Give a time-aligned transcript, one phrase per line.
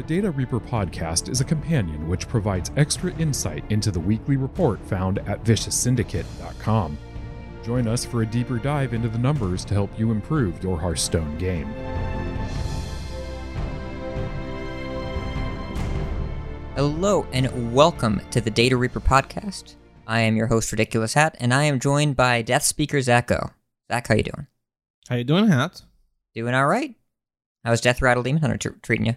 [0.00, 4.80] The Data Reaper podcast is a companion which provides extra insight into the weekly report
[4.86, 6.96] found at vicioussyndicate.com.
[7.62, 11.36] Join us for a deeper dive into the numbers to help you improve your Hearthstone
[11.36, 11.66] game.
[16.76, 19.74] Hello and welcome to the Data Reaper podcast.
[20.06, 23.52] I am your host, Ridiculous Hat, and I am joined by Death Speaker Zacho.
[23.92, 24.46] Zach, how you doing?
[25.10, 25.82] How you doing, Hat?
[26.34, 26.94] Doing all right.
[27.66, 29.16] How's Death Rattle Demon Hunter tr- treating you?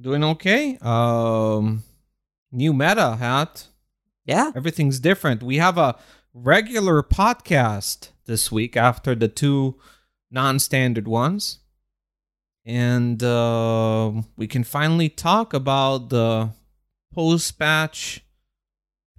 [0.00, 0.76] Doing okay.
[0.82, 1.84] Um,
[2.50, 3.68] new meta, Hat.
[4.24, 4.50] Yeah.
[4.54, 5.42] Everything's different.
[5.42, 5.96] We have a
[6.32, 9.76] regular podcast this week after the two
[10.30, 11.60] non-standard ones,
[12.66, 16.50] and uh, we can finally talk about the
[17.12, 18.24] post-patch,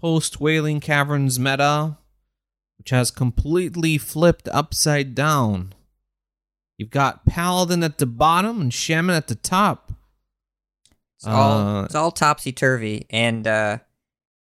[0.02, 1.98] post-Wailing Caverns meta,
[2.78, 5.74] which has completely flipped upside down.
[6.78, 9.85] You've got Paladin at the bottom and Shaman at the top.
[11.26, 13.80] It's all Uh, it's all topsy turvy, and uh,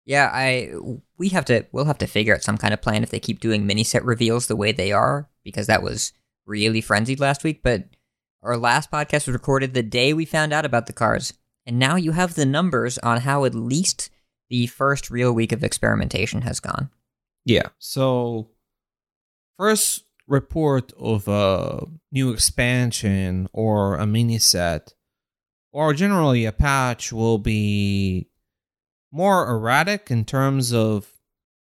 [0.05, 0.71] yeah, I
[1.17, 3.39] we have to we'll have to figure out some kind of plan if they keep
[3.39, 6.13] doing mini set reveals the way they are because that was
[6.45, 7.61] really frenzied last week.
[7.63, 7.85] But
[8.43, 11.33] our last podcast was recorded the day we found out about the cars,
[11.65, 14.09] and now you have the numbers on how at least
[14.49, 16.91] the first real week of experimentation has gone.
[17.45, 17.69] Yeah.
[17.79, 18.49] So,
[19.57, 24.94] first report of a new expansion or a mini set,
[25.75, 28.29] or generally a patch, will be
[29.11, 31.11] more erratic in terms of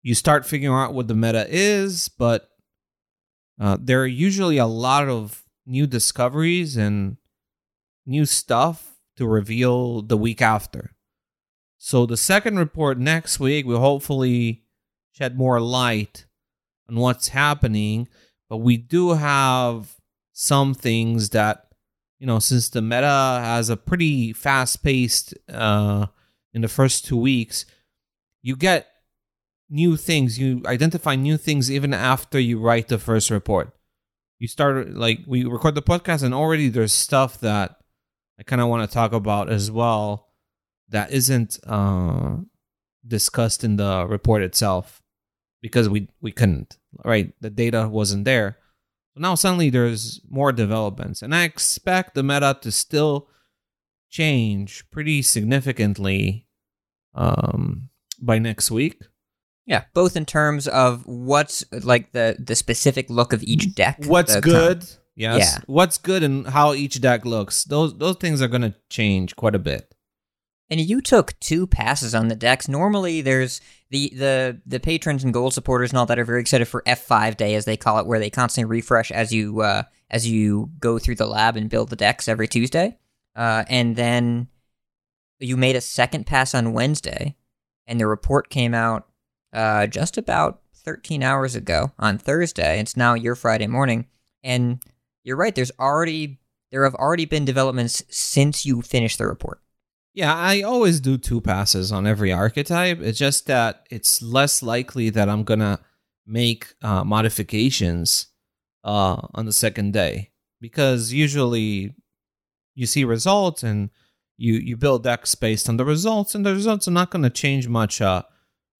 [0.02, 2.50] you start figuring out what the meta is, but
[3.62, 7.18] uh, there are usually a lot of new discoveries and
[8.08, 10.96] new stuff to reveal the week after.
[11.78, 14.64] So, the second report next week will hopefully
[15.12, 16.26] shed more light
[16.90, 18.08] on what's happening.
[18.50, 19.98] But we do have
[20.34, 21.68] some things that,
[22.20, 26.08] you know, since the meta has a pretty fast paced uh,
[26.54, 27.66] in the first two weeks,
[28.42, 28.88] you get
[29.70, 30.38] new things.
[30.38, 33.74] You identify new things even after you write the first report.
[34.38, 37.78] You start, like, we record the podcast, and already there's stuff that
[38.40, 40.30] I kind of want to talk about as well
[40.90, 42.38] that isn't uh,
[43.06, 45.02] discussed in the report itself
[45.62, 48.58] because we we couldn't right the data wasn't there
[49.20, 53.28] now suddenly there's more developments and i expect the meta to still
[54.10, 56.48] change pretty significantly
[57.16, 57.90] um
[58.22, 59.04] by next week
[59.66, 63.98] Yeah, both in terms of what's like the the specific look of each deck.
[64.06, 64.84] what's good
[65.16, 65.60] yes Yeah.
[65.68, 69.56] what's good and how each deck looks those those things are going to change quite
[69.56, 69.94] a bit
[70.72, 72.68] And you took two passes on the decks.
[72.68, 73.60] Normally, there's
[73.90, 77.38] the the the patrons and gold supporters and all that are very excited for F5
[77.38, 81.00] day, as they call it, where they constantly refresh as you uh, as you go
[81.00, 82.98] through the lab and build the decks every Tuesday.
[83.36, 84.48] Uh, and then
[85.40, 87.36] you made a second pass on Wednesday,
[87.88, 89.08] and the report came out
[89.54, 92.80] uh, just about 13 hours ago on Thursday.
[92.80, 94.06] It's now your Friday morning,
[94.44, 94.84] and
[95.24, 95.56] you're right.
[95.56, 96.40] There's already
[96.72, 99.62] there have already been developments since you finished the report.
[100.14, 103.00] Yeah, I always do two passes on every archetype.
[103.02, 105.80] It's just that it's less likely that I'm gonna
[106.26, 108.28] make uh, modifications
[108.84, 110.32] uh, on the second day
[110.62, 111.96] because usually
[112.76, 113.90] you see results and
[114.38, 117.68] you you build decks based on the results, and the results are not gonna change
[117.68, 118.24] much uh,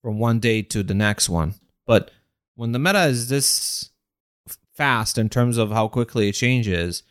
[0.02, 1.54] from one day to the next one.
[1.86, 2.10] But
[2.54, 3.90] when the meta is this
[4.74, 7.02] fast in terms of how quickly it changes,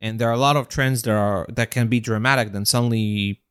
[0.00, 3.42] and there are a lot of trends that are that can be dramatic, then suddenly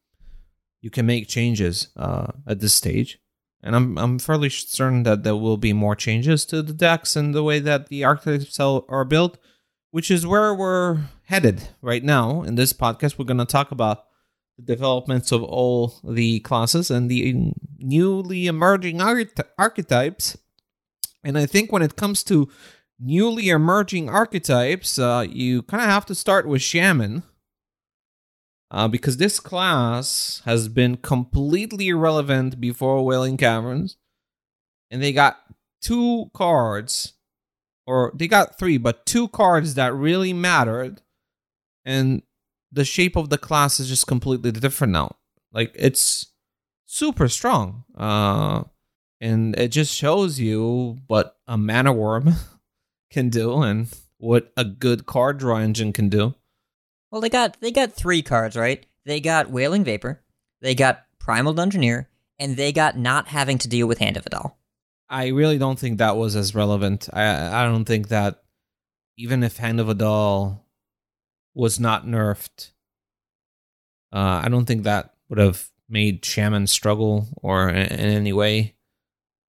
[0.81, 3.19] you can make changes uh, at this stage.
[3.61, 7.35] And I'm I'm fairly certain that there will be more changes to the decks and
[7.35, 9.37] the way that the archetypes are built,
[9.91, 12.41] which is where we're headed right now.
[12.43, 14.05] In this podcast, we're going to talk about
[14.57, 20.37] the developments of all the classes and the newly emerging archety- archetypes.
[21.23, 22.49] And I think when it comes to
[22.97, 27.23] newly emerging archetypes, uh, you kind of have to start with Shaman
[28.71, 33.97] uh, because this class has been completely irrelevant before Wailing Caverns,
[34.91, 35.39] and they got
[35.81, 37.13] two cards,
[37.87, 41.01] or they got three, but two cards that really mattered,
[41.83, 42.21] and
[42.71, 45.15] the shape of the class is just completely different now.
[45.51, 46.27] Like it's
[46.85, 48.63] super strong, uh,
[49.19, 52.33] and it just shows you what a mana worm
[53.11, 53.87] can do and
[54.19, 56.35] what a good card draw engine can do.
[57.11, 58.85] Well, they got they got three cards, right?
[59.05, 60.21] They got Wailing Vapor,
[60.61, 62.05] they got Primal Dungeoneer,
[62.37, 64.53] and they got not having to deal with Hand of A'dal.
[65.09, 67.09] I really don't think that was as relevant.
[67.13, 68.43] I I don't think that
[69.17, 70.59] even if Hand of A'dal
[71.55, 72.71] was not nerfed,
[74.13, 78.75] Uh, I don't think that would have made Shaman struggle or in, in any way.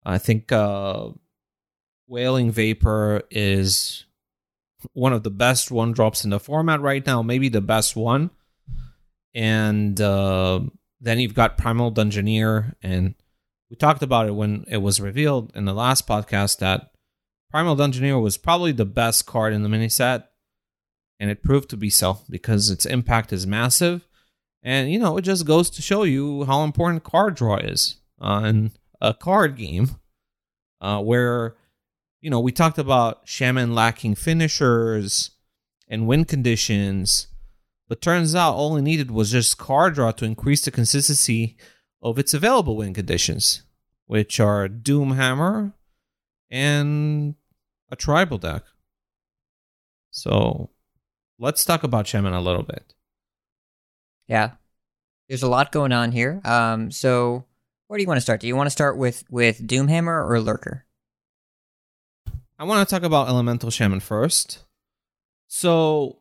[0.04, 1.10] I think uh,
[2.08, 4.04] Wailing Vapor is
[4.92, 8.30] one of the best one drops in the format right now, maybe the best one.
[9.34, 10.60] And uh,
[11.00, 13.14] then you've got Primal Dungeoneer, and
[13.70, 16.92] we talked about it when it was revealed in the last podcast that
[17.50, 20.30] Primal Dungeoneer was probably the best card in the mini set,
[21.18, 24.06] and it proved to be so because its impact is massive.
[24.62, 28.42] And you know, it just goes to show you how important card draw is uh,
[28.44, 29.96] in a card game,
[30.80, 31.56] uh, where
[32.22, 35.32] you know we talked about Shaman lacking finishers
[35.88, 37.26] and win conditions,
[37.88, 41.56] but turns out all it needed was just card draw to increase the consistency
[42.00, 43.64] of its available win conditions,
[44.06, 45.74] which are Doomhammer
[46.50, 47.34] and
[47.90, 48.62] a tribal deck.
[50.10, 50.70] So
[51.38, 52.94] let's talk about Shaman a little bit.
[54.28, 54.52] Yeah.
[55.28, 56.40] There's a lot going on here.
[56.44, 57.46] Um, so
[57.86, 58.40] where do you want to start?
[58.40, 60.84] Do you want to start with with Doomhammer or Lurker?
[62.62, 64.60] I want to talk about Elemental Shaman first.
[65.48, 66.20] So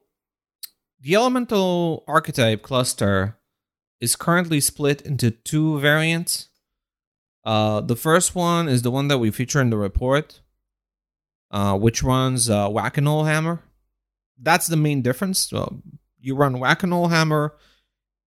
[0.99, 3.37] the Elemental archetype cluster
[3.99, 6.49] is currently split into two variants.
[7.45, 10.41] Uh, the first one is the one that we feature in the report,
[11.51, 13.61] uh, which runs uh, Whack-A-Gnoll Hammer.
[14.41, 15.53] That's the main difference.
[16.19, 17.53] you run Whack-A-Gnoll Hammer,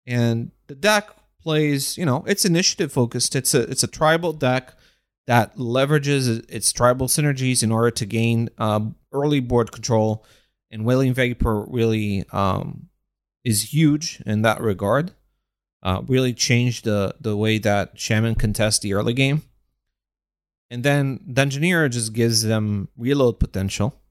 [0.05, 1.09] and the deck
[1.41, 1.97] plays.
[1.97, 3.35] You know, it's initiative focused.
[3.35, 4.75] It's a it's a tribal deck
[5.27, 10.25] that leverages its tribal synergies in order to gain um, early board control.
[10.71, 12.89] And Wailing Vapor really um,
[13.43, 15.11] is huge in that regard.
[15.81, 19.43] Uh, really changed the the way that Shaman contests the early game.
[20.69, 24.01] And then Dungeoneer just gives them reload potential.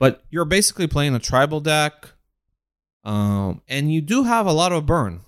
[0.00, 2.08] But you're basically playing a tribal deck.
[3.04, 5.20] Um, and you do have a lot of burn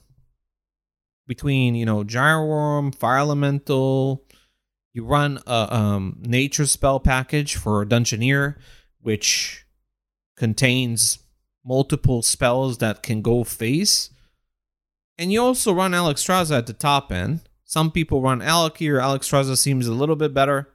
[1.26, 4.25] between, you know, Gyro Fire Elemental.
[4.96, 8.56] You run a um, nature spell package for Dungeoneer,
[9.02, 9.66] which
[10.38, 11.18] contains
[11.62, 14.08] multiple spells that can go face.
[15.18, 17.42] And you also run Alexstrasza at the top end.
[17.62, 18.98] Some people run Al'Akir.
[18.98, 20.70] Alexstrasza seems a little bit better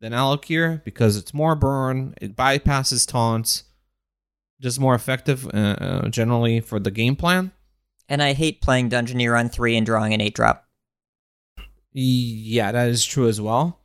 [0.00, 3.64] than Al'Akir because it's more burn, it bypasses taunts,
[4.60, 7.50] just more effective uh, uh, generally for the game plan.
[8.08, 10.65] And I hate playing Dungeoneer on three and drawing an eight drop.
[11.98, 13.80] Yeah, that is true as well.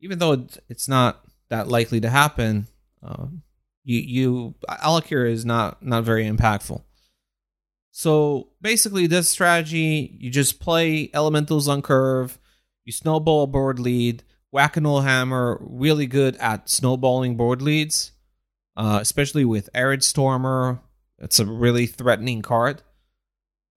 [0.00, 2.66] Even though it's not that likely to happen,
[3.02, 3.28] uh,
[3.82, 6.82] you you Al'Akir is not not very impactful.
[7.92, 12.38] So basically, this strategy, you just play elementals on curve,
[12.84, 14.22] you snowball board lead.
[14.52, 18.12] Whack-A-Gnoll Hammer, really good at snowballing board leads,
[18.76, 20.80] uh, especially with Arid Stormer.
[21.18, 22.82] It's a really threatening card.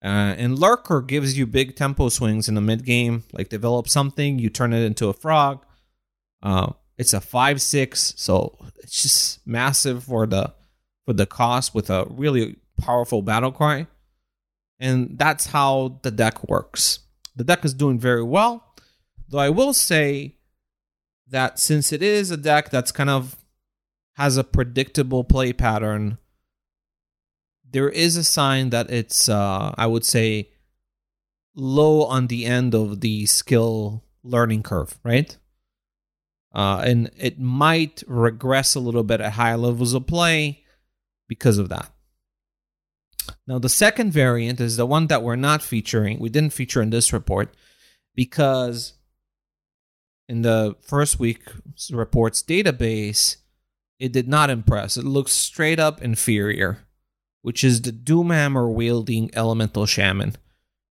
[0.04, 4.40] Uh, and Lurker gives you big tempo swings in the mid game, like develop something,
[4.40, 5.66] you turn it into a frog.
[6.42, 10.54] Uh, it's a five six, so it's just massive for the
[11.06, 13.88] for the cost with a really powerful battle cry.
[14.80, 17.00] And that's how the deck works.
[17.36, 18.74] The deck is doing very well,
[19.28, 20.36] though I will say
[21.28, 23.36] that since it is a deck that's kind of
[24.16, 26.18] has a predictable play pattern,
[27.72, 30.50] there is a sign that it's, uh, I would say,
[31.56, 35.38] low on the end of the skill learning curve, right?
[36.54, 40.64] Uh, and it might regress a little bit at higher levels of play
[41.28, 41.92] because of that.
[43.46, 46.20] Now, the second variant is the one that we're not featuring.
[46.20, 47.56] We didn't feature in this report
[48.16, 48.94] because
[50.28, 51.44] in the first week
[51.92, 53.38] reports database,
[54.00, 54.98] it did not impress.
[54.98, 56.80] It looks straight up inferior,
[57.42, 60.36] which is the Doomhammer wielding Elemental Shaman,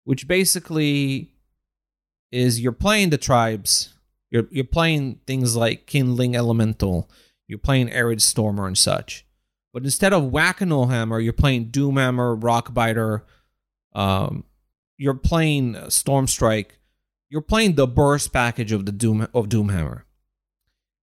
[0.04, 1.32] which basically
[2.30, 3.94] is you're playing the tribes.
[4.30, 7.10] You're you're playing things like Kindling Elemental.
[7.48, 9.24] You're playing Arid Stormer and such.
[9.72, 13.22] But instead of Whack-A-Gnoll Hammer, you're playing Doomhammer, Rockbiter.
[13.94, 14.44] Um,
[14.96, 16.70] you're playing Stormstrike.
[17.28, 20.02] You're playing the burst package of the Doom of Doomhammer.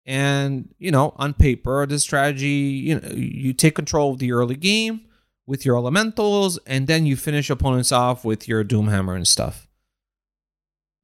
[0.04, 4.56] And you know, on paper, this strategy, you know, you take control of the early
[4.56, 5.07] game
[5.48, 9.66] with your elementals, and then you finish opponents off with your Doomhammer and stuff.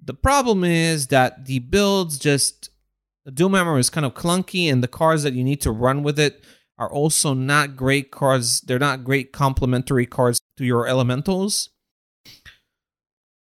[0.05, 2.69] The problem is that the builds just
[3.25, 6.19] the Doomhammer is kind of clunky, and the cards that you need to run with
[6.19, 6.45] it
[6.77, 8.61] are also not great cards.
[8.61, 11.71] They're not great complementary cards to your elementals.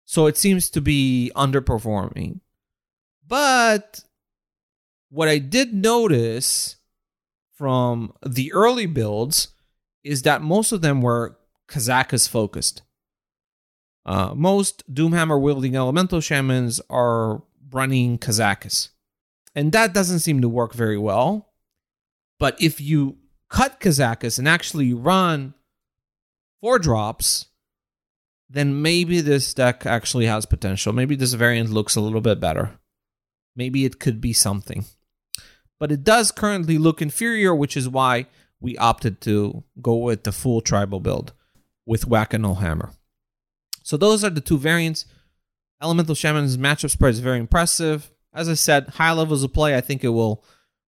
[0.04, 2.42] So it seems to be underperforming.
[3.26, 4.04] But
[5.10, 6.76] what I did notice
[7.54, 9.50] from the early builds
[10.04, 11.38] is that most of them were
[11.68, 12.82] Kazakus focused.
[14.06, 18.90] Uh, most Doomhammer wielding elemental shamans are running Kazakus.
[19.56, 21.50] And that doesn't seem to work very well.
[22.40, 23.18] But if you
[23.50, 25.54] cut Kazakus and actually run
[26.62, 27.48] four drops,
[28.50, 30.94] then maybe this deck actually has potential.
[30.94, 32.80] Maybe this variant looks a little bit better.
[33.56, 34.86] Maybe it could be something.
[35.80, 38.28] But it does currently look inferior, which is why
[38.62, 41.34] we opted to go with the full tribal build
[41.86, 42.92] with Whack-A-Gnoll Hammer.
[43.84, 45.06] So those are the two variants.
[45.82, 48.12] Elemental Shaman's matchup spread is very impressive.
[48.34, 50.44] As I said, high levels of play, I think it will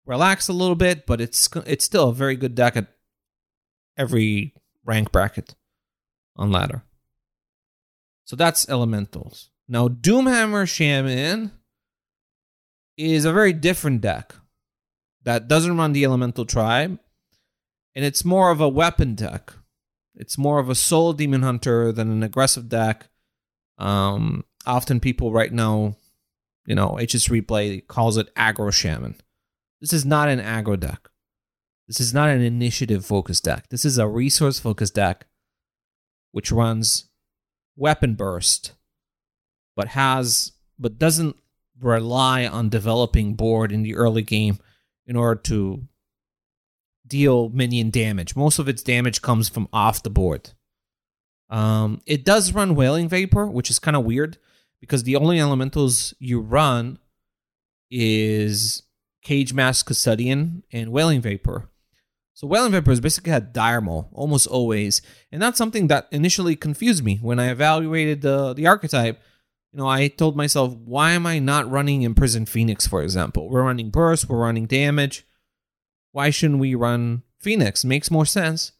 [0.05, 2.89] relax a little bit, but it's it's still a very good deck at
[3.97, 5.55] every rank bracket
[6.37, 6.83] on ladder.
[8.25, 9.51] So that's elementals.
[9.69, 11.53] Now Doomhammer Shaman
[12.97, 14.35] is a very different deck
[15.23, 16.99] that doesn't run the elemental tribe,
[18.01, 19.53] and it's more of a weapon deck.
[20.15, 23.11] It's more of a soul demon hunter than an aggressive deck.
[23.77, 25.97] Um, often people right now,
[26.65, 29.17] you know, HS Replay calls it aggro shaman.
[29.83, 31.11] This is not an aggro deck.
[31.89, 33.69] This is not an initiative focused deck.
[33.69, 35.27] This is a resource focused deck
[36.33, 37.11] which runs
[37.77, 38.73] weapon burst
[39.77, 41.37] but has but doesn't
[41.79, 44.59] rely on developing board in the early game
[45.07, 45.87] in order to
[47.11, 48.35] deal minion damage.
[48.35, 50.51] Most of its damage comes from off the board.
[51.51, 54.39] Um, it does run Wailing Vapor, which is kind of weird
[54.81, 56.99] because the only elementals you run
[57.91, 58.85] is
[59.27, 61.69] Cagematch Custodian and Wailing Vapor.
[62.35, 66.57] So Wailing Vapor is basically a Dire Mole almost always, and that's something that initially
[66.57, 69.21] confused me when I evaluated the the archetype.
[69.73, 73.51] You know, I told myself, why am I not running Imprisoned Phoenix, for example?
[73.51, 75.27] We're running burst, we're running damage.
[76.13, 77.85] Why shouldn't we run Phoenix?
[77.85, 78.73] Makes more sense.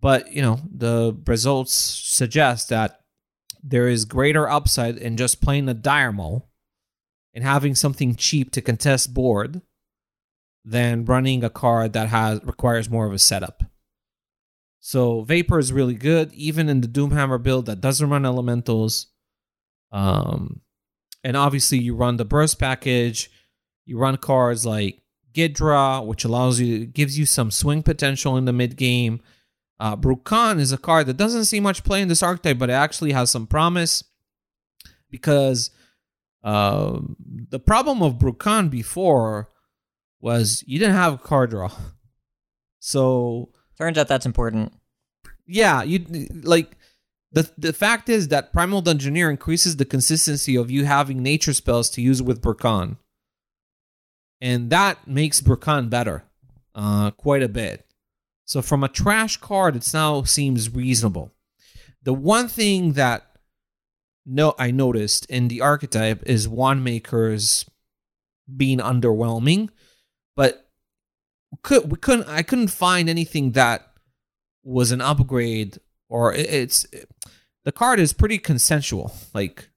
[0.00, 3.00] But, you know, the results suggest that
[3.62, 6.12] there is greater upside in just playing a dire
[7.34, 9.62] and having something cheap to contest board
[10.64, 13.62] than running a card that has requires more of a setup.
[14.80, 19.08] So Vapor is really good, even in the Doomhammer build that doesn't run elementals.
[19.90, 20.60] Um,
[21.24, 23.30] and obviously you run the burst package.
[23.84, 25.02] You run cards like
[25.36, 29.20] Ghidra, which allows you gives you some swing potential in the mid game.
[29.78, 32.74] Uh, Bru'kan is a card that doesn't see much play in this archetype, but it
[32.74, 34.02] actually has some promise
[35.10, 35.70] because
[36.42, 36.98] uh,
[37.50, 39.50] the problem of Bru'kan before
[40.20, 41.70] was you didn't have a card draw.
[42.78, 44.72] So turns out that's important.
[45.46, 46.06] Yeah, you
[46.42, 46.76] like
[47.32, 51.90] the the fact is that Primal Dungeoneer increases the consistency of you having nature spells
[51.90, 52.96] to use with Bru'kan.
[54.46, 56.22] And that makes Bru'kan better
[56.72, 57.84] uh, quite a bit.
[58.44, 61.32] So from a trash card, it now seems reasonable.
[62.04, 63.24] The one thing that
[64.24, 67.68] no I noticed in the archetype is Wandmakers
[68.56, 69.70] being underwhelming,
[70.36, 70.68] but
[71.64, 73.90] could we couldn't I couldn't find anything that
[74.62, 76.86] was an upgrade or it's
[77.64, 79.70] the card is pretty consensual like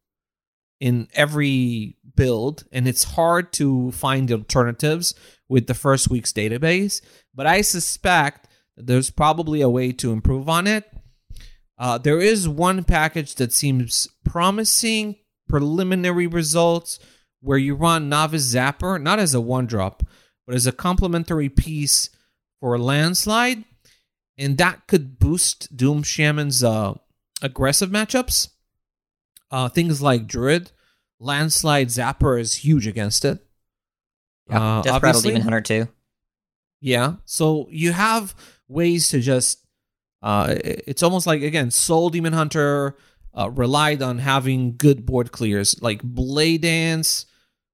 [0.80, 5.14] in every build and it's hard to find alternatives
[5.48, 7.02] with the first week's database
[7.34, 10.90] but i suspect there's probably a way to improve on it.
[11.78, 15.16] Uh, there is one package that seems promising
[15.48, 17.00] preliminary results
[17.42, 20.04] where you run novice zapper not as a one drop
[20.46, 22.10] but as a complementary piece
[22.60, 23.64] for landslide
[24.38, 26.94] and that could boost doom shaman's uh,
[27.42, 28.50] aggressive matchups
[29.52, 30.72] uh, things like druid
[31.20, 33.46] landslide zapper is huge against it
[34.50, 35.88] yeah, uh, Death Rattle Demon Hunter too.
[36.82, 38.36] Yeah, so you have
[38.68, 39.66] ways to just.
[40.22, 42.98] Uh, it's almost like again, Soul Demon Hunter
[43.34, 45.82] uh, relied on having good board clears.
[45.82, 47.26] Like Blade Dance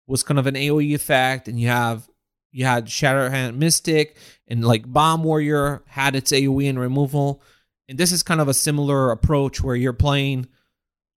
[0.08, 2.08] was kind of an AOE effect, and you have
[2.51, 4.17] you had Shardshatter Mystic,
[4.48, 7.41] and like Bomb Warrior had its AOE and removal.
[7.88, 10.48] And this is kind of a similar approach where you're playing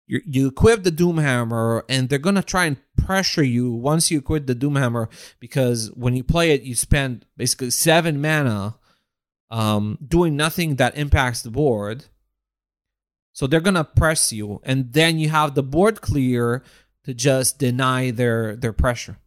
[0.09, 4.47] you you equip the Doomhammer, and they're gonna try and pressure you once you equip
[4.47, 8.77] the Doomhammer because when you play it, you spend basically seven mana,
[9.51, 12.07] um, doing nothing that impacts the board.
[13.35, 16.65] So they're gonna press you, and then you have the board clear
[17.05, 19.19] to just deny their their pressure,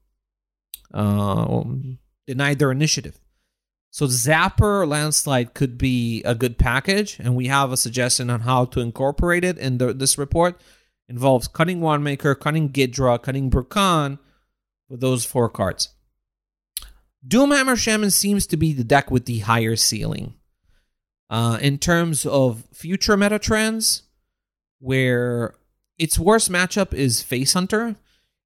[0.93, 1.63] uh,
[2.25, 3.20] deny their initiative.
[3.91, 8.63] So Zapper Landslide could be a good package, and we have a suggestion on how
[8.65, 10.59] to incorporate it in the, this report.
[11.09, 14.17] involves cutting Wandmaker, cutting Gidra, cutting Bru'kan
[14.87, 15.89] with those four cards.
[17.27, 20.35] Doomhammer Shaman seems to be the deck with the higher ceiling.
[21.29, 24.03] Uh, in terms of future meta trends,
[24.79, 25.53] where
[25.97, 27.95] its worst matchup is Face Hunter,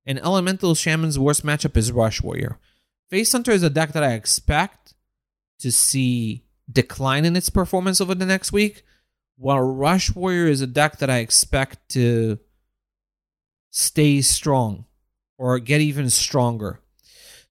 [0.07, 2.59] and Elemental Shaman's worst matchup is Rush Warrior.
[3.09, 4.94] Face Hunter is a deck that I expect
[5.65, 8.83] to see decline in its performance over the next week,
[9.35, 12.37] while Rush Warrior is a deck that I expect to
[13.71, 14.85] stay strong
[15.37, 16.79] or get even stronger.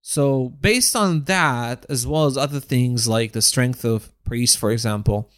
[0.00, 4.70] So, based on that, as well as other things like the strength of Priest, for
[4.70, 5.30] example,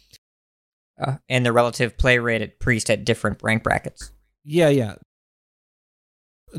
[0.99, 4.11] Uh, and the relative play rate at Priest at different rank brackets.
[4.43, 4.95] yeah, yeah,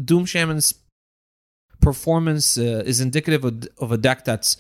[0.05, 0.75] Doom Shaman's
[1.81, 4.57] performance uh, is indicative of, of a deck that's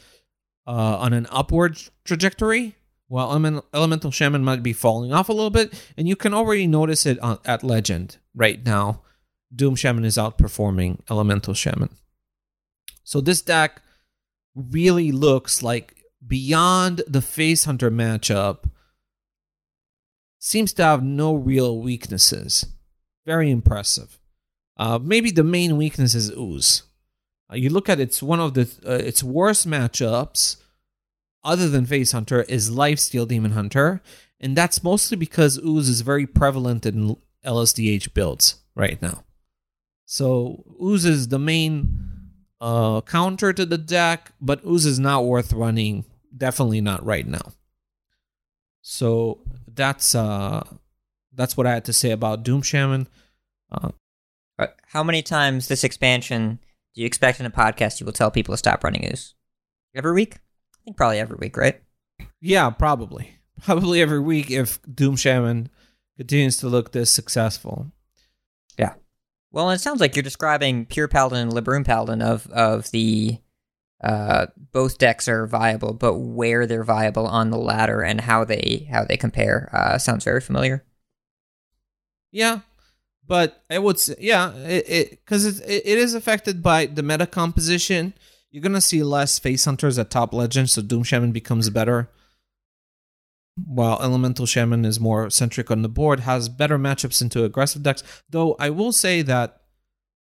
[0.68, 2.76] uh, on an upward trajectory,
[3.08, 6.66] while Element- Elemental Shaman might be falling off a little bit, and you can already
[6.66, 9.02] notice it on, at Legend right now.
[9.52, 11.88] Doom Shaman is outperforming Elemental Shaman.
[13.02, 13.80] So this deck
[14.54, 18.70] really looks like beyond the Face Hunter matchup,
[20.38, 22.66] seems to have no real weaknesses.
[23.24, 24.18] Very impressive.
[24.76, 26.82] Uh, maybe the main weakness is Ooze.
[27.50, 30.56] Uh, you look at it's one of the uh, its worst matchups,
[31.42, 34.02] other than Face Hunter, is Lifesteal Demon Hunter,
[34.40, 39.24] and that's mostly because Ooze is very prevalent in LSDH builds right now.
[40.04, 42.08] So Ooze is the main
[42.60, 46.04] uh, counter to the deck, but Ooze is not worth running.
[46.36, 47.52] Definitely not right now.
[48.82, 50.66] So that's uh
[51.34, 53.06] that's what I had to say about Doom Shaman.
[53.70, 53.90] Uh,
[54.86, 56.58] how many times this expansion
[56.98, 59.36] do you expect in a podcast you will tell people to stop running Ooze?
[59.94, 60.34] Every week?
[60.34, 61.80] I think probably every week, right?
[62.40, 63.36] yeah, probably.
[63.64, 65.68] Probably every week if Doom Shaman
[66.16, 67.90] continues to look this successful.
[68.78, 68.94] Yeah.
[69.50, 73.38] Well, it sounds like you're describing Pure Paladin and Libram Paladin of of the
[74.02, 78.88] uh, both decks are viable, but where they're viable on the ladder and how they
[78.92, 80.84] how they compare uh, sounds very familiar.
[82.30, 82.60] Yeah,
[83.28, 87.26] but I would say yeah, it because it, it, it is affected by the meta
[87.26, 88.14] composition.
[88.50, 92.10] You're gonna see less face hunters at top legend, so Doom Shaman becomes better.
[93.54, 98.02] While Elemental Shaman is more centric on the board, has better matchups into aggressive decks.
[98.30, 99.60] Though I will say that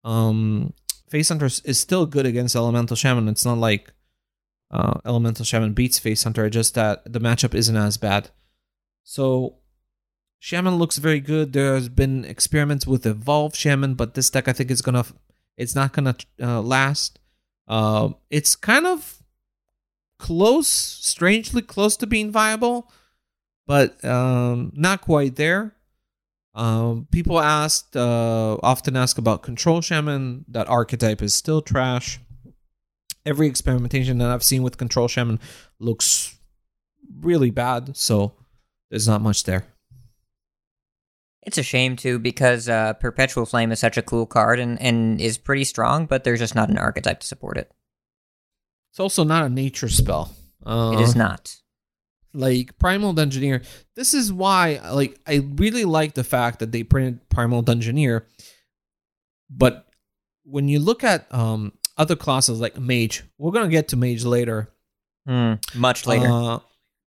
[0.04, 0.74] um
[1.08, 3.28] Face Hunter is still good against Elemental Shaman.
[3.28, 3.92] It's not like
[4.70, 8.30] uh, Elemental Shaman beats Face Hunter, just that the matchup isn't as bad.
[9.04, 9.56] So
[10.38, 11.52] Shaman looks very good.
[11.52, 15.04] There's been experiments with Evolve Shaman, but this deck I think is gonna,
[15.56, 17.18] it's not gonna uh, last.
[17.66, 19.22] Uh, it's kind of
[20.18, 22.90] close, strangely close to being viable,
[23.66, 25.74] but um, not quite there.
[26.54, 30.44] Um, people asked, uh, often ask about Control Shaman.
[30.48, 32.20] That archetype is still trash.
[33.26, 35.40] Every experimentation that I've seen with Control Shaman
[35.78, 36.38] looks
[37.20, 38.34] really bad, so
[38.90, 39.66] there's not much there.
[41.48, 45.18] It's a shame too because uh, Perpetual Flame is such a cool card and, and
[45.18, 47.72] is pretty strong, but there's just not an archetype to support it.
[48.92, 50.30] It's also not a nature spell.
[50.66, 51.56] Uh, It is not.
[52.34, 53.64] like Primal Dungeoneer.
[53.96, 58.24] This is why, like, I really like the fact that they printed Primal Dungeoneer.
[59.48, 59.86] But
[60.44, 64.68] when you look at um other classes like Mage, we're gonna get to Mage later.
[65.26, 66.28] Hmm, much later.
[66.30, 66.58] Uh,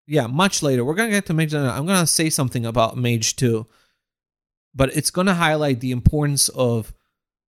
[0.08, 0.84] yeah, much later.
[0.84, 1.70] We're gonna get to Mage later.
[1.70, 3.68] I'm gonna say something about Mage too,
[4.74, 6.94] but it's gonna highlight the importance of,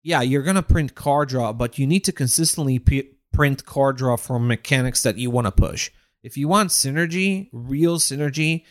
[0.02, 4.16] yeah, you're gonna print card draw, but you need to consistently p- print card draw
[4.16, 5.90] from mechanics that you want to push.
[6.22, 8.64] If you want synergy, real synergy,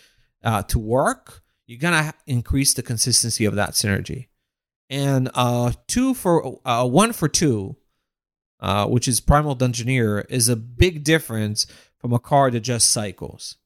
[0.43, 4.27] uh, to work, you're gonna increase the consistency of that synergy.
[4.89, 7.77] And uh, two for uh, one for two,
[8.59, 11.65] uh, which is Primal Dungeoneer, is a big difference
[11.97, 13.57] from a card that just cycles.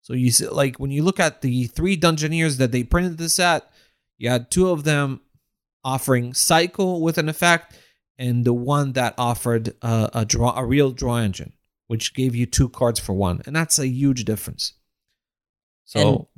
[0.00, 3.38] So you see, like when you look at the three Dungeoneers that they printed this
[3.38, 3.70] at,
[4.24, 5.20] you had two of them
[5.84, 7.78] offering cycle with an effect,
[8.18, 11.52] and the one that offered uh, a draw, a real draw engine,
[11.88, 14.72] which gave you two cards for one, and that's a huge difference.
[15.84, 16.28] So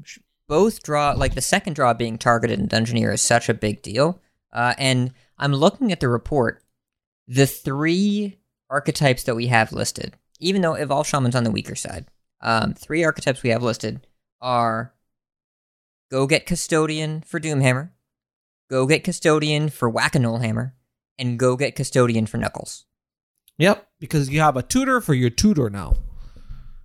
[0.49, 4.21] both draw like the second draw being targeted in Dungeoneer is such a big deal.
[4.53, 6.65] Uh, and I'm looking at the report.
[7.29, 12.07] The three archetypes that we have listed, even though Evolve Shaman's on the weaker side,
[12.41, 14.07] um, three archetypes we have listed
[14.41, 14.93] are
[16.11, 17.91] Go Get Custodian for Doomhammer,
[18.71, 20.75] Go Get Custodian for Whack a Hammer,
[21.19, 22.85] and Go Get Custodian for Knuckles.
[23.59, 25.95] Yep, because you have a tutor for your tutor now.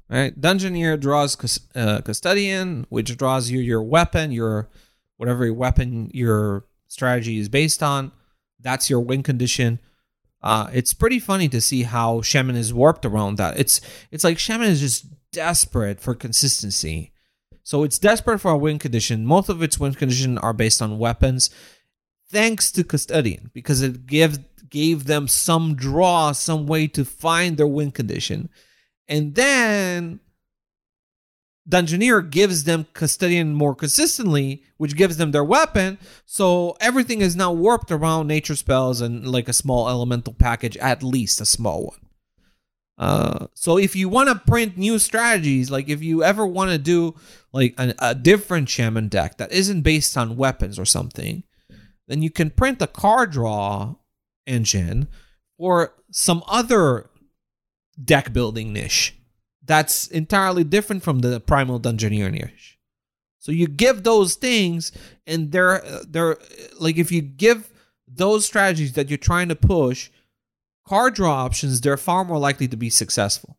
[0.10, 0.40] Right?
[0.40, 1.38] Dungeoneer draws
[1.74, 4.70] uh, custodian, which draws you your weapon, your
[5.16, 8.12] whatever weapon your strategy is based on.
[8.60, 9.80] That's your win condition.
[10.42, 13.60] Uh, it's pretty funny to see how Shaman is warped around that.
[13.60, 13.80] It's
[14.12, 17.11] it's like Shaman is just desperate for consistency.
[17.64, 19.26] So it's desperate for a win condition.
[19.26, 21.50] Most of its win condition are based on weapons,
[22.30, 27.68] thanks to Custodian, because it gives gave them some draw, some way to find their
[27.68, 28.50] win condition.
[29.08, 30.22] And then
[31.70, 36.00] Dungeoneer gives them Custodian more consistently, which gives them their weapon.
[36.26, 41.04] So everything is now warped around nature spells and like a small elemental package, at
[41.04, 42.00] least a small one.
[42.98, 46.78] Uh, so if you want to print new strategies, like if you ever want to
[46.78, 47.16] do
[47.54, 51.44] like a, a different shaman deck that isn't based on weapons or something,
[52.08, 53.96] then you can print a card draw
[54.46, 55.08] engine
[55.58, 57.10] or some other
[58.04, 59.16] deck building niche
[59.64, 62.78] that's entirely different from the primal dungeoneer niche.
[63.40, 64.92] So you give those things,
[65.26, 66.38] and they're they're
[66.80, 67.70] like if you give
[68.08, 70.10] those strategies that you're trying to push
[70.88, 73.58] card draw options, they're far more likely to be successful.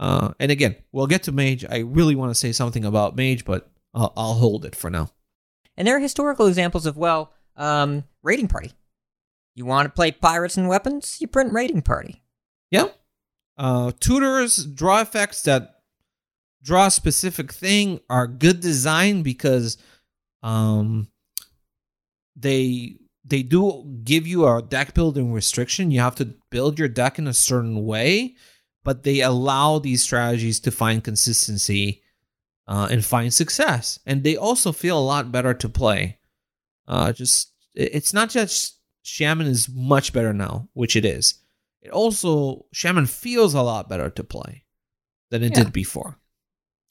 [0.00, 1.64] Uh, and again, we'll get to Mage.
[1.64, 5.10] I really want to say something about Mage, but I'll, I'll hold it for now.
[5.76, 8.72] And there are historical examples of, well, um, raiding party.
[9.54, 11.18] You want to play pirates and weapons?
[11.20, 12.22] You print raiding party.
[12.70, 12.88] Yeah.
[13.58, 15.82] Uh, tutors, draw effects that
[16.62, 19.76] draw a specific thing are good design because
[20.42, 21.08] um,
[22.36, 25.90] they they do give you a deck building restriction.
[25.90, 28.34] You have to build your deck in a certain way,
[28.84, 32.02] but they allow these strategies to find consistency
[32.66, 33.98] uh, and find success.
[34.06, 36.18] And they also feel a lot better to play.
[36.86, 41.34] Uh, just it's not just Shaman is much better now, which it is.
[41.82, 44.64] It also Shaman feels a lot better to play
[45.30, 45.64] than it Yeah.
[45.64, 46.18] did before.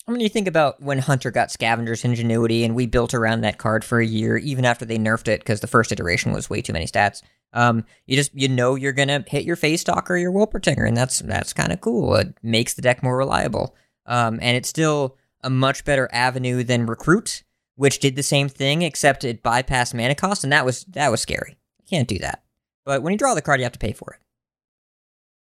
[0.08, 3.58] I mean, you think about when Hunter got Scavenger's Ingenuity, and we built around that
[3.58, 6.62] card for a year, even after they nerfed it because the first iteration was way
[6.62, 7.22] too many stats.
[7.52, 10.96] Um, you just you know you're gonna hit your Phase Stalker or your Wolpertinger, and
[10.96, 12.14] that's that's kind of cool.
[12.16, 13.74] It makes the deck more reliable.
[14.06, 17.42] Um, and it's still a much better avenue than Recruit,
[17.76, 21.20] which did the same thing except it bypassed mana cost, and that was that was
[21.20, 21.56] scary.
[21.78, 22.42] You can't do that.
[22.84, 24.20] But when you draw the card, you have to pay for it.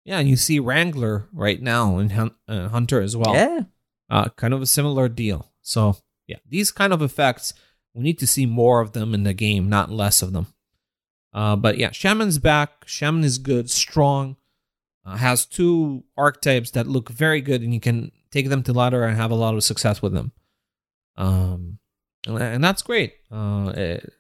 [0.06, 3.34] Yeah, and you see Wrangler right now and Hun- uh, Hunter as well.
[3.34, 3.62] Yeah.
[4.10, 5.52] uh, kind of a similar deal.
[5.62, 7.54] So yeah, these kind of effects
[7.94, 10.48] we need to see more of them in the game, not less of them.
[11.34, 12.84] Uh, but yeah, Shaman's back.
[12.86, 14.36] Shaman is good, strong.
[15.06, 19.04] Uh, has two archetypes that look very good, and you can take them to ladder
[19.04, 20.32] and have a lot of success with them.
[21.18, 21.80] Um,
[22.28, 23.14] and, and that's great.
[23.32, 24.14] Uh, it-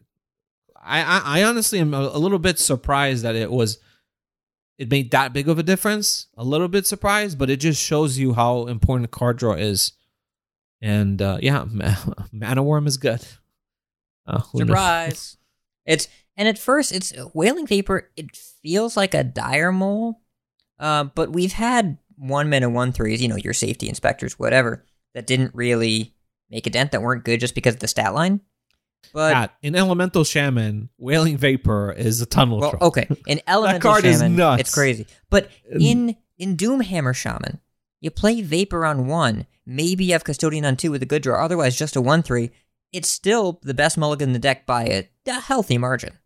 [0.81, 3.79] I, I honestly am a, little bit surprised that it was
[4.77, 6.27] it made that big of a difference.
[6.37, 9.91] A little bit surprised, but it just shows you how important card draw is.
[10.81, 11.65] And uh, yeah,
[12.31, 13.21] Mana Worm is good.
[14.25, 14.41] Uh?
[14.55, 15.37] Surprise!
[15.85, 16.07] it's
[16.39, 18.09] and at first it's Wailing Vapor.
[18.15, 20.21] It feels like a dire mole,
[20.79, 23.21] uh, but we've had one men and one threes.
[23.21, 26.15] You know your safety inspectors, whatever, that didn't really
[26.49, 26.93] make a dent.
[26.93, 28.39] That weren't good just because of the stat line.
[29.13, 32.87] But Pat, in Elemental Shaman, Wailing Vapor is a tunnel well, troll.
[32.87, 34.61] okay, in elemental card is shaman, nuts.
[34.61, 35.07] it's crazy.
[35.29, 37.59] But in in Doomhammer shaman,
[37.99, 39.45] you play vapor on one.
[39.65, 41.43] Maybe you have custodian on two with a good draw.
[41.43, 42.51] Otherwise, just a one three.
[42.91, 46.17] It's still the best mulligan in the deck by a, a healthy margin.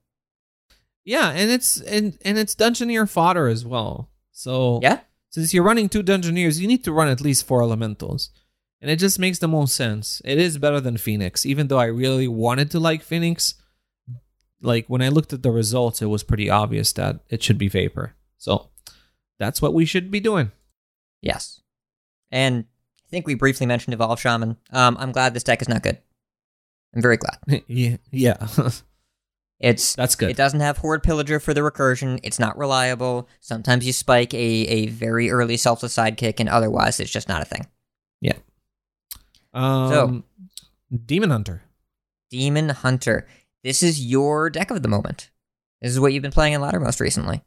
[1.06, 4.10] Yeah, and it's and and it's Dungeoneer fodder as well.
[4.32, 5.02] So Yeah.
[5.30, 8.30] since you're running two Dungeoneers, you need to run at least four Elementals,
[8.82, 10.22] and it just makes the most sense.
[10.26, 13.56] It is better than Phoenix, even though I really wanted to like Phoenix.
[14.62, 17.68] Like when I looked at the results, it was pretty obvious that it should be
[17.68, 18.16] Vapor.
[18.38, 18.70] So
[19.38, 20.52] that's what we should be doing.
[21.22, 21.60] Yes.
[22.32, 22.64] And
[23.06, 24.56] I think we briefly mentioned Evolve Shaman.
[24.72, 25.98] Um, I'm glad this deck is not good.
[26.96, 27.38] I'm very glad.
[27.68, 28.48] yeah, yeah,
[29.60, 30.30] It's that's good.
[30.30, 32.20] It doesn't have Horde Pillager for the recursion.
[32.24, 33.30] It's not reliable.
[33.40, 37.46] Sometimes you spike a, a very early selfless sidekick, and otherwise it's just not a
[37.46, 37.68] thing.
[38.20, 38.38] Yeah.
[39.54, 40.24] Um,
[41.06, 41.62] Demon Hunter.
[42.30, 43.28] Demon Hunter.
[43.64, 45.30] This is your deck of the moment.
[45.82, 47.42] This is what you've been playing in ladder most recently.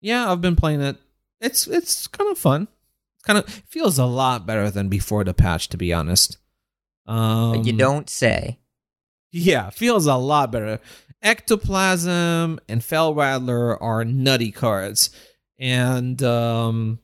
[0.00, 0.96] Yeah, I've been playing it.
[1.40, 2.68] It's it's kind of fun.
[3.16, 6.38] It's kind of feels a lot better than before the patch, to be honest.
[7.06, 8.57] Um, But you don't say.
[9.30, 10.80] Yeah, feels a lot better.
[11.22, 15.10] Ectoplasm and Fell Rattler are nutty cards,
[15.58, 17.00] and um,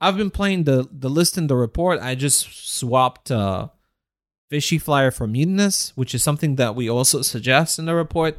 [0.00, 2.00] I've been playing the the list in the report.
[2.00, 3.68] I just swapped uh,
[4.50, 8.38] Fishy Flyer for Mutanus, which is something that we also suggest in the report.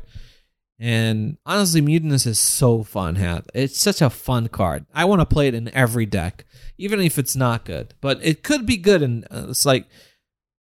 [0.80, 3.16] And honestly, Mutanus is so fun.
[3.16, 4.86] Hat it's such a fun card.
[4.94, 6.46] I want to play it in every deck,
[6.78, 7.94] even if it's not good.
[8.02, 9.86] But it could be good, and uh, it's like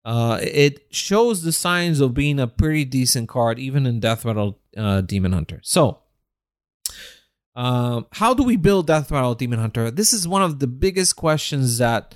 [0.04, 4.58] uh, it shows the signs of being a pretty decent card, even in Death Rattle
[4.76, 5.60] uh, Demon Hunter.
[5.62, 6.00] So,
[7.54, 9.90] um, how do we build Death Rattle Demon Hunter?
[9.90, 12.14] This is one of the biggest questions that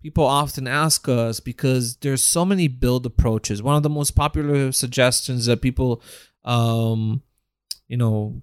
[0.00, 3.62] people often ask us because there's so many build approaches.
[3.62, 6.02] One of the most popular suggestions that people,
[6.44, 7.22] um,
[7.88, 8.42] you know,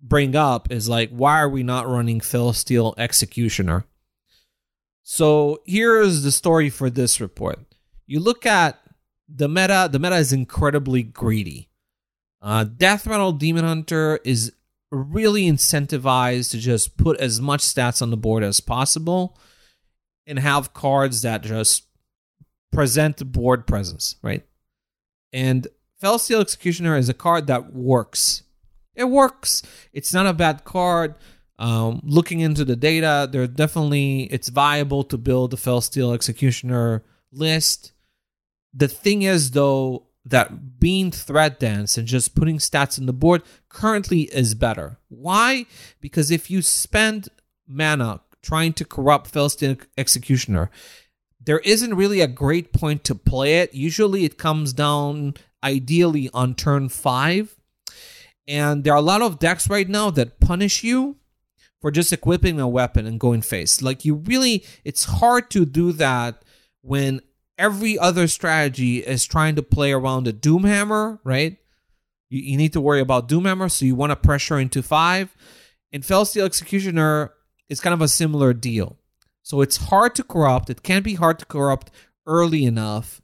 [0.00, 3.84] bring up is like, why are we not running Felsteel Executioner?
[5.04, 7.60] So here is the story for this report.
[8.06, 8.80] You look at
[9.28, 9.88] the meta.
[9.92, 11.68] The meta is incredibly greedy.
[12.40, 14.52] Uh, Death Rattle Demon Hunter is
[14.90, 19.38] really incentivized to just put as much stats on the board as possible
[20.26, 21.84] and have cards that just
[22.72, 24.44] present board presence, right?
[25.32, 25.66] And
[26.02, 28.42] Felsteel Executioner is a card that works.
[28.94, 29.62] It works.
[29.92, 31.16] It's not a bad card.
[31.58, 37.92] Um, looking into the data, there definitely it's viable to build a Felsteel Executioner list.
[38.72, 43.42] The thing is, though, that being threat dense and just putting stats on the board
[43.68, 44.98] currently is better.
[45.08, 45.66] Why?
[46.00, 47.28] Because if you spend
[47.66, 50.70] mana trying to corrupt Felsteel Executioner,
[51.40, 53.74] there isn't really a great point to play it.
[53.74, 57.54] Usually it comes down ideally on turn five.
[58.48, 61.16] And there are a lot of decks right now that punish you
[61.84, 63.82] for just equipping a weapon and going face.
[63.82, 66.42] Like you really, it's hard to do that
[66.80, 67.20] when
[67.58, 71.58] every other strategy is trying to play around the Doomhammer, right?
[72.30, 75.36] You, you need to worry about Doomhammer, so you want to pressure into five.
[75.92, 77.34] And Felsteel Executioner
[77.68, 78.96] is kind of a similar deal.
[79.42, 80.70] So it's hard to corrupt.
[80.70, 81.90] It can be hard to corrupt
[82.26, 83.20] early enough.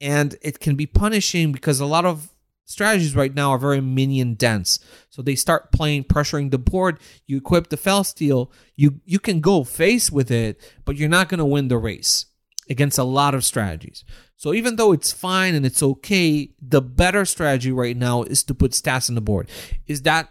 [0.00, 2.32] And it can be punishing because a lot of
[2.68, 4.78] strategies right now are very minion dense.
[5.08, 7.00] So they start playing pressuring the board.
[7.26, 11.38] You equip the Felsteel, you you can go face with it, but you're not going
[11.38, 12.26] to win the race
[12.70, 14.04] against a lot of strategies.
[14.36, 18.54] So even though it's fine and it's okay, the better strategy right now is to
[18.54, 19.48] put stats on the board.
[19.86, 20.28] Is that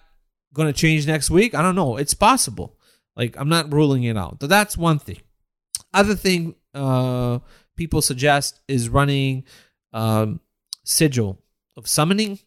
[0.53, 1.55] going to change next week?
[1.55, 1.97] I don't know.
[1.97, 2.77] It's possible.
[3.15, 4.37] Like I'm not ruling it out.
[4.39, 5.21] So that's one thing.
[5.91, 7.39] Other thing uh,
[7.75, 9.43] people suggest is running
[9.91, 10.39] um,
[10.83, 11.41] sigil
[11.77, 12.39] of summoning.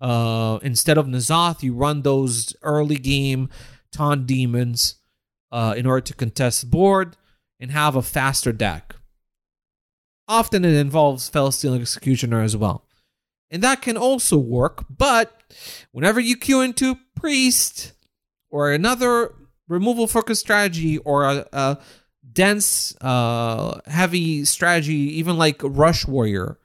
[0.00, 3.48] Uh, instead of N'Zoth, you run those early game
[3.92, 4.96] taunt demons
[5.52, 7.16] uh, in order to contest board
[7.60, 8.96] and have a faster deck.
[10.26, 12.86] Often it involves Felsteel Executioner as well.
[13.50, 15.42] And that can also work, but
[15.92, 17.92] whenever you queue into Priest
[18.50, 19.32] or another
[19.68, 21.78] removal focus strategy or a, a
[22.32, 26.58] dense, uh, heavy strategy, even like Rush Warrior,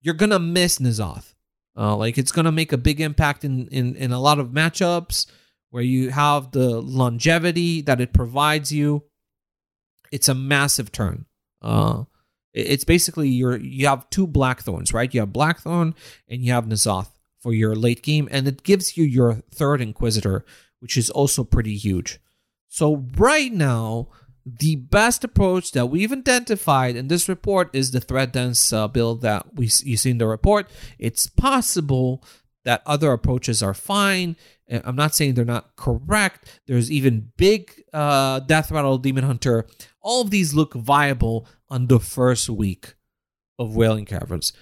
[0.00, 1.33] you're gonna miss N'Zoth.
[1.76, 5.26] Uh, like it's gonna make a big impact in, in in a lot of matchups
[5.70, 9.02] where you have the longevity that it provides you.
[10.12, 11.26] It's a massive turn.
[11.60, 12.04] Uh,
[12.52, 15.12] it's basically your you have two Blackthorns, right?
[15.12, 15.94] You have Blackthorn
[16.28, 17.10] and you have N'Zoth
[17.40, 20.44] for your late game, and it gives you your third Inquisitor,
[20.78, 22.20] which is also pretty huge.
[22.68, 24.08] So right now,
[24.46, 29.22] the best approach that we've identified in this report is the threat dense uh, build
[29.22, 30.68] that we you see in the report.
[30.98, 32.22] It's possible
[32.64, 34.36] that other approaches are fine.
[34.70, 36.60] Uh, I'm not saying they're not correct.
[36.66, 39.66] There's even big uh, Death Rattle Demon Hunter.
[40.00, 42.94] All of these look viable on the first week
[43.58, 44.52] of Wailing Caverns.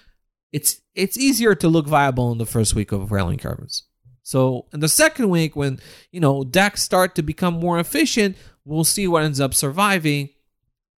[0.53, 3.85] It's it's easier to look viable in the first week of Wailing Caverns.
[4.23, 8.85] So in the second week, when you know decks start to become more efficient, we'll
[8.85, 10.31] see what ends up surviving.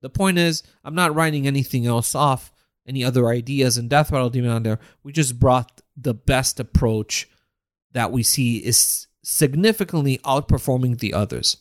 [0.03, 2.53] The point is, I'm not writing anything else off,
[2.87, 4.79] any other ideas in Death Rattle Demon on there.
[5.03, 7.29] We just brought the best approach
[7.93, 11.59] that we see is significantly outperforming the others.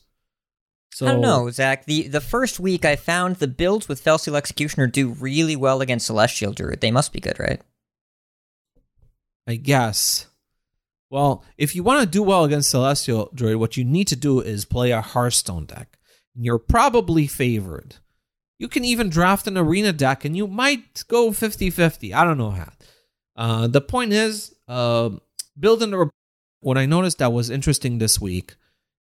[0.92, 1.86] So I don't know, Zach.
[1.86, 6.06] The the first week I found the builds with Felsteel Executioner do really well against
[6.06, 6.80] Celestial Druid.
[6.80, 7.60] They must be good, right?
[9.46, 10.26] I guess.
[11.14, 14.40] Well, if you want to do well against Celestial Druid, what you need to do
[14.40, 15.96] is play a Hearthstone deck.
[16.34, 17.98] You're probably favored.
[18.58, 22.12] You can even draft an arena deck and you might go 50 50.
[22.12, 22.72] I don't know how.
[23.36, 25.10] Uh, the point is, uh,
[25.56, 26.10] building a.
[26.58, 28.56] What I noticed that was interesting this week,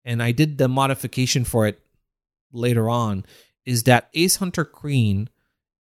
[0.03, 1.79] and I did the modification for it
[2.51, 3.25] later on,
[3.65, 5.29] is that Ace Hunter Kreen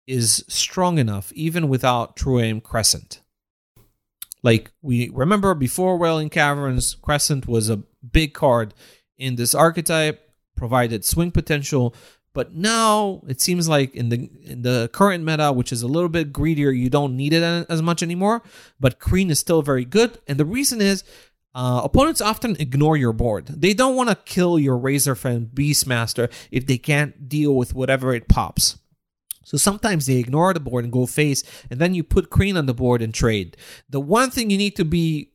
[0.06, 3.22] is strong enough even without True Aim Crescent.
[4.42, 8.74] Like we remember before Wailing Caverns, Crescent was a big card
[9.16, 11.94] in this archetype, provided swing potential.
[12.34, 16.08] But now it seems like in the in the current meta, which is a little
[16.08, 18.42] bit greedier, you don't need it as much anymore.
[18.78, 21.02] But Kreen is still very good, and the reason is
[21.54, 23.46] uh, opponents often ignore your board.
[23.46, 28.28] They don't want to kill your Razorfen Beastmaster if they can't deal with whatever it
[28.28, 28.78] pops.
[29.48, 32.66] So sometimes they ignore the board and go face, and then you put Kreen on
[32.66, 33.56] the board and trade.
[33.88, 35.32] The one thing you need to be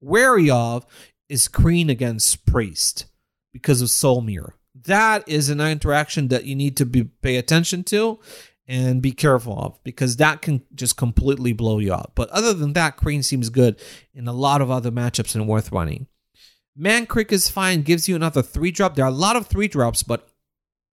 [0.00, 0.86] wary of
[1.28, 3.04] is Kreen against Priest
[3.52, 4.54] because of Soul Mirror.
[4.86, 8.18] that is an interaction that you need to be pay attention to
[8.66, 12.12] and be careful of because that can just completely blow you up.
[12.14, 13.78] But other than that, Kreen seems good
[14.14, 16.06] in a lot of other matchups and worth running.
[16.78, 18.94] Mankrik is fine, gives you another three drop.
[18.94, 20.26] There are a lot of three drops, but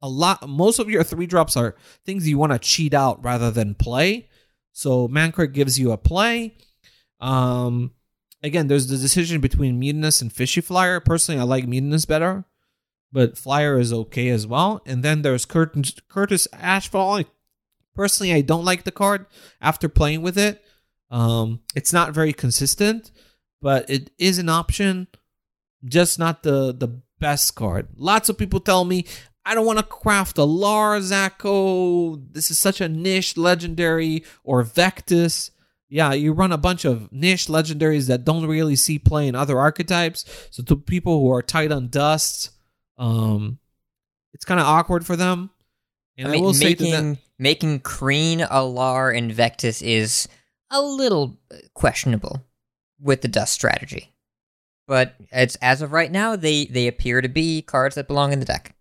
[0.03, 3.51] a lot most of your three drops are things you want to cheat out rather
[3.51, 4.29] than play.
[4.73, 6.57] So Mankrik gives you a play.
[7.21, 7.93] Um
[8.43, 11.01] again, there's the decision between Mutanus and Fishy Flyer.
[11.01, 12.45] Personally, I like Mutanus better,
[13.13, 14.83] but Flyer is okay as well.
[14.85, 17.25] And then there's Kurtrus, Kurtrus Ashfall.
[17.95, 19.27] Personally, I don't like the card
[19.61, 20.65] after playing with it.
[21.11, 23.11] Um, it's not very consistent,
[23.61, 25.09] but it is an option.
[25.85, 27.89] Just not the the best card.
[27.97, 29.05] Lots of people tell me
[29.45, 32.23] I don't want to craft a Larzako.
[32.33, 35.51] This is such a niche legendary or Vectus.
[35.89, 39.59] Yeah, you run a bunch of niche legendaries that don't really see play in other
[39.59, 40.25] archetypes.
[40.51, 42.51] So to people who are tight on dust,
[42.97, 43.59] um,
[44.33, 45.51] it's kind of awkward for them.
[46.17, 50.29] And I, mean, I will making, say that making Kreen, Al'ar, and Vectus is
[50.71, 51.39] a little
[51.75, 52.45] questionable
[53.01, 54.15] with the dust strategy.
[54.87, 58.41] But it's as of right now, they they appear to be cards that belong in
[58.41, 58.75] the deck.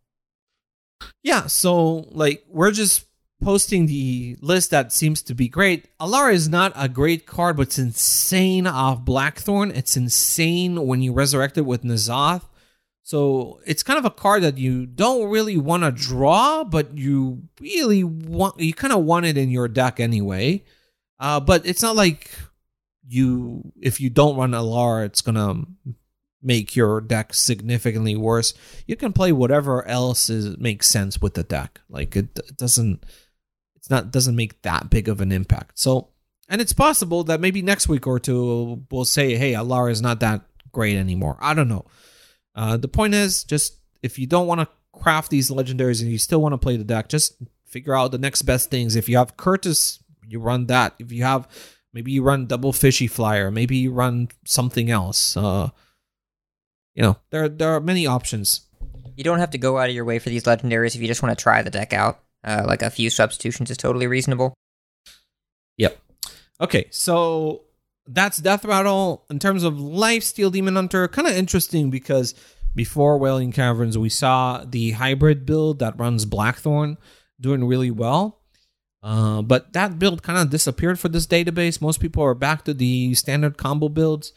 [1.24, 3.06] Yeah, so like we're just
[3.42, 5.88] posting the list that seems to be great.
[6.00, 9.72] Alara is not a great card, but it's insane off Blackthorn.
[9.72, 12.44] It's insane when you resurrect it with N'Zoth.
[13.04, 17.44] So it's kind of a card that you don't really want to draw, but you
[17.60, 20.64] really want you kind of want it in your deck anyway.
[21.20, 22.32] Uh, but it's not like
[23.08, 25.64] you if you don't run Alara, it's gonna
[26.42, 28.54] make your deck significantly worse.
[28.88, 31.82] You can play whatever else is makes sense with the deck.
[31.90, 33.06] Like it, it doesn't
[33.76, 35.80] it's not doesn't make that big of an impact.
[35.80, 36.10] So
[36.50, 40.20] and it's possible that maybe next week or two we'll say, hey, Alara is not
[40.20, 41.38] that great anymore.
[41.40, 41.86] I don't know.
[42.56, 44.68] Uh, the point is, just if you don't want to
[45.00, 48.18] craft these legendaries and you still want to play the deck, just figure out the
[48.18, 48.96] next best things.
[48.96, 50.94] If you have Kurtrus, you run that.
[51.00, 51.48] If you have,
[51.94, 53.50] maybe you run double fishy flyer.
[53.52, 55.38] Maybe you run something else.
[55.38, 55.70] Uh,
[56.96, 58.62] you know, there there are many options.
[59.16, 61.22] You don't have to go out of your way for these legendaries if you just
[61.22, 62.20] want to try the deck out.
[62.44, 64.54] Uh, like a few substitutions is totally reasonable.
[65.78, 65.98] Yep.
[66.60, 67.64] Okay, so
[68.08, 69.26] that's Death Rattle.
[69.30, 72.34] In terms of Lifesteal Demon Hunter, kind of interesting because
[72.74, 76.98] before Wailing Caverns, we saw the hybrid build that runs Blackthorn
[77.40, 78.40] doing really well.
[79.04, 81.82] Uh, but that build kind of disappeared for this database.
[81.82, 84.32] Most people are back to the standard combo builds.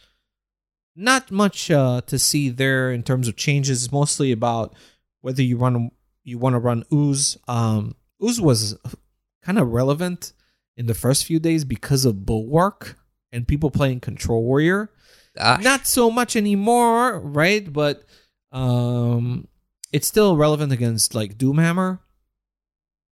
[0.96, 3.84] Not much uh, to see there in terms of changes.
[3.84, 4.74] It's mostly about
[5.20, 5.90] whether you run
[6.22, 7.36] you want to run ooze.
[7.48, 8.78] Um, ooze was
[9.42, 10.32] kind of relevant
[10.76, 12.96] in the first few days because of bulwark
[13.32, 14.90] and people playing Control Warrior.
[15.36, 15.62] Gosh.
[15.62, 17.70] Not so much anymore, right?
[17.70, 18.04] But
[18.52, 19.48] um,
[19.92, 21.98] it's still relevant against like Doomhammer.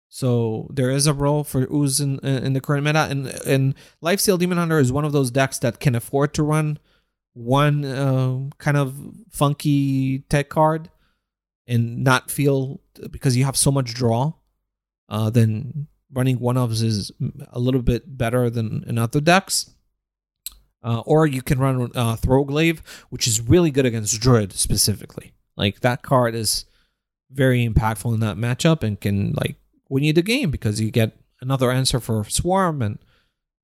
[0.08, 4.38] So there is a role for Ooze in, in the current meta, and and Lifesteal
[4.38, 6.78] Demon Hunter is one of those decks that can afford to run
[7.34, 8.94] one uh, kind of
[9.30, 10.90] funky tech card
[11.66, 14.32] and not feel because you have so much draw.
[15.08, 17.12] Uh, then running one of is
[17.52, 19.74] a little bit better than in other decks.
[20.82, 25.32] Uh, or you can run uh, Throwglaive, which is really good against Druid specifically.
[25.56, 26.64] Like that card is
[27.30, 29.56] very impactful in that matchup and can like
[29.88, 32.98] win you the game because you get another answer for Swarm and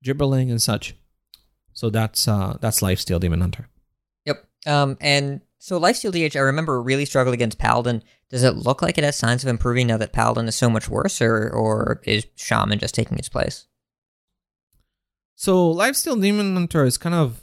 [0.05, 0.95] Gibberling and such.
[1.77, 3.69] So that's uh that's Lifesteal Demon Hunter.
[4.25, 4.45] Yep.
[4.67, 8.03] Um and so Lifesteal DH I remember really struggled against Paladin.
[8.31, 10.89] Does it look like it has signs of improving now that Paladin is so much
[10.89, 13.67] worse or or is Shaman just taking its place?
[15.37, 17.43] So Lifesteal Demon Hunter is kind of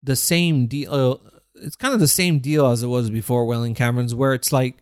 [0.00, 0.92] the same deal.
[0.92, 4.52] Uh, it's kind of the same deal as it was before Wailing Caverns, where it's
[4.52, 4.78] like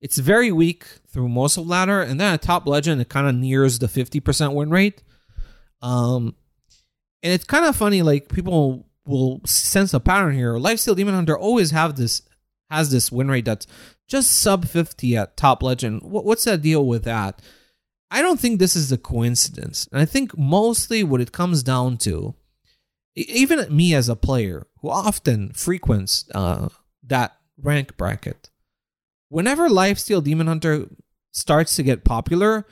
[0.00, 3.36] it's very weak through most of ladder, and then at top legend it kind of
[3.36, 5.04] nears the fifty percent win rate.
[5.80, 6.34] Um,
[7.22, 8.02] and it's kind of funny.
[8.02, 10.54] Like people will sense a pattern here.
[10.54, 12.22] Lifesteal Demon Hunter always have this
[12.70, 13.66] has this win rate that's
[14.08, 16.02] just sub fifty at top legend.
[16.02, 17.40] What, what's that deal with that?
[18.10, 19.88] I don't think this is a coincidence.
[19.90, 22.34] And I think mostly what it comes down to,
[23.14, 26.68] even me as a player who often frequents uh,
[27.04, 28.50] that rank bracket,
[29.30, 30.88] whenever Lifesteal Demon Hunter
[31.32, 32.66] starts to get popular,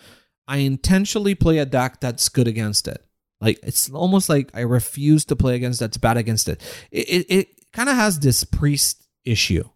[0.47, 3.03] I intentionally play a deck that's good against it.
[3.41, 6.61] Like it's almost like I refuse to play against that's bad against it.
[6.91, 9.69] It it, it kind of has this priest issue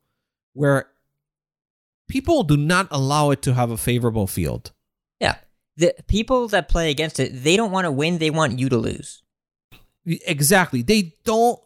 [0.52, 0.88] where
[2.08, 4.72] people do not allow it to have a favorable field.
[5.20, 5.36] Yeah
[5.76, 8.76] the people that play against it, they don't want to win, they want you to
[8.76, 9.22] lose.
[10.06, 10.82] Exactly.
[10.82, 11.58] They don't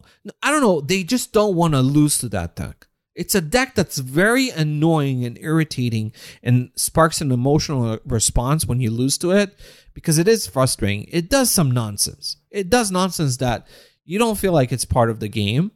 [0.43, 2.88] I don't know, they just don't want to lose to that deck.
[3.19, 8.91] It's a deck that's very annoying and irritating and sparks an emotional response when you
[8.91, 9.59] lose to it
[9.93, 11.07] because it is frustrating.
[11.11, 12.37] It does some nonsense.
[12.51, 13.67] It does nonsense that
[14.05, 15.73] you don't feel like it's part of the game.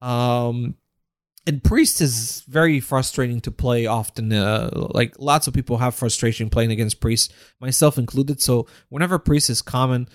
[0.00, 0.76] Um,
[1.48, 6.50] and priest is very frustrating to play often uh, like lots of people have frustration
[6.50, 10.06] playing against priest myself included so whenever priest is common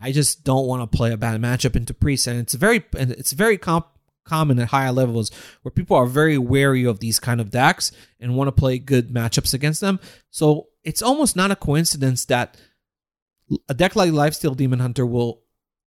[0.00, 3.10] i just don't want to play a bad matchup into priest and it's very and
[3.10, 5.30] it's very comp- common at higher levels
[5.62, 9.10] where people are very wary of these kind of decks and want to play good
[9.10, 10.00] matchups against them.
[10.30, 12.56] So it's almost not a coincidence that
[13.68, 15.42] a deck like lifesteal demon hunter will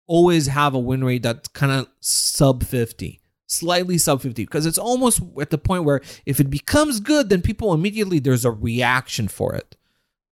[0.07, 3.21] always have a win rate that's kind of sub 50
[3.53, 7.41] slightly sub 50 because it's almost at the point where if it becomes good then
[7.41, 9.75] people immediately there's a reaction for it.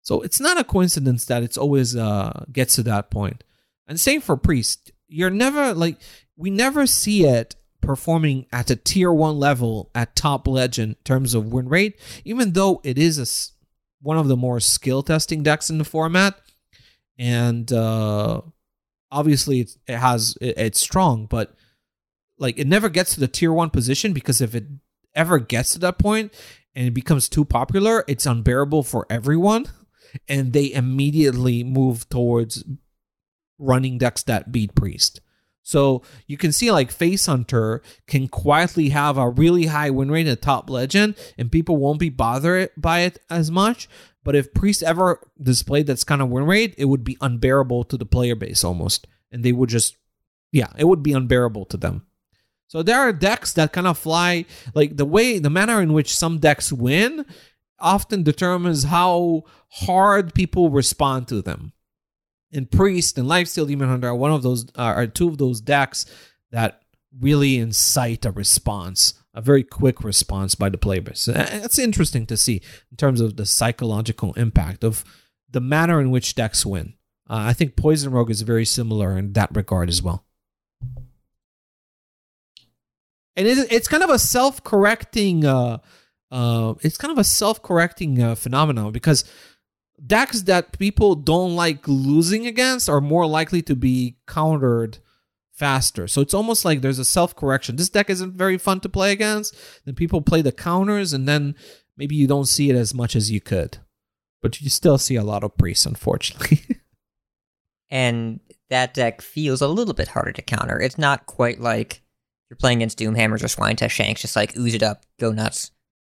[0.01, 3.43] So it's not a coincidence that it's always uh gets to that point.
[3.87, 4.91] And same for priest.
[5.07, 5.97] You're never like
[6.35, 7.55] we never see it
[7.89, 12.53] performing at a tier 1 level at top legend in terms of win rate even
[12.53, 13.25] though it is a
[14.01, 16.39] one of the more skill testing decks in the format
[17.17, 18.39] and uh
[19.11, 21.55] obviously it, it has it, it's strong but
[22.37, 24.65] like it never gets to the tier one position because if it
[25.15, 26.31] ever gets to that point
[26.75, 29.65] and it becomes too popular, it's unbearable for everyone.
[30.27, 32.63] And they immediately move towards
[33.57, 35.21] running decks that beat Priest.
[35.69, 40.25] So you can see like Face Hunter can quietly have a really high win rate
[40.25, 43.87] at top legend and people won't be bothered by it as much.
[44.23, 47.97] But if Priest ever displayed that kind of win rate, it would be unbearable to
[47.97, 49.05] the player base almost.
[49.31, 49.95] And they would just,
[50.51, 52.07] yeah, it would be unbearable to them.
[52.65, 56.17] So there are decks that kind of fly like the way the manner in which
[56.17, 57.27] some decks win
[57.77, 61.73] often determines how hard people respond to them.
[62.51, 65.61] And Priest and Lifesteal Demon Hunter are one of those uh, are two of those
[65.61, 66.05] decks
[66.51, 66.81] that
[67.19, 71.25] really incite a response, a very quick response by the player base.
[71.25, 75.03] That's interesting to see in terms of the psychological impact of
[75.49, 76.93] the manner in which decks win.
[77.29, 80.25] Uh, I think Poison Rogue is very similar in that regard as well
[83.39, 85.77] and it's kind of a self-correcting uh,
[86.31, 89.23] uh, it's kind of a self-correcting uh, phenomenon because
[90.05, 94.99] decks that people don't like losing against are more likely to be countered
[95.53, 96.07] faster.
[96.07, 97.75] So it's almost like there's a self-correction.
[97.75, 99.55] This deck isn't very fun to play against.
[99.85, 101.55] Then people play the counters, and then
[101.97, 103.77] maybe you don't see it as much as you could,
[104.41, 106.61] but you still see a lot of priests, unfortunately.
[107.89, 108.39] and
[108.69, 110.79] that deck feels a little bit harder to counter.
[110.79, 112.01] It's not quite like
[112.49, 115.71] you're playing against Doomhammers or Swine Test Shanks, just like ooze it up, go nuts.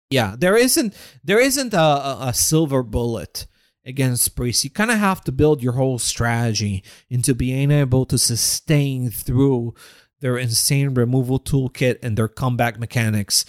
[0.10, 3.48] Yeah, there isn't there isn't a, a, a silver bullet
[3.86, 4.64] against Priest.
[4.64, 9.74] You kind of have to build your whole strategy into being able to sustain through
[10.22, 13.46] their insane removal toolkit and their comeback mechanics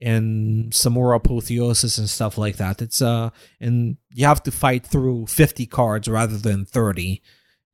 [0.00, 2.82] and some more apotheosis and stuff like that.
[2.82, 3.30] It's uh
[3.60, 7.22] and you have to fight through 50 cards rather than 30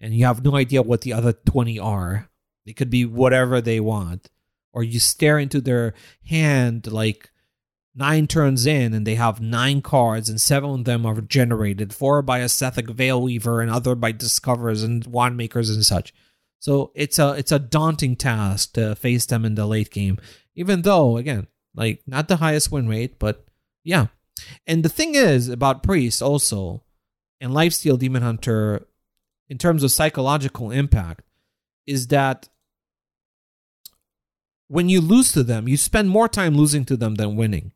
[0.00, 2.28] and you have no idea what the other 20 are.
[2.64, 4.28] It could be whatever they want
[4.72, 5.94] or you stare into their
[6.24, 7.31] hand like
[7.94, 12.22] nine turns in and they have nine cards and seven of them are generated four
[12.22, 16.14] by Sethekk Veilweaver and other by discoverers and wand makers and such.
[16.58, 20.18] So it's a it's a daunting task to face them in the late game.
[20.54, 23.44] Even though again like not the highest win rate but
[23.84, 24.06] yeah.
[24.66, 26.82] And the thing is about priest also
[27.40, 28.86] and lifesteal demon hunter
[29.48, 31.24] in terms of psychological impact
[31.86, 32.48] is that
[34.68, 37.72] when you lose to them, you spend more time losing to them than winning.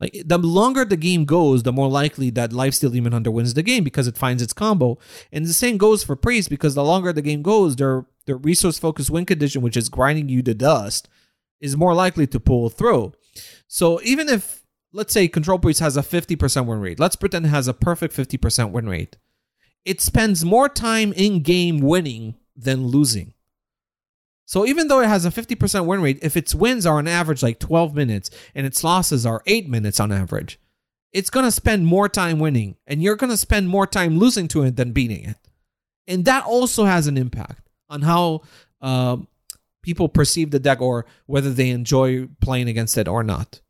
[0.00, 3.62] Like the longer the game goes, the more likely that Lifesteal Demon Hunter wins the
[3.62, 4.98] game because it finds its combo.
[5.32, 8.78] And the same goes for Priest because the longer the game goes, their their resource
[8.78, 11.08] focused win condition, which is grinding you to dust,
[11.60, 13.12] is more likely to pull through.
[13.68, 17.50] So even if let's say Control Priest has a 50% win rate, let's pretend it
[17.50, 19.16] has a perfect 50% win rate.
[19.84, 23.34] It spends more time in game winning than losing.
[24.46, 27.42] So even though it has a 50% win rate, if its wins are on average
[27.42, 30.58] like 12 minutes and its losses are 8 minutes on average,
[31.12, 34.46] it's going to spend more time winning and you're going to spend more time losing
[34.48, 35.36] to it than beating it.
[36.06, 38.42] And that also has an impact on how
[38.80, 39.16] uh,
[39.82, 43.60] people perceive the deck or whether they enjoy playing against it or not.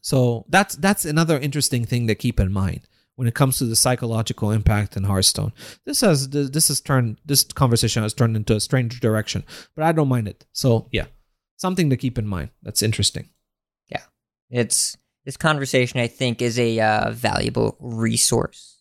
[0.00, 2.82] So that's that's another interesting thing to keep in mind
[3.16, 5.52] when it comes to the psychological impact in Hearthstone.
[5.84, 9.44] This has this has turned this conversation has turned into a strange direction,
[9.74, 10.46] but I don't mind it.
[10.52, 11.06] So yeah,
[11.56, 12.50] something to keep in mind.
[12.62, 13.28] That's interesting.
[13.88, 14.02] Yeah,
[14.50, 16.00] it's this conversation.
[16.00, 18.78] I think is a uh, valuable resource.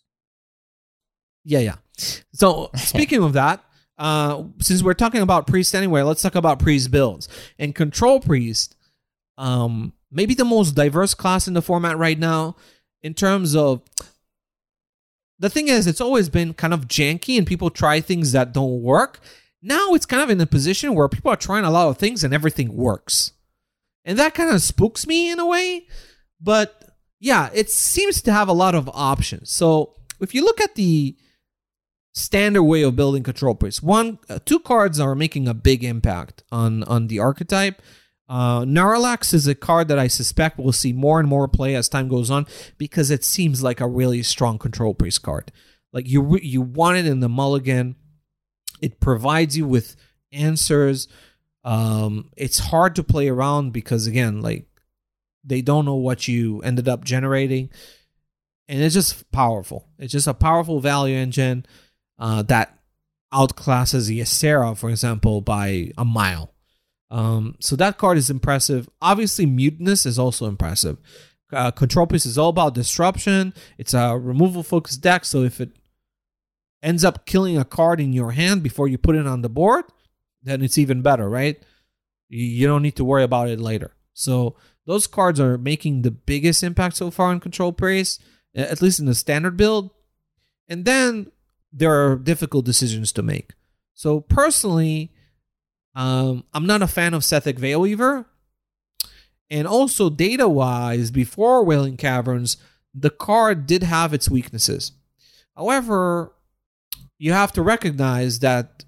[1.44, 1.76] Yeah, yeah.
[2.34, 3.64] So speaking of that.
[3.96, 7.30] Uh, since we're talking about priest anyway, let's talk about priest builds
[7.60, 8.76] and control priest
[9.38, 12.56] um, maybe the most diverse class in the format right now
[13.02, 13.82] in terms of
[15.44, 18.82] the thing is it's always been kind of janky and people try things that don't
[18.82, 19.20] work.
[19.62, 22.24] Now it's kind of in a position where people are trying a lot of things
[22.24, 23.34] and everything works.
[24.06, 25.86] And that kind of spooks me in a way
[26.40, 29.52] but yeah it seems to have a lot of options.
[29.52, 31.18] So if you look at the
[32.14, 36.44] standard way of building control priests one uh, two cards are making a big impact
[36.54, 37.82] on on the archetype
[38.30, 41.90] uh, Naralex is a card that I suspect we'll see more and more play as
[41.90, 42.48] time goes on
[42.78, 45.52] because it seems like a really strong control priest card.
[45.92, 47.96] Like you, you want it in the mulligan.
[48.82, 49.96] It provides you with
[50.32, 51.08] answers.
[51.64, 54.66] Um, it's hard to play around because again, like
[55.44, 57.70] they don't know what you ended up generating,
[58.68, 59.88] and it's just powerful.
[60.00, 61.66] It's just a powerful value engine
[62.18, 62.80] uh, that
[63.34, 66.53] outclasses Ysera, for example, by a mile.
[67.14, 68.90] Um, so that card is impressive.
[69.00, 70.98] Obviously, Mutanus is also impressive.
[71.52, 73.54] Uh, Control piece is all about disruption.
[73.78, 75.70] It's a removal focused deck, so if it
[76.82, 79.86] ends up killing a card in your hand before you put it on the board,
[80.42, 81.62] then it's even better, right?
[82.30, 83.92] You don't need to worry about it later.
[84.14, 84.56] So
[84.88, 88.24] those cards are making the biggest impact so far on Control Priest,
[88.56, 89.92] at least in the standard build.
[90.68, 91.32] And then
[91.72, 93.54] there are difficult decisions to make.
[93.94, 95.13] So personally,
[95.96, 98.26] um, I'm not a fan of Sethekk Veilweaver.
[99.50, 102.58] And also, data wise, before Wailing Caverns,
[102.94, 104.94] the card did have its weaknesses.
[105.56, 106.34] However,
[107.20, 108.86] you have to recognize that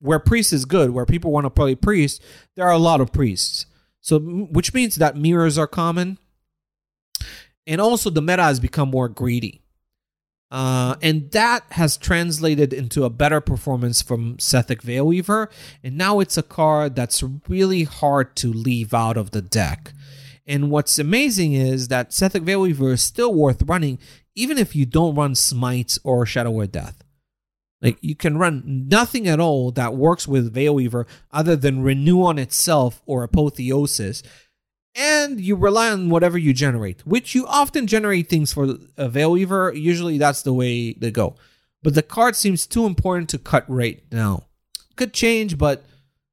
[0.00, 2.22] where priest is good, where people want to play priest,
[2.54, 3.66] there are a lot of priests.
[4.00, 6.18] So, which means that mirrors are common.
[7.66, 9.63] And also, the meta has become more greedy.
[10.54, 15.50] Uh, and that has translated into a better performance from Sethekk Veilweaver.
[15.82, 19.92] And now it's a card that's really hard to leave out of the deck.
[20.46, 23.98] And what's amazing is that Sethekk Veilweaver is still worth running,
[24.36, 27.02] even if you don't run Smites or Shadow Word Death.
[27.82, 32.38] Like you can run nothing at all that works with Veilweaver other than Renew on
[32.38, 34.22] itself or Apotheosis
[34.94, 38.64] and you rely on whatever you generate, which you often generate things for
[38.96, 39.74] a Veilweaver.
[39.78, 41.36] Usually that's the way they go.
[41.82, 44.44] But the card seems too important to cut right now.
[44.96, 45.84] Could change, but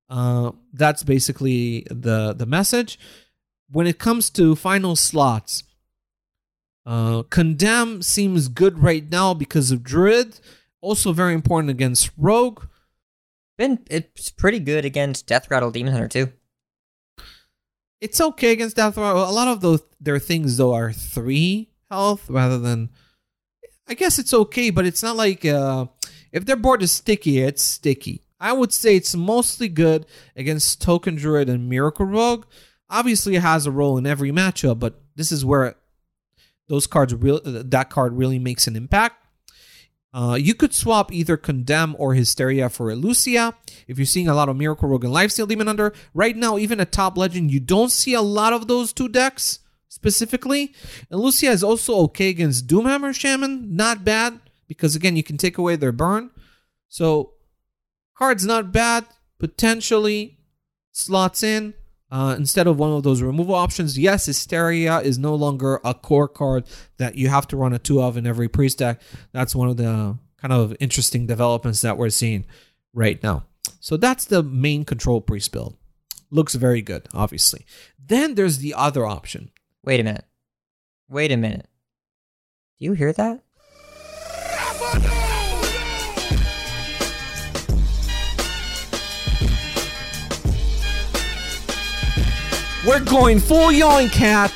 [0.09, 2.99] uh, that's basically the the message.
[3.69, 5.63] When it comes to final slots,
[6.85, 10.39] uh, Condemn seems good right now because of Druid.
[10.79, 12.63] Also very important against Rogue.
[13.57, 16.33] Been it's pretty good against Death Rattle Demon Hunter too
[18.01, 19.29] it's okay against Death Rattle.
[19.29, 22.89] A lot of those their things though are three health rather than.
[23.87, 25.87] I guess it's okay, but it's not like uh,
[26.31, 28.23] if their board is sticky, it's sticky.
[28.39, 32.45] I would say it's mostly good against Token Druid and Miracle Rogue.
[32.89, 35.75] Obviously, it has a role in every matchup, but this is where
[36.67, 39.20] those cards real that card really makes an impact.
[40.13, 43.53] Uh, you could swap either Condemn or Hysteria for Illucia.
[43.87, 46.79] If you're seeing a lot of Miracle Rogue and Lifesteal Demon Hunter, right now, even
[46.79, 50.73] a top legend, you don't see a lot of those two decks specifically.
[51.11, 55.75] Illucia is also okay against Doomhammer Shaman, not bad, because again, you can take away
[55.77, 56.31] their burn.
[56.89, 57.33] So,
[58.17, 59.05] card's not bad,
[59.39, 60.39] potentially
[60.91, 61.73] slots in.
[62.11, 66.27] Uh, instead of one of those removal options, yes, Hysteria is no longer a core
[66.27, 66.65] card
[66.97, 69.01] that you have to run a two of in every priest deck.
[69.31, 72.45] That's one of the kind of interesting developments that we're seeing
[72.93, 73.45] right now.
[73.79, 75.77] So that's the main control priest build.
[76.29, 77.65] Looks very good, obviously.
[77.97, 79.51] Then there's the other option.
[79.83, 80.25] Wait a minute.
[81.09, 81.67] Wait a minute.
[82.79, 83.41] Do you hear that?
[92.83, 94.49] We're going full yoink, cat.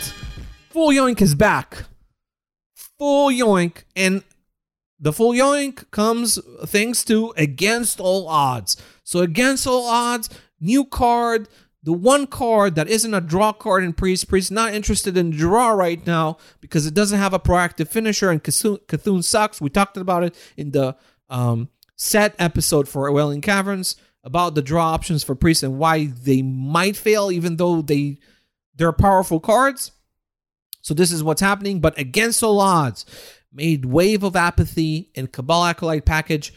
[0.71, 1.83] Full yoink is back.
[2.97, 3.83] Full yoink.
[3.95, 4.23] And
[4.99, 8.77] the full yoink comes thanks to Against All Odds.
[9.03, 11.47] So, Against All Odds, new card,
[11.83, 14.27] the one card that isn't a draw card in Priest.
[14.27, 18.43] Priest not interested in draw right now because it doesn't have a proactive finisher and
[18.43, 19.61] Cthulhu sucks.
[19.61, 20.95] We talked about it in the
[21.29, 23.95] um, set episode for Wailing Caverns
[24.25, 28.17] about the draw options for priests and why they might fail, even though they
[28.75, 29.91] they're powerful cards.
[30.81, 33.05] So this is what's happening, but against all odds,
[33.53, 36.53] made Wave of Apathy and Cabal Acolyte package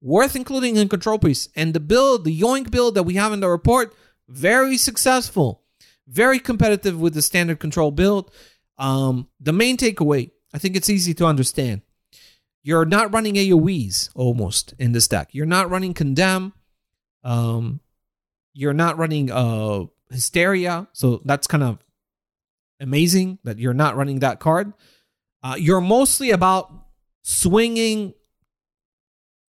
[0.00, 1.50] worth including in Control Priest.
[1.56, 3.94] And the build, the Yoink build that we have in the report,
[4.28, 5.62] very successful,
[6.06, 8.30] very competitive with the standard control build.
[8.78, 11.82] Um, the main takeaway, I think it's easy to understand.
[12.62, 15.30] You're not running AoEs almost in this deck.
[15.32, 16.52] You're not running Condemn.
[17.28, 17.80] Um,
[18.54, 21.78] you're not running uh Hysteria, so that's kind of
[22.80, 24.72] amazing that you're not running that card.
[25.42, 26.72] Uh, you're mostly about
[27.22, 28.14] swinging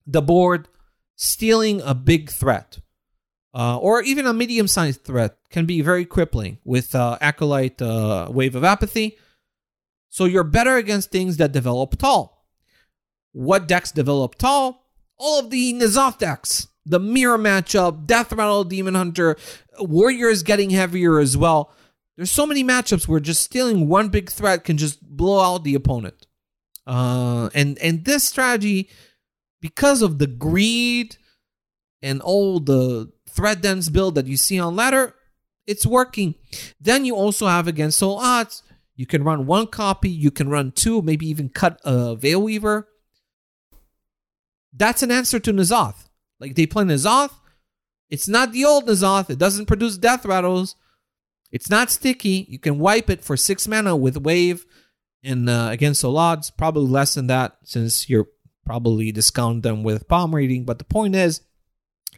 [0.07, 0.69] the board,
[1.17, 2.81] stealing a big threat,
[3.55, 8.29] uh, or even a medium sized threat can be very crippling with uh, Acolyte uh,
[8.31, 9.17] Wave of Apathy.
[10.11, 12.47] So you're better against things that develop tall.
[13.33, 14.91] What decks develop tall?
[15.17, 16.69] All of the N'Zoth decks.
[16.85, 19.37] The mirror matchup, Death Rattle, Demon Hunter,
[19.79, 21.73] Warriors getting heavier as well.
[22.17, 25.75] There's so many matchups where just stealing one big threat can just blow out the
[25.75, 26.27] opponent.
[26.87, 28.91] Uh, and and this strategy,
[29.61, 31.17] because of the greed
[32.03, 35.15] and all the threat dense build that you see on ladder,
[35.67, 36.35] it's working.
[36.81, 38.63] Then you also have against all odds.
[38.97, 42.89] You can run one copy, you can run two, maybe even cut a Veil Weaver.
[44.73, 46.09] That's an answer to N'Zoth.
[46.43, 47.31] Like they play N'Zoth.
[48.11, 49.31] It's not the old N'Zoth.
[49.31, 50.75] It doesn't produce death rattles.
[51.53, 52.47] It's not sticky.
[52.49, 54.67] You can wipe it for six mana with wave
[55.23, 56.51] and uh, against all odds.
[56.51, 58.27] Probably less than that since you're
[58.67, 60.65] probably discount them with palm reading.
[60.65, 61.43] But the point is,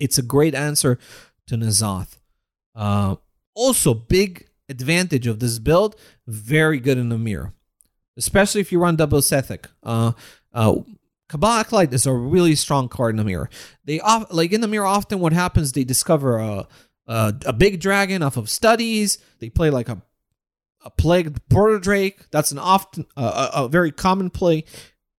[0.00, 0.98] it's a great answer
[1.48, 2.16] to N'Zoth.
[2.74, 3.16] Uh,
[3.54, 5.96] also, big advantage of this build,
[6.26, 7.52] very good in the mirror,
[8.16, 9.66] especially if you run double Sethekk.
[9.82, 10.12] Uh,
[10.54, 10.76] uh,
[11.28, 13.48] Cabal Acolyte is a really strong card in the mirror.
[13.84, 14.86] They off, like in the mirror.
[14.86, 15.72] Often, what happens?
[15.72, 16.68] They discover a
[17.06, 19.18] a, a big dragon off of studies.
[19.38, 20.02] They play like a
[20.84, 22.30] a plagued proto drake.
[22.30, 24.64] That's an often uh, a, a very common play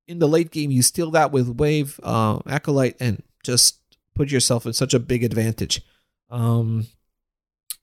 [0.08, 0.72] in the late game.
[0.72, 3.80] You steal that with wave uh, acolyte and just
[4.14, 5.82] put yourself in such a big advantage.
[6.30, 6.88] Um,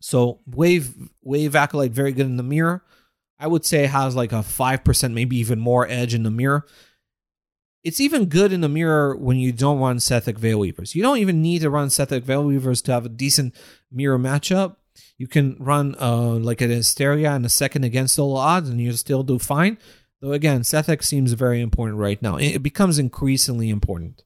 [0.00, 2.84] so wave wave acolyte very good in the mirror.
[3.38, 6.66] I would say has like a five percent, maybe even more edge in the mirror.
[7.84, 10.94] It's even good in the mirror when you don't run Sethekk Veil Weavers.
[10.94, 13.54] You don't even need to run Sethekk Veil Weavers to have a decent
[13.90, 14.76] mirror matchup.
[15.18, 18.92] You can run uh, like an Hysteria and a second against all odds, and you
[18.92, 19.78] still do fine.
[20.20, 22.36] Though again, Sethekk seems very important right now.
[22.36, 24.22] It becomes increasingly important.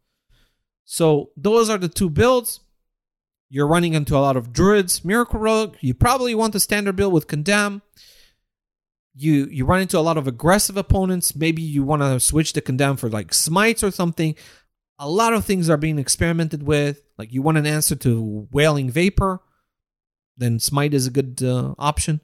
[0.84, 2.60] So those are the two builds.
[3.48, 5.76] You're running into a lot of druids, miracle rogue.
[5.80, 7.82] You probably want the standard build with condemn.
[9.18, 11.34] You you run into a lot of aggressive opponents.
[11.34, 14.34] Maybe you want to switch to condemn for like smites or something.
[14.98, 17.02] A lot of things are being experimented with.
[17.16, 19.40] Like you want an answer to wailing vapor,
[20.36, 22.20] then smite is a good uh, option.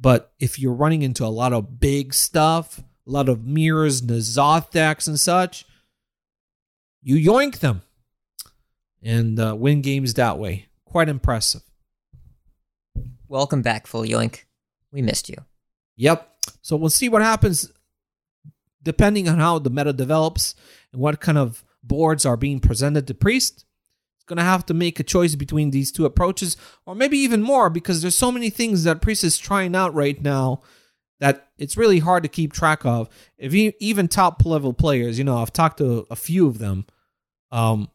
[0.00, 4.70] But if you're running into a lot of big stuff, a lot of mirrors, N'Zoth
[4.70, 5.66] decks and such,
[7.02, 7.82] you yoink them
[9.02, 10.66] and uh, win games that way.
[10.84, 11.62] Quite impressive.
[13.28, 14.44] Welcome back, Full Yoink.
[14.90, 15.36] We missed you.
[15.98, 16.26] Yep.
[16.62, 17.70] So we'll see what happens
[18.82, 20.54] depending on how the meta develops
[20.92, 23.66] and what kind of boards are being presented to Priest.
[24.16, 27.42] It's going to have to make a choice between these two approaches, or maybe even
[27.42, 30.62] more, because there's so many things that Priest is trying out right now
[31.20, 33.08] that it's really hard to keep track of.
[33.36, 36.86] If you, even top level players, you know, I've talked to a few of them,
[37.50, 37.90] um,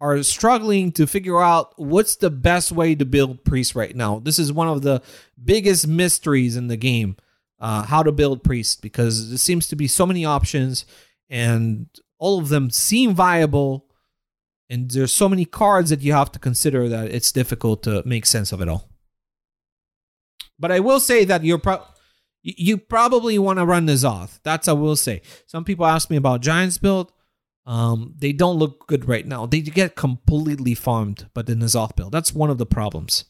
[0.00, 4.18] are struggling to figure out what's the best way to build priest right now.
[4.18, 5.02] This is one of the
[5.42, 7.16] biggest mysteries in the game,
[7.60, 10.84] uh, how to build priest, because there seems to be so many options
[11.30, 11.86] and
[12.18, 13.86] all of them seem viable.
[14.68, 18.26] And there's so many cards that you have to consider that it's difficult to make
[18.26, 18.88] sense of it all.
[20.58, 21.84] But I will say that you're pro-
[22.42, 24.40] you probably want to run N'Zoth.
[24.42, 25.22] That's I will say.
[25.46, 27.10] Some people ask me about Giants build.
[27.66, 29.46] Um, they don't look good right now.
[29.46, 32.12] They get completely farmed by the N'Zoth build.
[32.12, 33.24] That's one of the problems.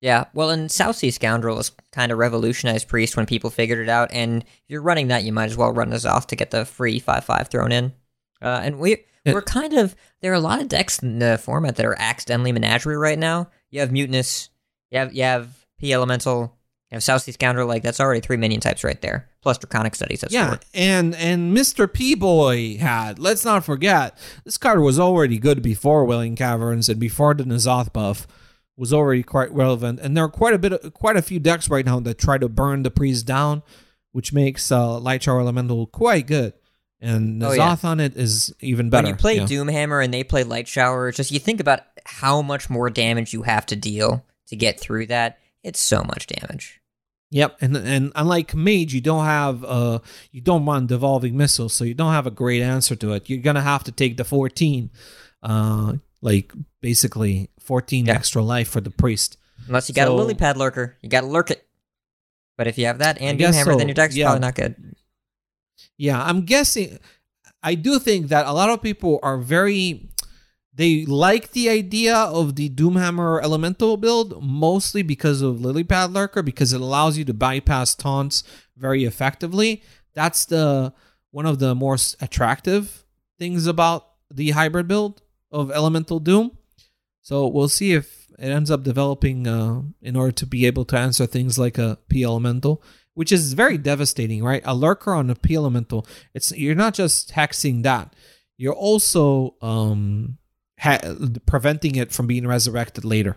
[0.00, 4.10] Yeah, well, and Southsea Scoundrel was kind of revolutionized Priest when people figured it out,
[4.12, 7.00] and if you're running that, you might as well run N'Zoth to get the free
[7.00, 7.92] 5-5 thrown in.
[8.40, 11.76] Uh, and we, we're kind of, there are a lot of decks in the format
[11.76, 13.50] that are accidentally Menagerie right now.
[13.68, 14.48] You have Mutanus,
[14.90, 16.56] you have, you have P Elemental,
[16.90, 20.20] you have Southsea Scoundrel, like, that's already three minion types right there plus draconic studies.
[20.20, 21.92] That's yeah, and and Mr.
[21.92, 23.18] P Boy had.
[23.18, 27.92] Let's not forget this card was already good before Wailing Caverns and before the N'Zoth
[27.92, 28.26] buff
[28.80, 30.00] was already quite relevant.
[30.00, 32.38] And there are quite a bit, of, quite a few decks right now that try
[32.38, 33.62] to burn the priest down,
[34.12, 36.54] which makes uh, Light Shower Elemental quite good.
[36.98, 37.76] And N'Zoth oh, yeah.
[37.90, 39.06] on it is even better.
[39.06, 39.44] When you play yeah.
[39.44, 43.42] Doomhammer and they play Light Shower, just you think about how much more damage you
[43.42, 45.38] have to deal to get through that.
[45.62, 46.79] It's so much damage.
[47.32, 50.00] Yep, and and unlike Mage, you don't have uh
[50.32, 53.30] you don't run devolving missiles, so you don't have a great answer to it.
[53.30, 54.90] You're gonna have to take the 14,
[55.44, 58.14] uh, like basically 14 yeah.
[58.14, 59.36] extra life for the priest.
[59.68, 61.66] Unless you got so, a lily pad lurker, you got to lurk it.
[62.56, 63.76] But if you have that and Doomhammer, so.
[63.76, 64.26] then your deck's yeah.
[64.26, 64.96] probably not good.
[65.96, 66.98] Yeah, I'm guessing.
[67.62, 70.09] I do think that a lot of people are very
[70.80, 76.72] They like the idea of the Doomhammer Elemental build mostly because of Lilypad Lurker because
[76.72, 78.42] it allows you to bypass taunts
[78.78, 79.82] very effectively.
[80.14, 80.94] That's the
[81.32, 83.04] one of the more attractive
[83.38, 85.20] things about the hybrid build
[85.52, 86.56] of Elemental Doom.
[87.20, 90.96] So we'll see if it ends up developing uh, in order to be able to
[90.96, 94.62] answer things like a P Elemental, which is very devastating, right?
[94.64, 96.06] A lurker on a P Elemental.
[96.32, 98.16] It's you're not just hexing that,
[98.56, 100.38] you're also um,
[100.80, 101.00] ha-
[101.46, 103.36] preventing it from being resurrected later.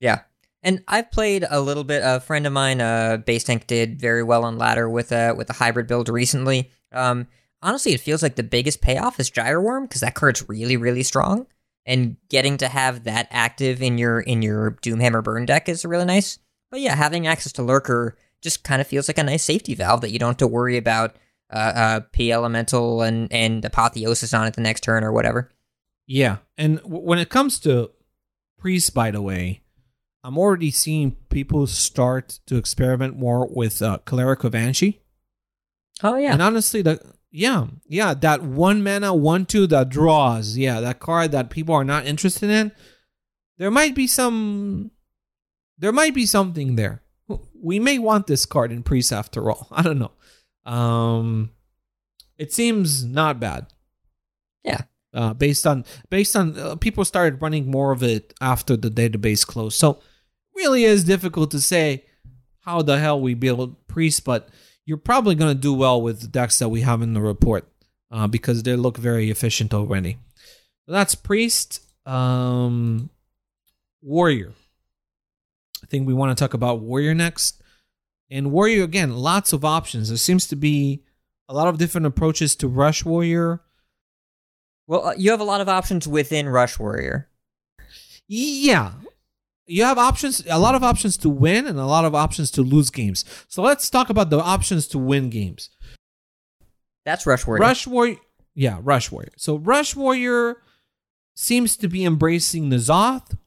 [0.00, 0.20] Yeah.
[0.62, 2.02] And I've played a little bit.
[2.04, 5.50] A friend of mine, uh, Base Tank, did very well on ladder with a with
[5.50, 6.70] a hybrid build recently.
[6.92, 7.26] Um,
[7.62, 11.02] honestly, it feels like the biggest payoff is Gyre Worm because that card's really really
[11.02, 11.46] strong,
[11.84, 16.04] and getting to have that active in your in your Doomhammer burn deck is really
[16.04, 16.38] nice.
[16.70, 20.00] But yeah, having access to Lurker just kind of feels like a nice safety valve
[20.02, 21.16] that you don't have to worry about
[21.52, 25.50] uh, uh, P Elemental and and Apotheosis on it the next turn or whatever.
[26.06, 27.90] Yeah, and w- when it comes to
[28.58, 29.62] priest, by the way,
[30.24, 34.98] I'm already seeing people start to experiment more with uh, Cleric of An'she.
[36.02, 37.00] Oh yeah, And honestly, the
[37.30, 41.84] yeah, yeah, that one mana one two that draws, yeah, that card that people are
[41.84, 42.72] not interested in.
[43.58, 44.90] There might be some,
[45.78, 47.02] there might be something there.
[47.54, 49.68] We may want this card in priest after all.
[49.72, 50.12] I don't know.
[50.70, 51.50] Um,
[52.38, 53.66] it seems not bad.
[55.14, 59.46] Uh, based on based on uh, people started running more of it after the database
[59.46, 60.00] closed, so
[60.54, 62.04] really is difficult to say
[62.60, 64.48] how the hell we build priest, but
[64.86, 67.68] you're probably going to do well with the decks that we have in the report
[68.10, 70.18] uh, because they look very efficient already.
[70.86, 73.10] That's priest, um,
[74.00, 74.52] warrior.
[75.82, 77.62] I think we want to talk about warrior next,
[78.30, 80.08] and warrior again, lots of options.
[80.08, 81.04] There seems to be
[81.48, 83.60] a lot of different approaches to rush warrior.
[84.92, 87.26] Well, uh, you have a lot of options within Rush Warrior.
[88.28, 88.92] Yeah.
[89.66, 92.62] You have options, a lot of options to win and a lot of options to
[92.62, 93.24] lose games.
[93.48, 95.70] So let's talk about the options to win games.
[97.06, 97.62] That's Rush Warrior.
[97.62, 98.18] Rush Warrior.
[98.54, 99.32] Yeah, Rush Warrior.
[99.38, 100.58] So Rush Warrior
[101.34, 103.38] seems to be embracing N'Zoth.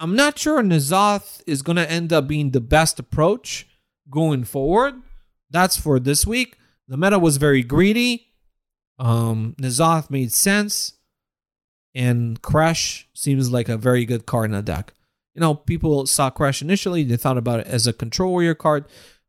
[0.00, 3.68] I'm not sure N'Zoth is going to end up being the best approach
[4.10, 4.94] going forward.
[5.48, 6.58] That's for this week.
[6.88, 8.25] The meta was very greedy.
[8.98, 10.94] Um, N'Zoth made sense.
[11.94, 14.92] And Kresh seems like a very good card in the deck.
[15.34, 18.84] You know, people saw Kresh initially, they thought about it as a control warrior card,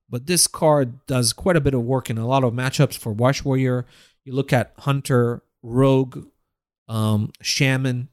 [0.10, 3.12] but this card does quite a bit of work in a lot of matchups for
[3.12, 3.86] Wash Warrior.
[4.26, 6.28] You look at Hunter, Rogue,
[6.88, 8.08] um, Shaman,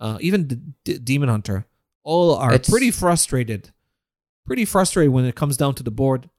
[0.00, 1.66] uh, even D- D- Demon Hunter.
[2.04, 3.70] All are It's- pretty frustrated.
[4.46, 6.30] Pretty frustrated when it comes down to the board.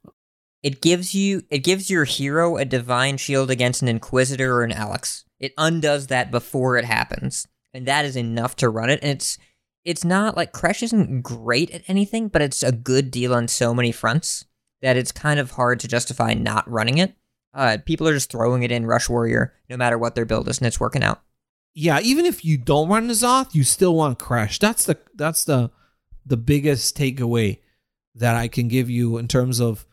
[0.62, 4.72] It gives you it gives your hero a divine shield against an inquisitor or an
[4.72, 5.26] Alex.
[5.40, 7.48] It undoes that before it happens.
[7.74, 9.00] And that is enough to run it.
[9.02, 9.38] And it's
[9.86, 13.74] it's not like Kresh isn't great at anything, but it's a good deal on so
[13.74, 14.46] many fronts
[14.82, 17.16] that it's kind of hard to justify not running it.
[17.54, 20.60] Uh, people are just throwing it in Rush Warrior no matter what their build is,
[20.60, 21.22] and it's working out.
[21.74, 24.60] Yeah, even if you don't run N'Zoth, you still want Kresh.
[24.60, 25.72] That's the that's the
[26.26, 27.60] the biggest takeaway
[28.16, 29.86] that I can give you in terms of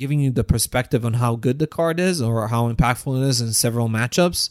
[0.00, 3.40] giving you the perspective on how good the card is or how impactful it is
[3.40, 4.50] in several matchups.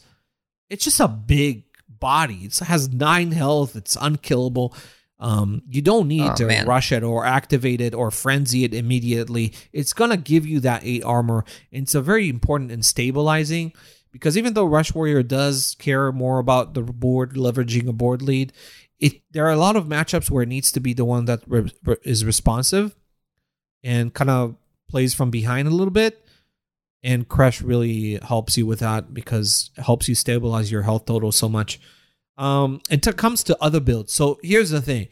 [0.70, 2.36] It's just a big body.
[2.44, 3.74] It has nine health.
[3.76, 4.74] It's unkillable.
[5.18, 6.66] Um, you don't need Oh, to man.
[6.66, 9.52] rush it or activate it or frenzy it immediately.
[9.72, 11.44] It's gonna give you that eight armor.
[11.72, 13.72] And it's a very important in stabilizing
[14.12, 18.52] because even though Rush Warrior does care more about the board leveraging a board lead,
[18.98, 21.42] it there are a lot of matchups where it needs to be the one that
[21.46, 22.94] re- re- is responsive
[23.82, 24.54] and kind of
[24.90, 26.26] plays from behind a little bit.
[27.02, 31.32] And Kresh really helps you with that because it helps you stabilize your health total
[31.32, 31.80] so much.
[32.36, 34.12] Um, it comes to other builds.
[34.12, 35.08] So here's the thing.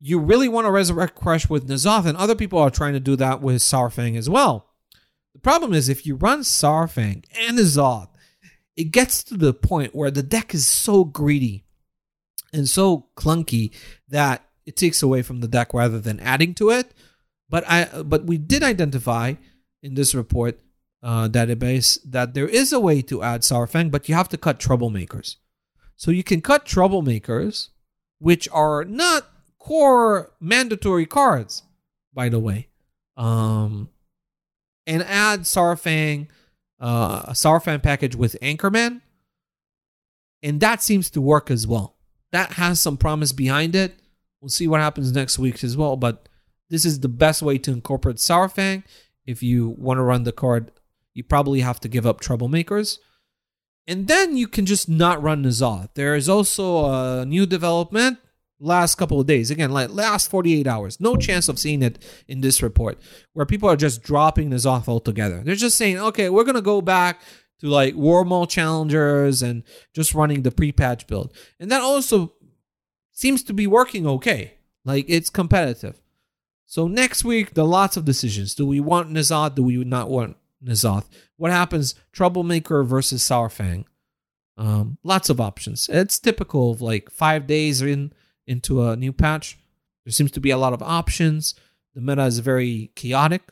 [0.00, 3.14] You really want to resurrect Kresh with N'Zoth, and other people are trying to do
[3.16, 4.68] that with Saurfang as well.
[5.32, 8.08] The problem is if you run Saurfang and N'Zoth,
[8.76, 11.64] it gets to the point where the deck is so greedy
[12.52, 13.72] and so clunky
[14.08, 16.92] that it takes away from the deck rather than adding to it.
[17.52, 19.34] But I but we did identify
[19.82, 20.58] in this report
[21.02, 24.58] uh, database that there is a way to add Saurfang, but you have to cut
[24.58, 25.36] troublemakers.
[25.94, 27.68] So you can cut troublemakers,
[28.18, 29.28] which are not
[29.58, 31.62] core mandatory cards,
[32.14, 32.68] by the way,
[33.18, 33.90] um,
[34.86, 36.28] and add Saurfang,
[36.80, 39.02] uh, a Saurfang package with Anchorman,
[40.42, 41.96] and that seems to work as well.
[42.30, 43.94] That has some promise behind it.
[44.40, 46.30] We'll see what happens next week as well, but
[46.72, 48.82] this is the best way to incorporate Saurfang.
[49.26, 50.72] If you want to run the card,
[51.12, 52.96] you probably have to give up troublemakers.
[53.86, 55.90] And then you can just not run N'Zoth.
[55.94, 58.18] There is also a new development
[58.58, 59.50] last couple of days.
[59.50, 60.98] Again, like last 48 hours.
[60.98, 62.98] No chance of seeing it in this report
[63.34, 65.42] where people are just dropping N'Zoth altogether.
[65.44, 67.20] They're just saying, okay, we're going to go back
[67.60, 69.62] to like Wormhole challengers and
[69.92, 71.34] just running the pre-patch build.
[71.60, 72.32] And that also
[73.10, 74.54] seems to be working okay.
[74.86, 76.00] Like it's competitive.
[76.72, 78.54] So next week, there are lots of decisions.
[78.54, 79.56] Do we want N'Zoth?
[79.56, 81.04] Do we not want N'Zoth?
[81.36, 81.94] What happens?
[82.12, 83.84] Troublemaker versus Saurfang.
[84.56, 85.90] Um, lots of options.
[85.92, 88.14] It's typical of like five days in
[88.46, 89.58] into a new patch.
[90.06, 91.54] There seems to be a lot of options.
[91.94, 93.42] The meta is very chaotic.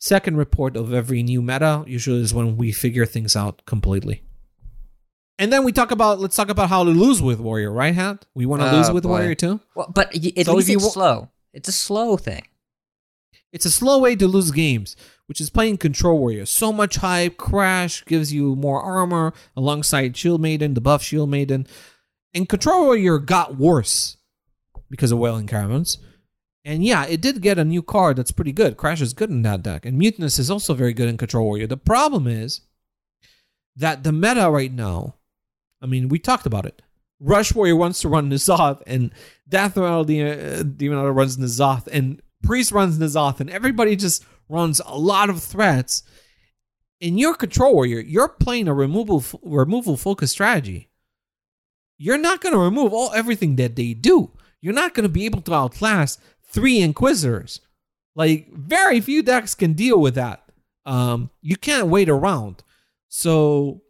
[0.00, 4.24] Second report of every new meta usually is when we figure things out completely.
[5.38, 7.94] And then we talk about let's talk about how to lose with warrior, right?
[7.94, 8.26] Hat.
[8.34, 9.10] We want to Oh, lose with boy.
[9.10, 9.60] warrior too.
[9.76, 11.28] Well, but at So least it's wa- slow.
[11.52, 12.46] It's a slow thing.
[13.52, 14.96] It's a slow way to lose games,
[15.26, 16.46] which is playing Control Warrior.
[16.46, 21.66] So much hype, Kresh gives you more armor alongside Shield Maiden, the buff Shield Maiden.
[22.32, 24.16] And Control Warrior got worse
[24.88, 25.98] because of Wailing Caverns.
[26.64, 28.76] And yeah, it did get a new card that's pretty good.
[28.76, 29.84] Kresh is good in that deck.
[29.84, 31.66] And Mutanus is also very good in Control Warrior.
[31.66, 32.62] The problem is
[33.76, 35.16] that the meta right now,
[35.82, 36.80] I mean, we talked about it.
[37.22, 39.12] Rush Warrior wants to run N'Zoth, and
[39.48, 44.98] Death Rattle uh, Demon runs N'Zoth, and Priest runs N'Zoth, and everybody just runs a
[44.98, 46.02] lot of threats.
[47.00, 50.90] In your Control Warrior, you're playing a removal removal focus strategy.
[51.96, 54.32] You're not going to remove all everything that they do.
[54.60, 57.60] You're not going to be able to outlast three Inquisitors.
[58.16, 60.42] Like very few decks can deal with that.
[60.84, 62.64] Um, you can't wait around.
[63.08, 63.82] So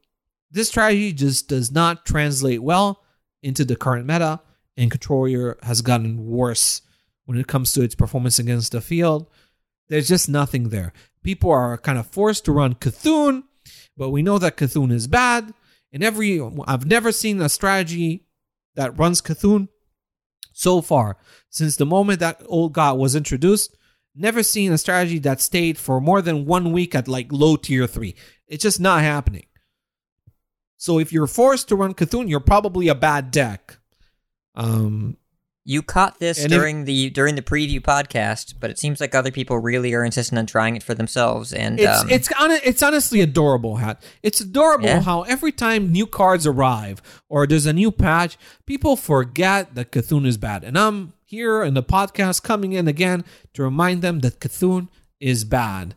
[0.50, 3.02] this strategy just does not translate well
[3.42, 4.40] into the current meta,
[4.76, 6.82] and Control Warrior has gotten worse
[7.24, 9.28] when it comes to its performance against the field.
[9.88, 10.92] There's just nothing there.
[11.22, 13.44] People are kind of forced to run Cthulhu,
[13.96, 15.52] but we know that Cthulhu is bad.
[15.92, 18.26] And every I've never seen a strategy
[18.74, 19.68] that runs Cthulhu
[20.52, 21.18] so far
[21.50, 23.76] since the moment that old god was introduced.
[24.14, 27.86] Never seen a strategy that stayed for more than one week at like low tier
[27.86, 28.14] three.
[28.46, 29.46] It's just not happening.
[30.82, 33.78] So if you're forced to run Cthulhu, you're probably a bad deck.
[34.56, 35.16] Um,
[35.64, 39.14] You caught this And if- during the during the preview podcast, but it seems like
[39.14, 41.52] other people really are insistent on trying it for themselves.
[41.52, 42.28] And it's um, it's
[42.66, 44.02] it's honestly adorable, hat.
[44.24, 45.02] It's adorable Yeah.
[45.02, 50.26] how every time new cards arrive or there's a new patch, people forget that Cthulhu
[50.26, 53.24] is bad, and I'm here in the podcast coming in again
[53.54, 54.88] to remind them that Cthulhu
[55.20, 55.94] is bad.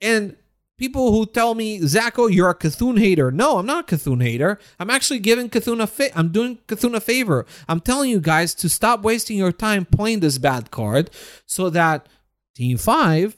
[0.00, 0.34] And
[0.78, 3.30] people who tell me, Zacho, oh, you're a Cthulhu hater.
[3.30, 4.58] No, I'm not a Cthulhu hater.
[4.78, 7.44] I'm actually giving Cthulhu a fa- I'm doing Cthulhu a favor.
[7.68, 11.10] I'm telling you guys to stop wasting your time playing this bad card
[11.44, 12.08] so that
[12.54, 13.36] Team 5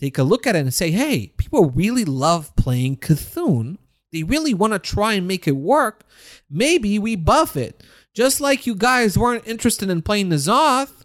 [0.00, 3.78] take a look at it and say, hey, people really love playing Cthulhu.
[4.12, 6.04] They really want to try and make it work.
[6.50, 7.82] Maybe we buff it.
[8.14, 10.97] Just like you guys weren't interested in playing N'Zoth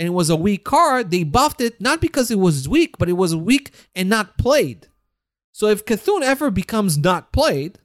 [0.00, 3.10] and it was a weak card, they buffed it not because it was weak, but
[3.10, 4.86] it was weak and not played.
[5.52, 7.78] So if Cthulhu ever becomes not played,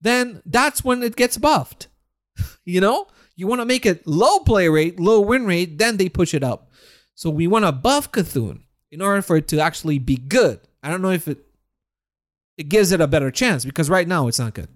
[0.00, 1.88] then that's when it gets buffed.
[2.64, 3.08] you know?
[3.36, 6.42] You want to make it low play rate, low win rate, then they push it
[6.42, 6.70] up.
[7.14, 8.60] So we want to buff Cthulhu
[8.90, 10.60] in order for it to actually be good.
[10.82, 11.44] I don't know if it
[12.56, 14.68] it gives it a better chance because right now it's not good.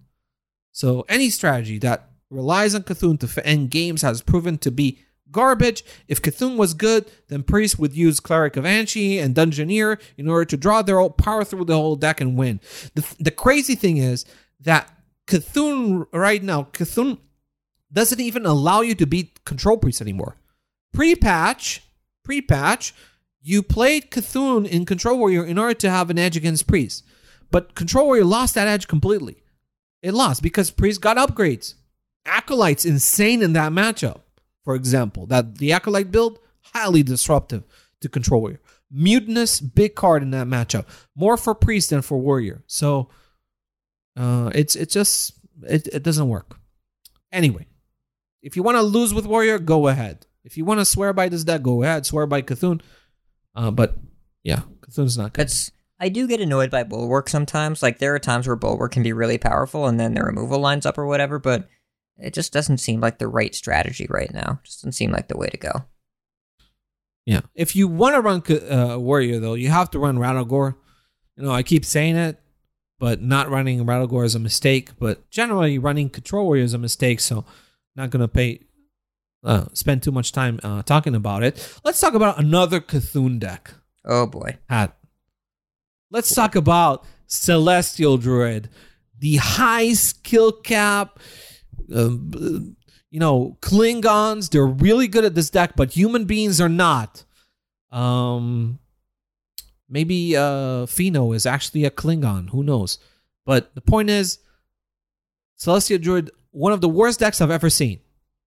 [0.72, 4.99] So any strategy that relies on Cthulhu to end games has proven to be
[5.30, 5.84] garbage.
[6.08, 10.44] If Cthulhu was good, then Priest would use Cleric of An'she and Dungeoneer in order
[10.46, 12.60] to draw their power through the whole deck and win.
[12.94, 14.24] The, the crazy thing is
[14.60, 14.90] that
[15.26, 17.18] Cthulhu right now, Cthulhu
[17.92, 20.36] doesn't even allow you to beat Control Priest anymore.
[20.92, 21.82] Pre-patch,
[22.24, 22.94] pre-patch,
[23.42, 27.04] you played Cthulhu in Control Warrior in order to have an edge against Priest.
[27.50, 29.36] But Control Warrior lost that edge completely.
[30.02, 31.74] It lost because Priest got upgrades.
[32.24, 34.22] Acolyte's insane in that matchup,
[34.66, 35.26] for example.
[35.26, 36.40] That the Acolyte build,
[36.74, 37.62] highly disruptive
[38.00, 38.60] to Control Warrior.
[38.92, 40.86] Mutanus, big card in that matchup.
[41.14, 42.64] More for Priest than for Warrior.
[42.66, 43.08] So
[44.16, 46.58] uh it's it's just it, it doesn't work.
[47.30, 47.66] Anyway,
[48.42, 50.26] if you want to lose with Warrior, go ahead.
[50.44, 52.04] If you want to swear by this deck, go ahead.
[52.06, 52.80] Swear by Cthulhu.
[53.54, 53.96] Uh, but
[54.42, 55.42] yeah, Cthulhu's not good.
[55.42, 57.84] That's I do get annoyed by bulwark sometimes.
[57.84, 60.86] Like there are times where bulwark can be really powerful, and then the removal lines
[60.86, 61.38] up or whatever.
[61.38, 61.68] But
[62.18, 64.60] it just doesn't seem like the right strategy right now.
[64.62, 65.84] It Just doesn't seem like the way to go.
[67.24, 67.40] Yeah.
[67.54, 70.76] If you want to run uh, Warrior, though, you have to run Rattlegore.
[71.36, 72.40] You know, I keep saying it,
[72.98, 74.90] but not running Rattlegore is a mistake.
[74.98, 77.20] But generally, running Control Warrior is a mistake.
[77.20, 77.44] So,
[77.96, 78.60] not going to pay.
[79.44, 81.78] Uh, spend too much time uh, talking about it.
[81.84, 83.74] Let's talk about another Cthulhu deck.
[84.04, 84.58] Oh boy.
[84.68, 84.96] Hat.
[86.10, 88.68] Let's talk about Celestial Druid,
[89.18, 91.18] the high skill cap.
[91.95, 92.76] Um,
[93.11, 97.24] you know, Klingons, they're really good at this deck, but human beings are not.
[97.91, 98.78] Um,
[99.89, 102.51] maybe uh, Fino is actually a Klingon.
[102.51, 102.99] Who knows?
[103.45, 104.39] But the point is,
[105.59, 108.01] Celestia Druid, one of the worst decks I've ever seen.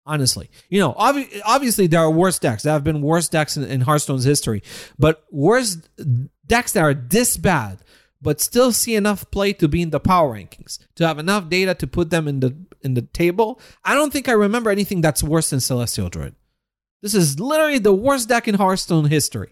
[0.06, 2.64] Honestly, you know, obvi- obviously there are worse decks.
[2.64, 4.64] There have been worse decks in, in Hearthstone's history,
[4.98, 5.78] but worse
[6.46, 7.80] decks that are this bad,
[8.22, 11.76] but still see enough play to be in the power rankings, to have enough data
[11.76, 13.60] to put them in the in the table.
[13.84, 16.36] I don't think I remember anything that's worse than Celestial Druid.
[17.02, 19.52] This is literally the worst deck in Hearthstone history.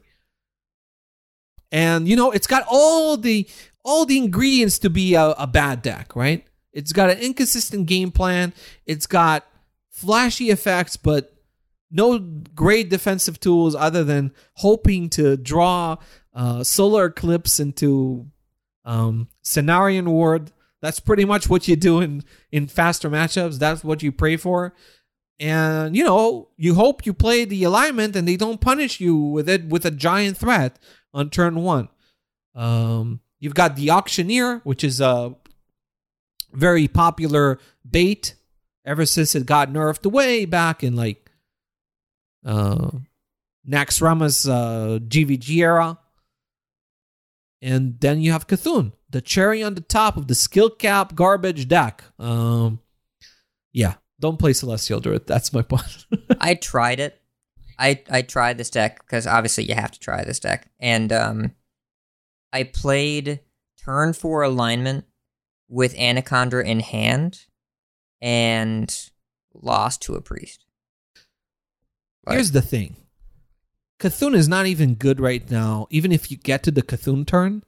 [1.71, 3.47] And you know, it's got all the
[3.84, 6.45] all the ingredients to be a, a bad deck, right?
[6.73, 8.53] It's got an inconsistent game plan.
[8.86, 9.45] It's got
[9.89, 11.34] flashy effects, but
[11.91, 15.97] no great defensive tools other than hoping to draw
[16.34, 18.28] uh, solar eclipse into
[18.84, 20.51] um, Ward.
[20.86, 23.58] That's pretty much what you do in, in faster matchups.
[23.58, 24.76] That's what you pray for.
[25.40, 29.50] And, you know, you hope you play the alignment and they don't punish you with
[29.50, 30.78] it with a giant threat
[31.12, 31.90] on turn one.
[32.54, 35.34] Um, you've got the Auctioneer, which is a
[36.54, 37.58] very popular
[37.90, 38.36] bait
[38.86, 41.32] ever since it got nerfed way back in like
[42.46, 42.92] uh,
[43.68, 45.98] Naxxramas uh, GVG era.
[47.66, 51.68] And then you have Cthulhu, the cherry on the top of the skill cap garbage
[51.68, 52.03] deck.
[52.20, 52.80] Um,
[53.74, 55.26] yeah, don't play Celestial Druid.
[55.26, 56.05] That's my point.
[56.39, 57.20] I tried it.
[57.80, 61.51] I I tried this deck because obviously you have to try this deck, and um,
[62.53, 63.39] I played
[63.84, 65.05] turn four alignment
[65.68, 67.45] with Anacondra in hand,
[68.22, 68.95] and
[69.55, 70.66] lost to a priest.
[72.28, 72.95] Like- Here's the thing.
[74.00, 77.64] Cthulhu is not even good right now, even if you get to the Cthulhu turn,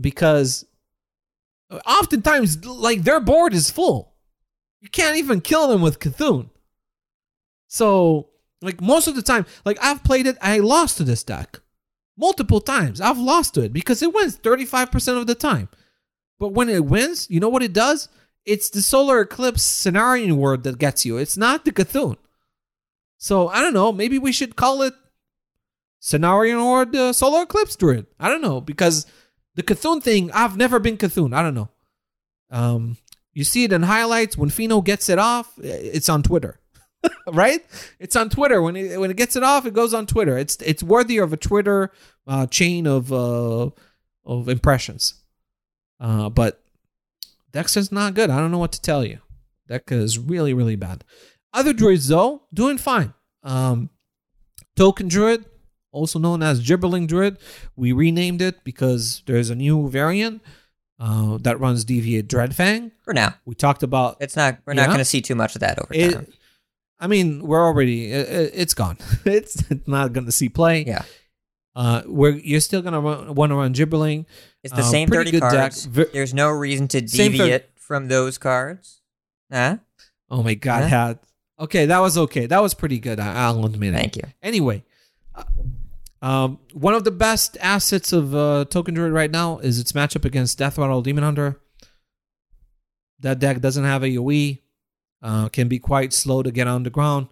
[0.00, 0.64] because
[1.86, 4.14] oftentimes, like, their board is full.
[4.80, 6.48] You can't even kill them with Cthulhu.
[7.68, 11.60] So, like, most of the time, like, I've played it, I lost to this deck
[12.16, 13.00] multiple times.
[13.00, 15.68] I've lost to it because it wins 35% of the time.
[16.38, 18.08] But when it wins, you know what it does?
[18.44, 21.16] It's the solar eclipse Cenarion Ward that gets you.
[21.16, 22.16] It's not the Cthulhu.
[23.18, 23.92] So I don't know.
[23.92, 24.94] Maybe we should call it
[26.02, 28.06] Cenarion or the Solar Eclipse Druid.
[28.18, 29.06] I don't know because
[29.54, 30.30] the Cthulhu thing.
[30.32, 31.34] I've never been Cthulhu.
[31.34, 31.68] I don't know.
[32.50, 32.96] Um,
[33.32, 35.52] you see it in highlights when Feno gets it off.
[35.58, 36.60] It's on Twitter,
[37.32, 37.64] right?
[37.98, 39.64] It's on Twitter when it when it gets it off.
[39.64, 40.36] It goes on Twitter.
[40.36, 41.92] It's it's worthy of a Twitter
[42.26, 43.70] uh, chain of uh,
[44.24, 45.14] of impressions.
[46.00, 46.60] Uh, but
[47.52, 48.28] Dexter's not good.
[48.28, 49.18] I don't know what to tell you.
[49.68, 51.04] Deck is really really bad.
[51.54, 53.14] Other druids though doing fine.
[53.44, 53.90] Um,
[54.76, 55.44] Token Druid,
[55.92, 57.36] also known as Gibberling Druid,
[57.76, 60.42] we renamed it because there's a new variant
[60.98, 62.90] uh, that runs Deviate Dreadfang.
[63.02, 64.58] For now, We talked about it's not.
[64.66, 64.86] We're not Yeah.
[64.88, 66.12] going to see too much of that over it.
[66.12, 66.26] time.
[67.00, 68.96] I mean, we're already it, it's gone.
[69.24, 70.84] it's not going to see play.
[70.84, 71.02] Yeah,
[71.74, 73.00] Uh, we're you're still going to
[73.32, 74.26] want to run Gibberling.
[74.62, 75.40] it's the Uh, same thirty deck.
[75.40, 75.86] cards.
[75.86, 79.00] Ver- There's no reason to deviate from those cards.
[79.50, 79.78] Huh?
[80.30, 80.88] Oh my God, Huh?
[80.88, 81.18] had
[81.58, 81.86] okay.
[81.86, 82.46] That was okay.
[82.46, 83.18] That was pretty good.
[83.18, 83.98] I, I'll admit it.
[83.98, 84.22] Thank you.
[84.40, 84.84] Anyway,
[85.34, 85.42] uh,
[86.22, 90.24] um, one of the best assets of uh, Token Druid right now is its matchup
[90.24, 91.60] against Death Rattle Demon Hunter.
[93.20, 94.60] That deck doesn't have AoE,
[95.22, 97.28] uh, can be quite slow to get on the ground,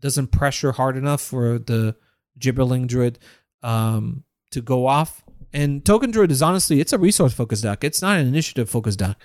[0.00, 1.96] doesn't pressure hard enough for the
[2.38, 3.18] Gibberling Druid
[3.62, 5.24] um, to go off.
[5.52, 7.84] And Token Druid is honestly, it's a resource focused deck.
[7.84, 9.16] It's not an initiative focused deck.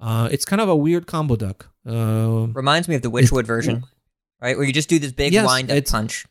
[0.00, 1.66] Uh, it's kind of a weird combo deck.
[1.84, 3.84] Um, Reminds me of the Witchwood version,
[4.40, 4.56] right?
[4.56, 6.24] Where you just do this big Yes, wind up punch.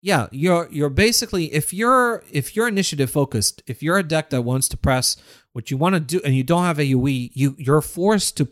[0.00, 4.42] Yeah you're you're basically if you're if you're initiative focused if you're a deck that
[4.42, 5.16] wants to press
[5.52, 8.48] what you want to do and you don't have a AoE, you you're forced to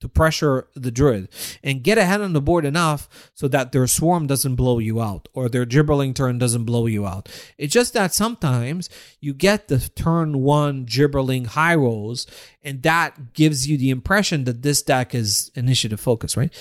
[0.00, 1.28] to pressure the druid
[1.62, 5.28] and get ahead on the board enough so that their swarm doesn't blow you out
[5.34, 7.28] or their gibberling turn doesn't blow you out.
[7.56, 8.88] It's just that sometimes
[9.20, 12.26] you get the turn one gibberling high rolls
[12.62, 16.52] and that gives you the impression that this deck is initiative focused right?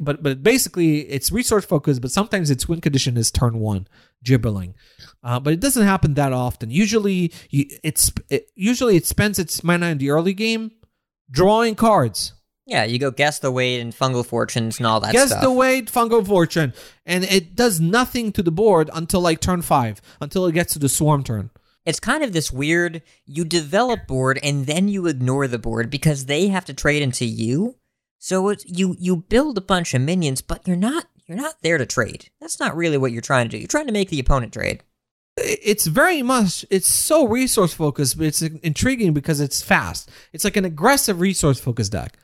[0.00, 3.88] But but basically it's resource focused but sometimes its win condition is turn one
[4.24, 4.74] gibberling
[5.24, 6.70] uh, but it doesn't happen that often.
[6.70, 10.72] Usually you, it's it, usually it spends its mana in the early game
[11.30, 12.34] drawing cards
[12.72, 15.42] Yeah, you go guess the weight and fungal fortunes and all that Guess stuff.
[15.42, 16.72] the weight, fungal fortune,
[17.04, 20.78] and it does nothing to the board until like turn five, until it gets to
[20.78, 21.50] the swarm turn.
[21.84, 26.26] it's kind of this weird you develop board and then you ignore the board because
[26.26, 27.76] they have to trade into you.
[28.18, 31.78] So it's you you build a bunch of minions but you're not you're not there
[31.78, 32.30] to trade.
[32.40, 33.58] That's not really what you're trying to do.
[33.58, 34.82] You're trying to make the opponent trade.
[35.36, 40.08] It's very much it's so resource focused but it's intriguing because it's fast.
[40.32, 42.16] It's like an aggressive resource focused deck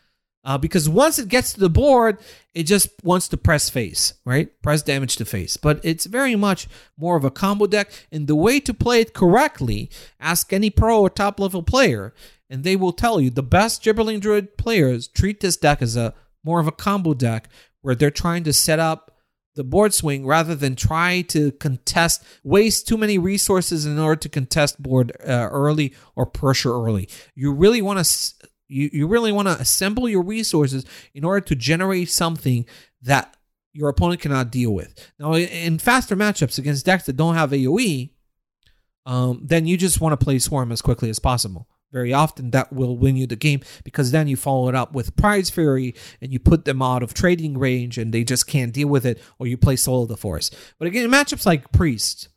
[0.44, 2.18] uh, because once it gets to the board
[2.54, 4.60] it just wants to press face right?
[4.62, 5.56] Press damage to face.
[5.56, 6.68] But it's very much
[6.98, 7.90] more of a combo deck.
[8.12, 12.12] And the way to play it correctly ask any pro or top level player
[12.50, 16.14] and they will tell you the best gibberling druid players treat this deck as a
[16.44, 17.48] more of a combo deck
[17.82, 19.16] where they're trying to set up
[19.54, 24.28] the board swing rather than try to contest, waste too many resources in order to
[24.28, 27.08] contest board uh, early or pressure early.
[27.34, 28.34] You really want to
[28.68, 32.66] you, you really want to assemble your resources in order to generate something
[33.02, 33.36] that
[33.72, 34.94] your opponent cannot deal with.
[35.18, 38.10] Now, in faster matchups against decks that don't have AoE,
[39.06, 41.68] um, then you just want to play Swarm as quickly as possible.
[41.90, 45.16] Very often that will win you the game because then you follow it up with
[45.16, 48.88] Pride's Fury and you put them out of trading range and they just can't deal
[48.88, 50.54] with it or you play soul of the forest.
[50.78, 52.28] But again matchups like priest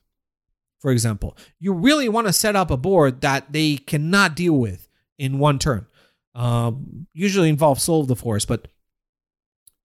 [0.80, 4.88] for example you really want to set up a board that they cannot deal with
[5.18, 5.86] in one turn
[6.34, 8.68] um, usually involves soul of the forest but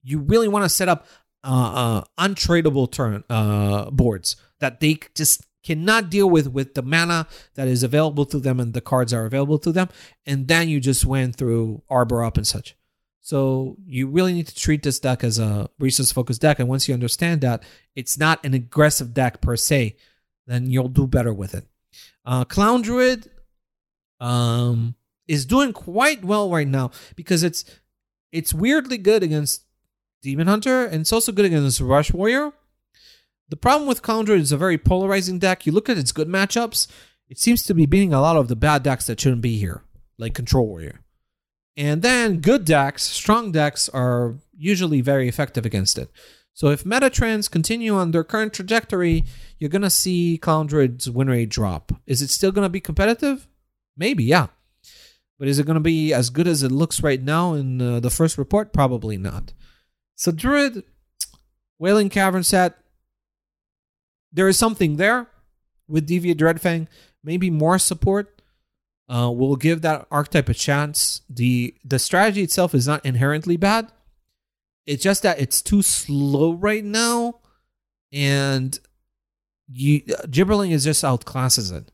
[0.02, 1.06] you really want to set up
[1.44, 7.26] uh, uh, untradeable turn uh, boards that they just cannot deal with with the mana
[7.54, 9.88] that is available to them and the cards are available to them
[10.24, 12.76] and then you just went through arbor up and such.
[13.20, 16.86] So you really need to treat this deck as a resource focused deck and once
[16.86, 17.64] you understand that
[17.96, 19.96] it's not an aggressive deck per se
[20.46, 21.64] then you'll do better with it.
[22.24, 23.28] Uh, clown druid
[24.20, 24.94] um,
[25.26, 27.64] is doing quite well right now because it's
[28.32, 29.64] it's weirdly good against
[30.22, 32.52] demon hunter and it's also good against rush warrior
[33.48, 35.66] the problem with Clown is a very polarizing deck.
[35.66, 36.88] You look at its good matchups,
[37.28, 39.82] it seems to be beating a lot of the bad decks that shouldn't be here,
[40.18, 41.00] like Control Warrior.
[41.76, 46.10] And then good decks, strong decks, are usually very effective against it.
[46.54, 49.24] So if meta trends continue on their current trajectory,
[49.58, 51.92] you're gonna see Clown win rate drop.
[52.06, 53.46] Is it still gonna be competitive?
[53.96, 54.48] Maybe, yeah.
[55.38, 58.10] But is it gonna be as good as it looks right now in uh, the
[58.10, 58.72] first report?
[58.72, 59.52] Probably not.
[60.14, 60.82] So Druid,
[61.78, 62.78] Wailing Cavern set,
[64.32, 65.28] there is something there
[65.88, 66.88] with Deviate Dreadfang.
[67.22, 68.42] Maybe more support
[69.08, 71.20] uh, will give that archetype a chance.
[71.28, 73.90] the The strategy itself is not inherently bad.
[74.86, 77.40] It's just that it's too slow right now,
[78.12, 78.78] and
[79.68, 81.90] you Gibberling is just outclasses it.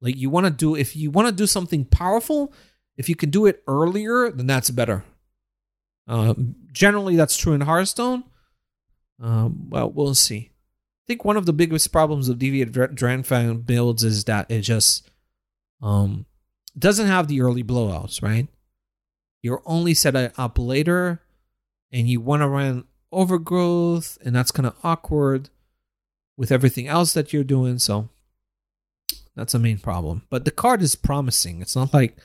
[0.00, 2.52] Like you want to do if you want to do something powerful,
[2.96, 5.04] if you can do it earlier, then that's better.
[6.06, 6.34] Uh,
[6.72, 8.24] generally, that's true in Hearthstone.
[9.20, 10.50] Um, well, we'll see.
[10.50, 15.10] I think one of the biggest problems of Deviate Dreadfang builds is that it just
[15.82, 16.24] um
[16.78, 18.48] doesn't have the early blowouts, right?
[19.42, 21.20] You're only set up later
[21.92, 25.50] and you want to run overgrowth and that's kind of awkward
[26.36, 28.08] with everything else that you're doing, so
[29.36, 30.22] that's a main problem.
[30.30, 31.60] But the card is promising.
[31.60, 32.16] It's not like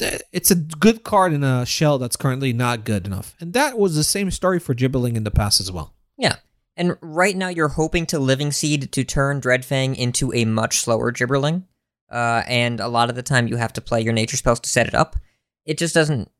[0.00, 3.34] it's a good card in a shell that's currently not good enough.
[3.40, 5.94] And that was the same story for Gibberling in the past as well.
[6.16, 6.36] Yeah.
[6.76, 11.12] And right now, you're hoping to Living Seed to turn Dreadfang into a much slower
[11.12, 11.64] Gibberling.
[12.10, 14.70] Uh, and a lot of the time, you have to play your nature spells to
[14.70, 15.16] set it up.
[15.64, 16.30] It just doesn't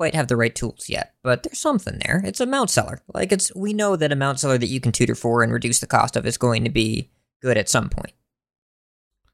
[0.00, 2.22] quite have the right tools yet, but there's something there.
[2.24, 3.02] It's a mount seller.
[3.12, 5.80] Like it's we know that a mount seller that you can tutor for and reduce
[5.80, 7.10] the cost of is going to be
[7.42, 8.14] good at some point.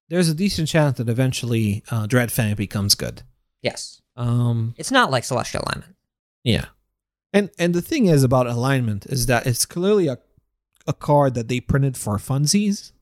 [0.08, 3.22] There's a decent chance that eventually uh, Dreadfang becomes good.
[3.66, 4.00] Yes.
[4.16, 5.96] Um, it's not like Celestial Alignment.
[6.44, 6.66] Yeah.
[7.32, 10.18] And and the thing is about alignment is that it's clearly a
[10.86, 12.92] a card that they printed for funsies.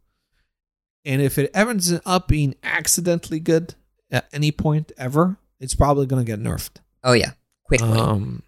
[1.05, 3.75] And if it ends up being accidentally good
[4.11, 6.77] at any point ever, it's probably going to get nerfed.
[7.05, 7.33] Oh yeah,
[7.65, 7.99] quickly.
[7.99, 8.43] Um,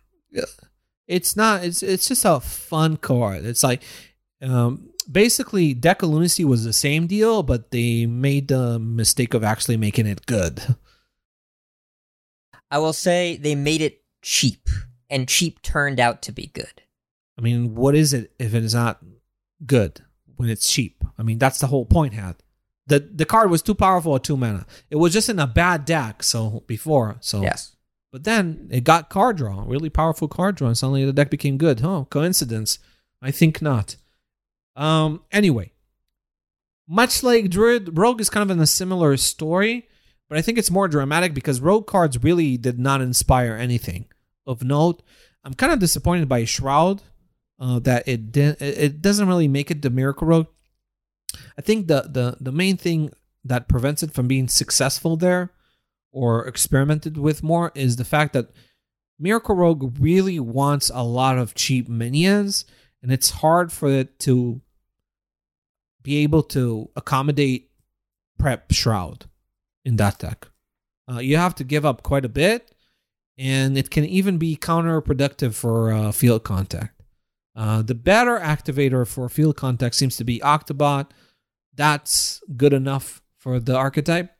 [1.06, 1.64] it's not.
[1.64, 3.44] It's it's just a fun card.
[3.44, 3.82] It's like
[4.42, 9.76] um, basically Deca Lunacy was the same deal, but they made the mistake of actually
[9.76, 10.76] making it good.
[12.70, 14.68] I will say they made it cheap,
[15.08, 16.82] and cheap turned out to be good.
[17.38, 19.00] I mean, what is it if it is not
[19.64, 20.00] good
[20.36, 21.04] when it's cheap.
[21.18, 22.36] I mean, that's the whole point had.
[22.86, 24.66] The the card was too powerful at two mana.
[24.90, 27.16] It was just in a bad deck so before.
[27.20, 27.72] So Yes.
[28.12, 31.58] But then it got card draw, really powerful card draw, and suddenly the deck became
[31.58, 31.80] good.
[31.80, 32.78] Huh, coincidence?
[33.20, 33.96] I think not.
[34.76, 35.72] Um anyway.
[36.88, 39.88] Much like Druid, Rogue is kind of in a similar story,
[40.28, 44.06] but I think it's more dramatic because Rogue cards really did not inspire anything
[44.46, 45.02] of note.
[45.44, 47.02] I'm kind of disappointed by Shroud
[47.60, 48.60] uh, that it didn't.
[48.60, 50.48] it doesn't really make it the Miracle Rogue.
[51.56, 53.12] I think the the the main thing
[53.44, 55.52] that prevents it from being successful there
[56.10, 58.50] or experimented with more is the fact that
[59.18, 62.64] Miracle Rogue really wants a lot of cheap minions,
[63.02, 64.60] and it's hard for it to
[66.02, 67.70] be able to accommodate
[68.38, 69.26] prep shroud
[69.86, 70.48] in that deck.
[71.10, 72.74] Uh, you have to give up quite a bit,
[73.38, 77.00] and it can even be counterproductive for uh, field contact.
[77.54, 81.06] Uh, the better activator for field contact seems to be Octobot.
[81.74, 84.32] That's good enough for the archetype,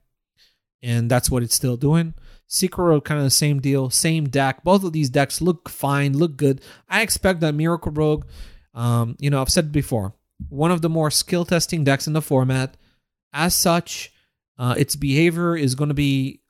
[0.82, 2.14] and that's what it's still doing.
[2.48, 4.64] Secret kind of the same deal, same deck.
[4.64, 6.60] Both of these decks look fine, look good.
[6.88, 8.26] I expect that Miracle Rogue,
[8.74, 10.14] um, you know, I've said before,
[10.48, 12.76] one of the more skill testing decks in the format.
[13.32, 14.12] As such,
[14.58, 16.40] uh, its behavior is going to be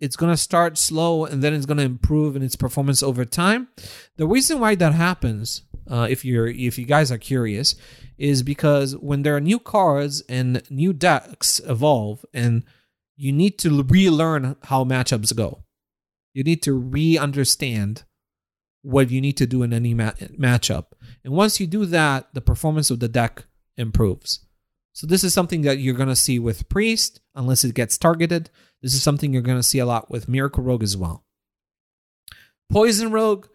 [0.00, 3.24] it's going to start slow and then it's going to improve in its performance over
[3.24, 3.68] time.
[4.16, 7.74] The reason why that happens uh, if you're if you guys are curious
[8.16, 12.64] is because when there are new cards and new decks evolve and
[13.16, 15.64] you need to relearn how matchups go.
[16.34, 18.04] You need to re-understand
[18.82, 20.92] what you need to do in any ma- matchup.
[21.24, 23.44] And once you do that the performance of the deck
[23.76, 24.46] improves
[24.98, 28.50] so this is something that you're going to see with priest unless it gets targeted
[28.82, 31.24] this is something you're going to see a lot with Miracle Rogue as well.
[32.70, 33.46] Poison Rogue,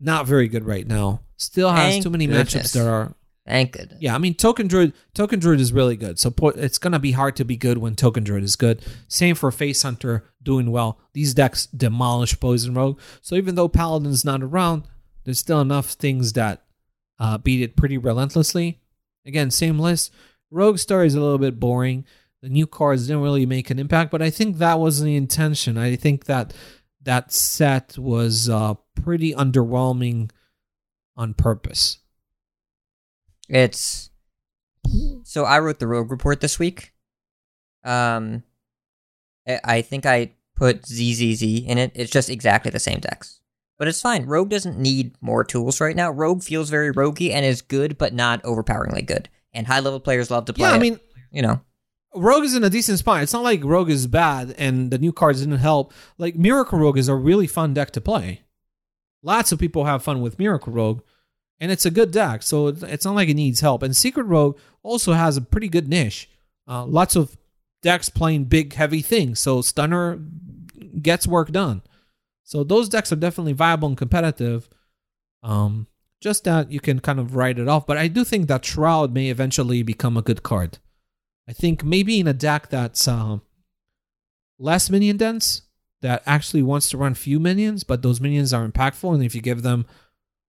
[0.00, 1.20] not very good right now.
[1.36, 2.54] Still has Thank too many goodness.
[2.54, 3.14] matchups that are.
[3.46, 3.98] Thank goodness.
[4.00, 4.94] Yeah, I mean Token Druid.
[5.12, 6.18] Token Druid is really good.
[6.18, 8.82] So po- it's gonna be hard to be good when Token Druid is good.
[9.06, 10.98] Same for Face Hunter doing well.
[11.12, 12.98] These decks demolish Poison Rogue.
[13.20, 14.84] So even though Paladin's not around,
[15.24, 16.64] there's still enough things that
[17.18, 18.80] uh, beat it pretty relentlessly.
[19.26, 20.10] Again, same list.
[20.54, 22.04] Rogue Star is a little bit boring
[22.44, 25.78] the new cards didn't really make an impact, but I think that was the intention.
[25.78, 26.52] I think that
[27.02, 30.30] that set was uh, pretty underwhelming
[31.16, 32.00] on purpose.
[33.48, 34.10] It's
[35.22, 36.92] so I wrote the rogue report this week.
[37.82, 38.42] Um,
[39.64, 41.92] I think I put ZZZ in it.
[41.94, 43.40] It's just exactly the same decks,
[43.78, 44.26] but it's fine.
[44.26, 46.10] Rogue doesn't need more tools right now.
[46.10, 49.30] Rogue feels very roguey and is good, but not overpoweringly good.
[49.54, 50.68] And high level players love to play.
[50.68, 51.00] Yeah, I it, mean,
[51.30, 51.60] you know,
[52.14, 53.22] Rogue is in a decent spot.
[53.22, 55.92] It's not like Rogue is bad and the new cards didn't help.
[56.18, 58.42] Like Miracle Rogue is a really fun deck to play.
[59.22, 61.00] Lots of people have fun with Miracle Rogue,
[61.60, 62.42] and it's a good deck.
[62.42, 63.82] So it's- it's not like it needs help.
[63.82, 66.28] And Secret Rogue also has a pretty good niche.
[66.68, 67.36] Uh, lots of
[67.82, 69.38] decks playing big, heavy things.
[69.40, 70.18] So Stunner
[71.00, 71.82] gets work done.
[72.42, 74.68] So those decks are definitely viable and competitive.
[75.42, 75.86] Um,
[76.24, 77.86] just that you can kind of write it off.
[77.86, 80.78] But I do think that Shroud may eventually become a good card.
[81.46, 83.40] I think maybe in a deck that's uh,
[84.58, 85.62] less minion dense,
[86.00, 89.42] that actually wants to run few minions, but those minions are impactful, and if you
[89.42, 89.84] give them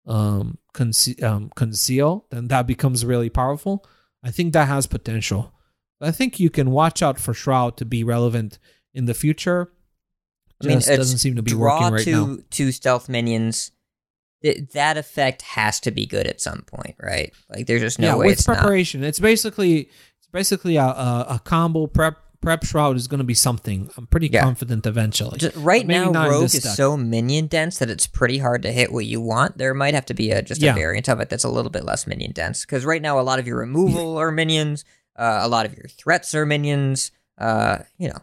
[0.06, 3.86] um, conce- um, conceal, then that becomes really powerful.
[4.24, 5.54] I think that has potential.
[6.02, 8.60] I think you can watch out for Shroud to be relevant
[8.94, 9.72] in the future.
[10.62, 12.44] I mean, it's doesn't seem to be draw working right two now.
[12.50, 13.72] two stealth minions.
[14.44, 17.32] Th- that effect has to be good at some point, right?
[17.50, 18.58] Like, there's just no yeah, way with it's not.
[18.58, 19.82] preparation, it's basically
[20.18, 23.88] it's basically a, a, a combo prep prep shroud is going to be something.
[23.96, 24.42] I'm pretty Yeah.
[24.42, 25.38] confident eventually.
[25.38, 26.74] Just, right now, Rogue is deck.
[26.76, 29.60] so minion dense that it's pretty hard to hit what you want.
[29.60, 30.72] There might have to be a just Yeah.
[30.72, 32.66] a variant of it that's a little bit less minion dense.
[32.66, 34.84] Because right now, a lot of your removal are minions.
[35.16, 37.12] Uh, a lot of your threats are minions.
[37.38, 38.18] Uh, you know,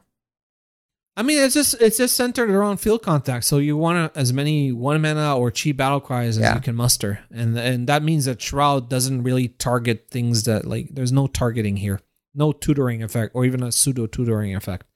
[1.18, 3.44] I mean, it's just it's just centered around field contact.
[3.44, 6.54] So you want as many one mana or cheap battle cries as Yeah.
[6.54, 10.90] you can muster, and and that means that Shroud doesn't really target things that like
[10.94, 12.00] there's no targeting here,
[12.34, 14.86] no tutoring effect, or even a pseudo tutoring effect.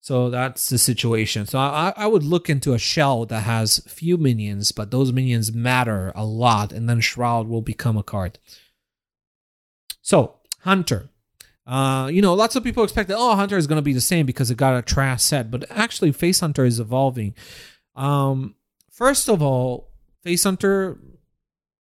[0.00, 1.46] So that's the situation.
[1.46, 5.52] So I I would look into a shell that has few minions, but those minions
[5.52, 8.40] matter a lot, and then Shroud will become a card.
[10.02, 11.10] So Hunter.
[11.68, 14.00] Uh, you know, lots of people expect that oh, Hunter is going to be the
[14.00, 17.34] same because it got a trash set, but actually, Face Hunter is evolving.
[17.94, 18.54] Um,
[18.90, 19.90] first of all,
[20.22, 20.98] Face Hunter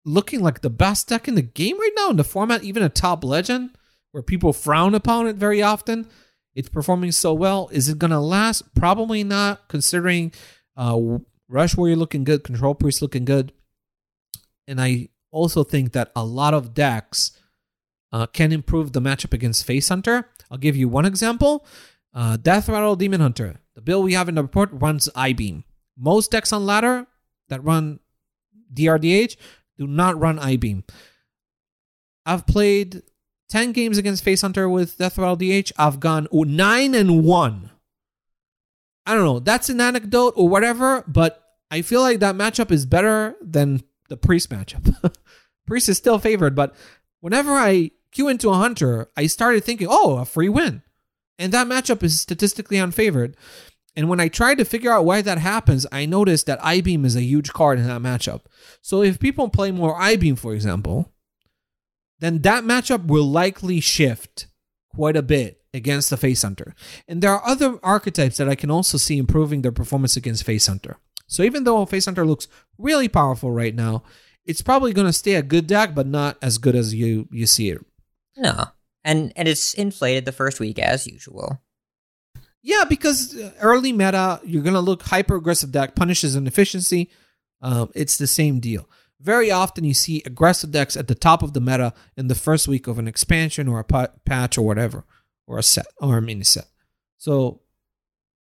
[0.06, 2.88] looking like the best deck in the game right now in the format, even a
[2.88, 3.76] top legend
[4.12, 6.08] where people frown upon it very often.
[6.54, 7.68] It's performing so well.
[7.70, 8.74] Is it going to last?
[8.74, 10.32] Probably not, considering
[10.78, 13.52] uh, Rush Warrior looking good, Control Priest looking good,
[14.66, 17.38] and I also think that a lot of decks
[18.14, 20.28] uh, can improve the matchup against Face Hunter.
[20.48, 21.66] I'll give you one example.
[22.14, 23.56] Uh, Death Rattle Demon Hunter.
[23.74, 25.64] The build we have in the report runs Eye Beam.
[25.98, 27.08] Most decks on ladder
[27.48, 27.98] that run
[28.72, 29.36] DRDH
[29.76, 30.84] do not run Eye Beam.
[32.24, 33.02] I've played
[33.48, 35.72] 10 games against Face Hunter with Death Rattle DH.
[35.76, 37.70] I've gone 9 and 1.
[39.06, 39.40] I don't know.
[39.40, 44.16] That's an anecdote or whatever, but I feel like that matchup is better than the
[44.16, 45.12] Priest matchup.
[45.66, 46.76] Priest is still favored, but
[47.18, 50.82] whenever I queue into a hunter, I started thinking, oh, a free win.
[51.38, 53.34] And that matchup is statistically unfavored.
[53.96, 57.04] And when I tried to figure out why that happens, I noticed that Eye Beam
[57.04, 58.42] is a huge card in that matchup.
[58.80, 61.12] So if people play more Eye Beam, for example,
[62.20, 64.46] then that matchup will likely shift
[64.94, 66.74] quite a bit against the Face Hunter.
[67.08, 70.66] And there are other archetypes that I can also see improving their performance against Face
[70.66, 70.96] Hunter.
[71.26, 74.04] So even though Face Hunter looks really powerful right now,
[74.44, 77.46] it's probably going to stay a good deck, but not as good as you you
[77.46, 77.84] see it.
[78.36, 78.64] No.
[79.04, 81.60] And and it's inflated the first week as usual.
[82.62, 87.10] Yeah, because uh, early meta, you're to look hyper aggressive deck, punishes inefficiency.
[87.60, 88.88] Um, it's the same deal.
[89.20, 92.66] Very often, you see aggressive decks at the top of the meta in the first
[92.66, 95.04] week of an expansion or a patch or whatever,
[95.46, 96.66] or a set or a mini set.
[97.18, 97.60] So,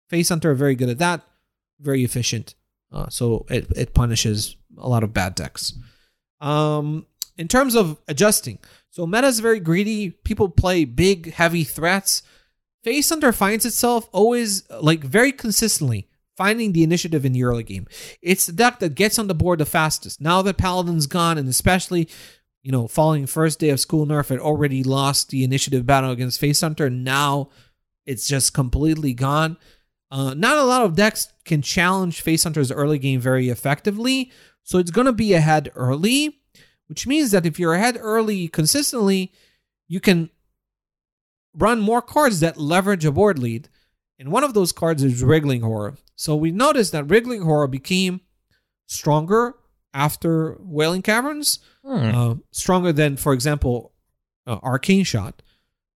[0.09, 1.21] Face Hunter are very good at that,
[1.79, 2.55] very efficient.
[2.91, 5.73] Uh, so it, it punishes a lot of bad decks.
[6.39, 7.07] Um,
[7.37, 10.11] in terms of adjusting, so meta is very greedy.
[10.11, 12.21] People play big, heavy threats.
[12.83, 17.87] Face Hunter finds itself always like very consistently finding the initiative in the early game.
[18.21, 20.19] It's the deck that gets on the board the fastest.
[20.19, 22.09] Now that Paladin's gone, and especially,
[22.61, 26.39] you know, following first day of school nerf, it already lost the initiative battle against
[26.39, 26.89] Face Hunter.
[26.89, 27.49] Now
[28.05, 29.57] it's just completely gone.
[30.11, 34.31] Uh, not a lot of decks can challenge Face Hunter's early game very effectively,
[34.63, 36.39] so it's going to be ahead early,
[36.87, 39.31] which means that if you're ahead early consistently,
[39.87, 40.29] you can
[41.55, 43.69] run more cards that leverage a board lead.
[44.19, 45.97] And one of those cards is Wriggling Horror.
[46.15, 48.21] So we noticed that Wriggling Horror became
[48.87, 49.55] stronger
[49.93, 51.95] after Wailing Caverns, hmm.
[51.95, 53.91] uh, stronger than, for example,
[54.47, 55.41] uh, Arcane Shot.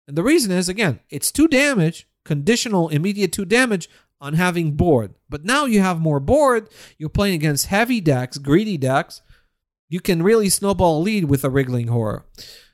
[0.07, 3.89] And the reason is, again, it's two damage, conditional immediate two damage
[4.21, 5.13] on having board.
[5.29, 6.69] But now you have more board.
[6.97, 9.21] You're playing against heavy decks, greedy decks.
[9.87, 12.25] You can really snowball a lead with a Wriggling Horror.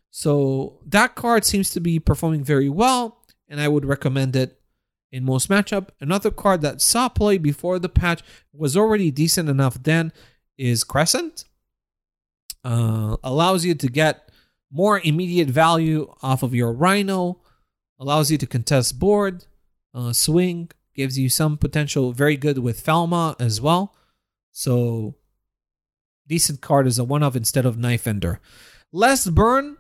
[0.10, 4.60] So that card seems to be performing very well, and I would recommend it
[5.12, 5.90] in most matchup.
[6.00, 8.22] Another card that saw play before the patch
[8.54, 10.12] was already decent enough then
[10.58, 11.46] is Crescent.
[12.64, 14.30] Uh, allows you to get
[14.72, 17.42] more immediate value off of your Rhino,
[18.00, 19.46] allows you to contest board,
[19.94, 23.96] uh, swing, gives you some potential very good with Falma as well.
[24.52, 25.16] So
[26.32, 28.40] decent card is a one of instead of Knife Ender.
[28.94, 29.76] Less burn,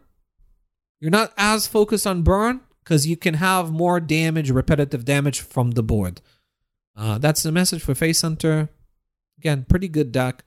[0.99, 5.71] you're not as focused on burn because you can have more damage, repetitive damage from
[5.71, 6.19] the board.
[6.93, 8.67] Uh, that's the message for Face Hunter.
[9.39, 10.43] Again, pretty good deck.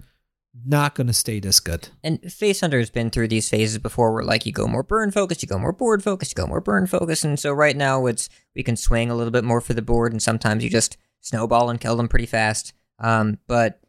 [0.66, 1.88] Not going to stay this good.
[2.04, 5.10] And Face Hunter has been through these phases before where, like, you go more burn
[5.10, 7.24] focused, you go more board focused, you go more burn focused.
[7.24, 10.12] And so right now, it's we can swing a little bit more for the board,
[10.12, 12.74] and sometimes you just snowball and kill them pretty fast.
[12.98, 13.80] Um, but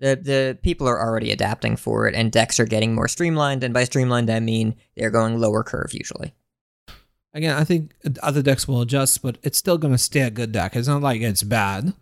[0.00, 3.62] the the people are already adapting for it, and decks are getting more streamlined.
[3.62, 6.34] And by streamlined, I mean they're going lower curve usually.
[7.32, 10.50] Again, I think other decks will adjust, but it's still going to stay a good
[10.50, 10.74] deck.
[10.74, 11.94] It's not like it's bad.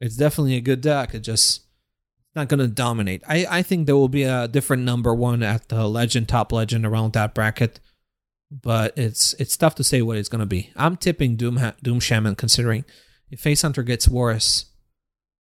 [0.00, 1.12] It's definitely a good deck.
[1.12, 1.62] It just
[2.36, 3.22] not going to dominate.
[3.26, 6.86] I, I think there will be a different number one at the legend, top legend
[6.86, 7.80] around that bracket,
[8.50, 10.70] but it's it's tough to say what it's going to be.
[10.76, 12.84] I'm tipping Doom Doom Shaman considering
[13.30, 14.66] if Face Hunter gets worse,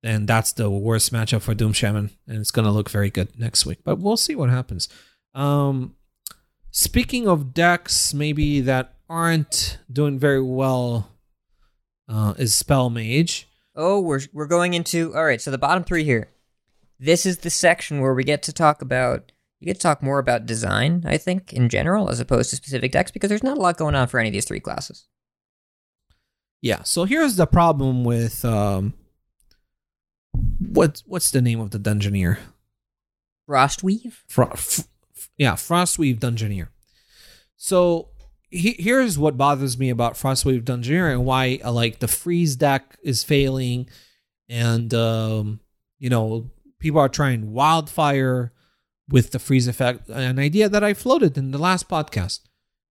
[0.04, 3.66] and that's the worst matchup for Doom Shaman, and it's gonna look very good next
[3.66, 3.80] week.
[3.84, 4.90] But we'll see what happens.
[5.34, 5.96] Um,
[6.72, 11.12] speaking of decks, maybe that aren't doing very well,
[12.08, 13.48] uh, is Spell Mage.
[13.76, 15.42] Oh, we're we're going into all right.
[15.42, 16.30] So the bottom three here.
[17.02, 20.20] This is the section where we get to talk about you get to talk more
[20.20, 23.62] about design, I think, in general, as opposed to specific decks, because there's not a
[23.62, 25.06] lot going on for any of these three classes.
[26.62, 26.84] Yeah.
[26.84, 28.94] So here's the problem with um,
[30.34, 32.38] what what's the name of the dungeoneer?
[33.50, 34.14] Frostweave.
[34.28, 34.88] Fro- f-
[35.38, 36.68] yeah, Frostweave Dungeoneer.
[37.58, 38.10] So
[38.50, 42.98] he, here's what bothers me about Frostweave Dungeoneer and why uh, like the freeze deck
[43.04, 43.90] is failing,
[44.48, 45.60] and um,
[45.98, 48.54] you know people are trying wildfire
[49.10, 52.42] with the freeze effect, an idea that I floated in the last podcast.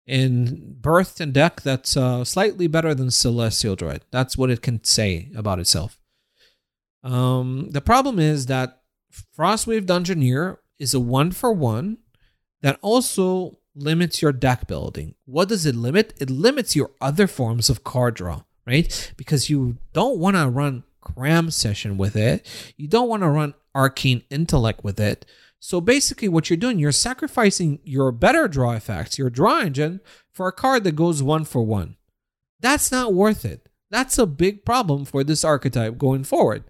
[0.06, 4.02] In birth and deck, that's uh, slightly better than Celestial Druid.
[4.10, 5.98] That's what it can say about itself.
[7.02, 8.82] Um, the problem is that
[9.36, 11.98] Frostweave Dungeoneer is a one for one
[12.62, 15.14] that also limits your deck building.
[15.24, 16.14] What does it limit?
[16.20, 19.12] It limits your other forms of card draw, right?
[19.16, 22.46] Because you don't want to run Cram Session with it.
[22.76, 25.24] You don't want to run Arcane Intellect with it.
[25.60, 30.00] So basically, what you're doing, you're sacrificing your better draw effects, your draw engine,
[30.32, 31.96] for a card that goes one for one.
[32.60, 33.67] That's not worth it.
[33.90, 36.64] That's a big problem for this archetype going forward.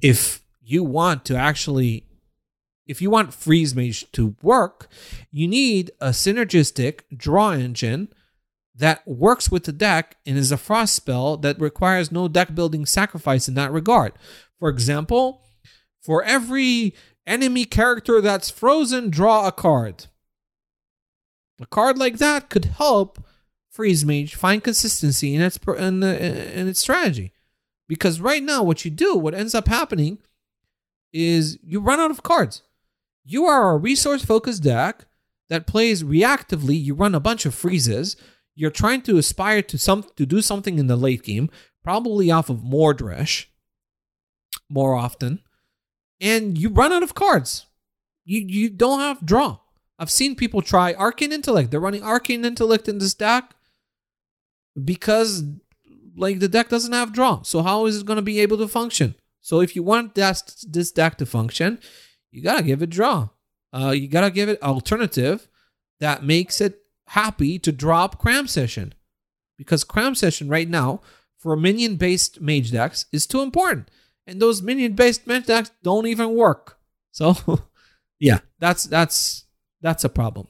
[0.00, 2.06] If you want to actually
[2.86, 4.88] if you want freeze mage to work,
[5.30, 8.08] you need a synergistic draw engine
[8.74, 12.86] that works with the deck and is a frost spell that requires no deck building
[12.86, 14.12] sacrifice in that regard.
[14.58, 15.42] For example,
[16.00, 16.94] for every
[17.26, 20.06] enemy character that's frozen, draw a card.
[21.60, 23.22] A card like that could help
[23.72, 27.32] Freeze Mage find consistency in its in, the, in its strategy.
[27.88, 30.18] Because right now, what you do, what ends up happening,
[31.12, 32.62] is you run out of cards.
[33.24, 35.06] You are a resource focused deck
[35.48, 36.82] that plays reactively.
[36.82, 38.14] You run a bunch of freezes.
[38.54, 41.50] You're trying to aspire to some to do something in the late game,
[41.82, 43.46] probably off of Mordresh
[44.68, 45.40] more often,
[46.20, 47.66] and you run out of cards.
[48.24, 49.58] You you don't have draw.
[49.98, 51.70] I've seen people try Arcane Intellect.
[51.70, 53.54] They're running Arcane Intellect in this deck
[54.82, 55.44] because
[56.16, 57.42] like the deck doesn't have draw.
[57.42, 59.14] So how is it going to be able to function?
[59.40, 61.80] So if you want that, this deck to function,
[62.30, 63.28] you gotta give it draw.
[63.72, 65.48] Uh, you gotta give it alternative
[66.00, 68.94] that makes it happy to drop Cram Session,
[69.58, 71.00] because Cram Session right now
[71.38, 73.90] for minion based mage decks is too important,
[74.26, 76.78] and those minion based mage decks don't even work.
[77.10, 77.36] So,
[78.20, 79.44] yeah, that's that's
[79.80, 80.46] that's a problem.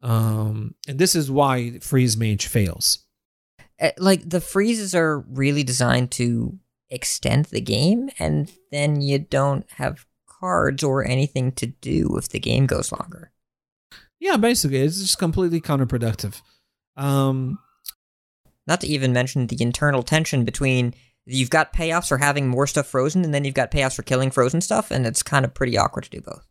[0.00, 3.04] Um, and this is why freeze mage fails.
[3.82, 6.56] Uh, like the freezes are really designed to
[6.88, 12.38] extend the game, and then you don't have cards or anything to do if the
[12.38, 13.32] game goes longer.
[14.20, 16.40] Yeah, basically, it's just completely counterproductive.
[16.96, 17.58] Um,
[18.68, 20.94] Not to even mention the internal tension between
[21.26, 24.30] you've got payoffs for having more stuff frozen, and then you've got payoffs for killing
[24.30, 26.46] frozen stuff, and it's kind of pretty awkward to do both.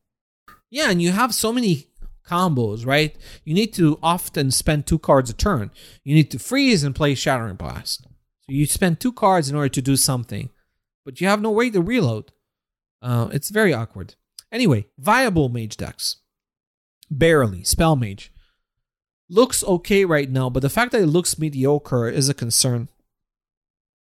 [0.69, 1.87] Yeah, and you have so many
[2.27, 3.15] combos, right?
[3.43, 5.72] You need to often spend two cards a turn.
[6.03, 8.03] You need to freeze and play Shattering Blast.
[8.03, 10.49] So you spend two cards in order to do something,
[11.06, 12.31] but you have no way to reload.
[13.02, 14.15] Uh, it's very awkward.
[14.52, 16.18] Anyway, viable mage decks.
[17.10, 17.64] Barely.
[17.64, 18.31] Spell mage.
[19.30, 22.89] Looks okay right now, but the fact that it looks mediocre is a concern.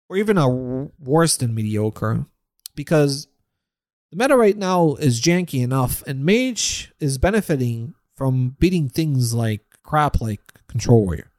[0.09, 0.49] Or even a
[0.99, 2.27] worse than mediocre.
[2.75, 3.29] Because
[4.11, 9.63] the meta right now is janky enough, and mage is benefiting from beating things like
[9.85, 11.31] crap like Control Warrior.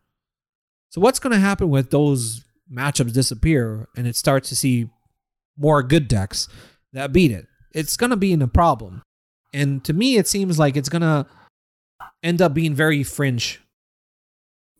[0.90, 4.90] So what's going to happen with those matchups disappear and it starts to see
[5.58, 6.48] more good decks
[6.94, 7.48] that beat it?
[7.74, 9.04] It's going to be in a problem.
[9.54, 11.28] And to me, it seems like it's going to
[12.24, 13.62] end up being very fringe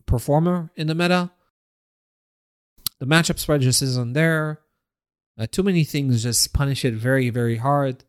[0.06, 1.32] performer in the meta.
[3.00, 4.62] The matchup spread just isn't there.
[5.38, 8.04] Uh, too many things just punish it very, very hard.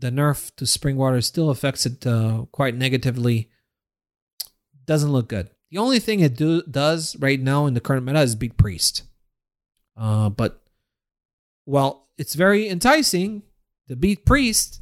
[0.00, 3.50] The nerf to spring water still affects it uh, quite negatively.
[4.86, 5.50] Doesn't look good.
[5.70, 9.04] The only thing it do, does right now in the current meta is beat Priest.
[9.96, 10.62] Uh, but,
[11.66, 13.42] well, it's very enticing
[13.88, 14.80] to beat Priest.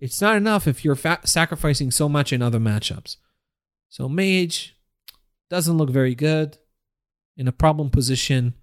[0.00, 3.16] It's not enough if you're fa- sacrificing so much in other matchups.
[3.88, 4.76] So Mage
[5.50, 6.58] doesn't look very good
[7.36, 8.54] in a problem position.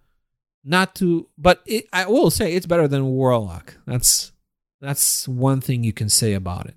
[0.63, 3.77] Not to, but it, I will say it's better than Warlock.
[3.85, 4.31] That's
[4.79, 6.75] that's one thing you can say about it.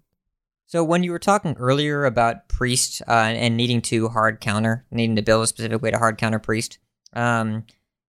[0.66, 5.16] So when you were talking earlier about priest uh, and needing to hard counter, needing
[5.16, 6.78] to build a specific way to hard counter priest,
[7.12, 7.64] um,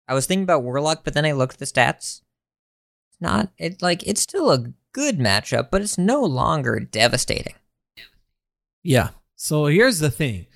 [0.08, 2.22] I was thinking about warlock, but then I looked at the stats.
[3.12, 7.54] It's not it like it's still a good matchup, but it's no longer devastating.
[8.84, 9.12] Yeah.
[9.36, 10.48] So here's the thing.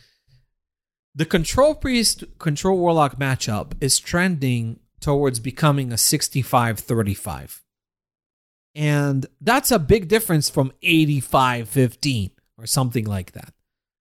[1.15, 7.61] The control priest control warlock matchup is trending towards becoming a 65-35.
[8.75, 13.53] And that's a big difference from 85-15 or something like that.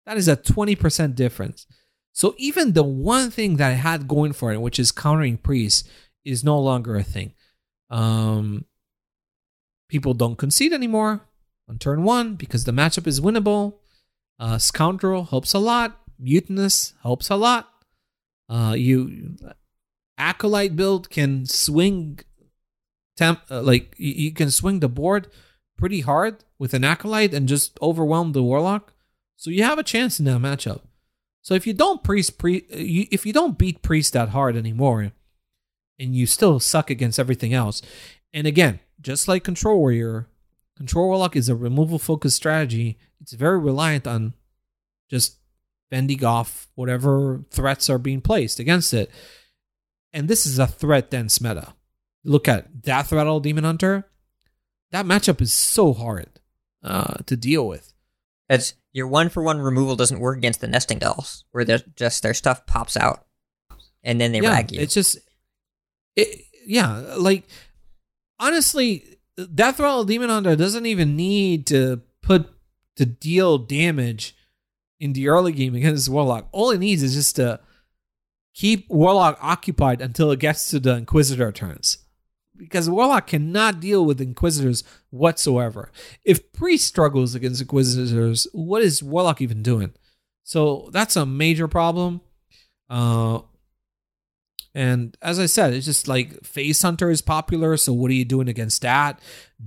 [0.07, 1.67] That is a 20% difference.
[2.13, 5.89] So even the one thing that I had going for it, which is countering priest,
[6.25, 7.35] is no longer a thing.
[7.91, 8.65] Um,
[9.89, 11.21] people don't concede anymore
[11.69, 13.75] on turn one because the matchup is winnable.
[14.39, 16.01] Uh, Scoundrel helps a lot.
[16.23, 17.69] Mutanus helps a lot.
[18.49, 19.37] Uh, you
[20.19, 22.21] Acolyte build can swing
[23.17, 25.29] temp uh, like you, you can swing the board
[25.77, 28.93] pretty hard with an Acolyte and just overwhelm the Warlock.
[29.37, 30.81] So you have a chance in that matchup.
[31.43, 35.13] So if you don't priest pre you, if you don't beat priest that hard anymore,
[35.99, 37.83] and you still suck against everything else,
[38.33, 40.27] and again, just like control warrior,
[40.77, 42.99] control warlock is a removal focused strategy.
[43.21, 44.35] It's very reliant on
[45.09, 45.37] just
[45.89, 49.11] bending off whatever threats are being placed against it.
[50.13, 51.76] And this is a threat dense meta.
[52.27, 54.09] Look at Death Rattle Demon Hunter.
[54.91, 56.29] That matchup is so hard
[56.83, 57.93] uh, to deal with.
[58.49, 62.23] It's your one for one removal doesn't work against the nesting dolls, where they're just
[62.23, 63.27] their stuff pops out,
[64.03, 64.81] and then they yeah, rag you.
[64.81, 65.19] It's just,
[66.15, 67.45] it, yeah, like
[68.39, 69.19] honestly,
[69.55, 72.49] Death Rattle Demon Hunter doesn't even need to put
[72.97, 74.35] to deal damage
[74.99, 76.49] in the early game against Warlock.
[76.53, 77.61] All it needs is just to
[78.55, 81.99] keep Warlock occupied until it gets to the Inquisitor turns.
[82.57, 85.91] Because Warlock cannot deal with Inquisitors whatsoever.
[86.25, 89.93] If Priest struggles against Inquisitors, what is Warlock even doing?
[90.43, 92.21] So that's a major problem.
[92.89, 93.41] Uh,
[94.75, 97.77] and as I said, it's just like Face Hunter is popular.
[97.77, 99.21] So what are you doing against that?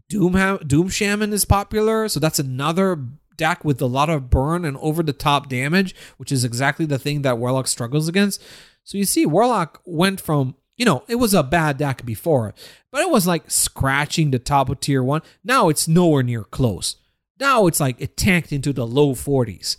[0.08, 2.08] Doom Doom Shaman is popular.
[2.08, 6.32] So that's another deck with a lot of burn and over the top damage, which
[6.32, 8.42] is exactly the thing that Warlock struggles against.
[8.84, 12.56] So you see, Warlock went from, you know, it was a bad deck before,
[12.90, 15.22] but it was like scratching the top of tier one.
[15.44, 16.96] Now it's nowhere near close.
[17.38, 19.76] Now it's like it tanked into the low 40s.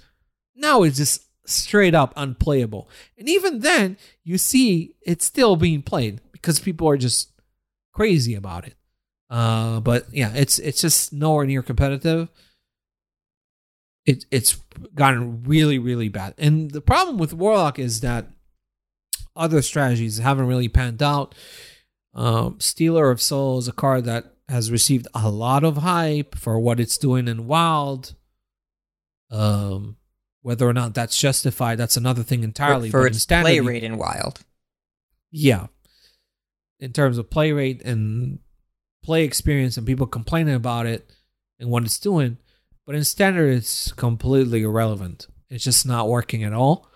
[0.55, 2.87] Now it's just straight up unplayable.
[3.19, 7.33] And even then, you see it's still being played because people are just
[7.95, 8.75] crazy about it.
[9.31, 12.29] Uh, but yeah, it's it's just nowhere near competitive.
[14.05, 14.61] It it's
[14.95, 16.35] gotten really really bad.
[16.37, 18.27] And the problem with Warlock is that
[19.37, 21.35] other strategies haven't really panned out.
[22.15, 26.59] Um, Stealer of Soul is a card that has received a lot of hype for
[26.59, 28.15] what it's doing in Wild.
[29.31, 29.97] Um,
[30.43, 32.91] whether or not that's justified, that's another thing entirely.
[32.91, 34.41] for but its standard, play rate in Wild.
[35.31, 35.67] yeah.
[36.81, 38.39] In terms of play rate and
[39.05, 41.11] play experience and people complaining about it
[41.59, 42.39] and what it's doing.
[42.87, 45.27] But in standard, it's completely irrelevant.
[45.51, 46.90] It's just not working at all.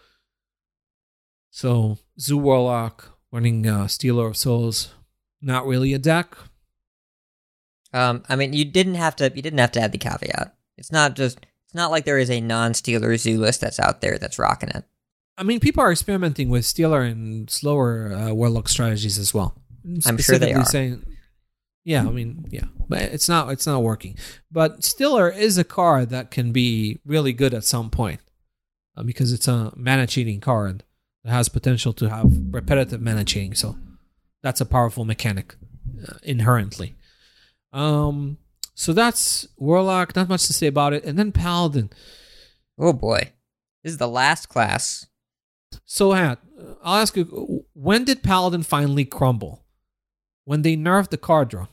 [1.54, 4.92] So, Zoo Warlock running uh, Stealer of Souls,
[5.40, 6.36] not really a deck.
[7.92, 9.30] Um, I mean, you didn't have to.
[9.32, 10.52] You didn't have to add the caveat.
[10.76, 11.38] It's not just.
[11.38, 14.84] It's not like there is a non-stealer zoo list that's out there that's rocking it.
[15.38, 19.56] I mean, people are experimenting with Stealer and slower uh, Warlock strategies as well.
[20.06, 20.64] I'm sure they are.
[20.64, 21.06] Saying,
[21.84, 24.18] yeah, I mean, yeah, but it's not it's not working.
[24.50, 28.18] But Stealer is a card that can be really good at some point
[28.96, 30.82] uh, because it's a mana cheating card
[31.24, 33.54] that has potential to have repetitive mana cheating.
[33.54, 33.76] So
[34.42, 35.56] that's a powerful mechanic
[36.08, 36.94] uh, inherently.
[37.72, 38.38] Um,
[38.74, 40.14] so that's Warlock.
[40.14, 41.04] Not much to say about it.
[41.04, 41.90] And then Paladin.
[42.78, 43.32] Oh boy,
[43.82, 45.06] this is the last class.
[45.84, 46.38] So, Hat,
[46.82, 49.64] I'll ask you: When did Paladin finally crumble?
[50.44, 51.66] When they nerfed the card draw.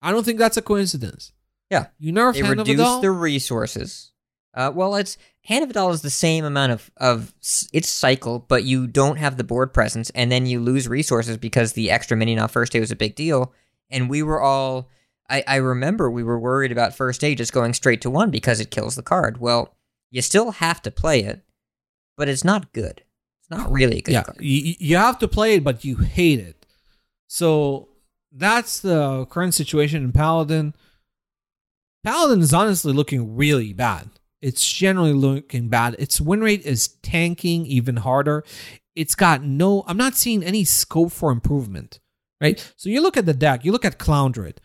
[0.00, 1.32] I don't think that's a coincidence.
[1.70, 1.86] Yeah.
[1.98, 3.02] You nerfed They Hand of reduce A'dal.
[3.02, 4.12] the resources.
[4.56, 7.34] Uh, well, it's Hand of A'dal is the same amount of of
[7.72, 11.74] its cycle, but you don't have the board presence, and then you lose resources because
[11.74, 13.52] the extra minion on first day was a big deal.
[13.90, 14.88] And we were all,
[15.30, 18.58] I, I remember we were worried about first day just going straight to one because
[18.58, 19.38] it kills the card.
[19.38, 19.76] Well,
[20.10, 21.42] you still have to play it,
[22.16, 23.02] but it's not good.
[23.40, 24.38] It's not really a good yeah, card.
[24.40, 26.66] you, you have to play it, but you hate it.
[27.28, 27.88] So
[28.32, 30.74] that's the current situation in Paladin.
[32.02, 34.10] Paladin is honestly looking really bad.
[34.46, 35.96] It's generally looking bad.
[35.98, 38.44] Its win rate is tanking even harder.
[38.94, 41.98] It's got no, I'm not seeing any scope for improvement,
[42.40, 42.72] right?
[42.76, 44.60] So you look at the deck, you look at Clown Druid.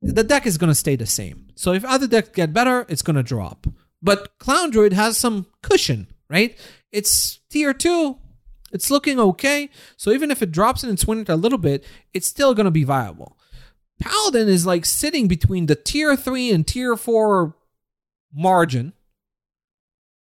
[0.00, 1.48] The deck is going to stay the same.
[1.54, 3.66] So if other decks get better, it's going to drop.
[4.00, 6.56] But Clown Druid has some cushion, right?
[6.90, 8.16] It's tier two.
[8.72, 9.68] It's looking okay.
[9.98, 11.84] So even if it drops in its win rate a little bit,
[12.14, 13.36] it's still going to be viable.
[14.00, 17.54] Paladin is like sitting between the tier three and tier four
[18.32, 18.94] margin,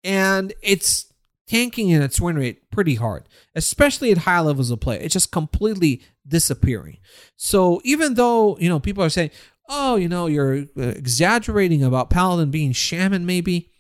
[0.05, 1.13] and it's
[1.47, 5.01] tanking in its win rate pretty hard, especially at high levels of play.
[5.01, 6.99] It's just completely disappearing.
[7.37, 9.31] So even though you know people are saying,
[9.69, 13.71] "Oh, you know, you're uh, exaggerating about Paladin being shaman," maybe,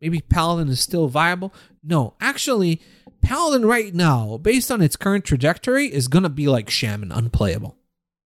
[0.00, 1.54] maybe Paladin is still viable.
[1.82, 2.80] No, actually,
[3.22, 7.76] Paladin right now, based on its current trajectory, is gonna be like shaman, unplayable.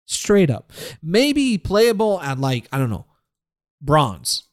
[0.05, 0.71] Straight up.
[1.01, 3.05] Maybe playable at like, I don't know,
[3.81, 4.43] bronze,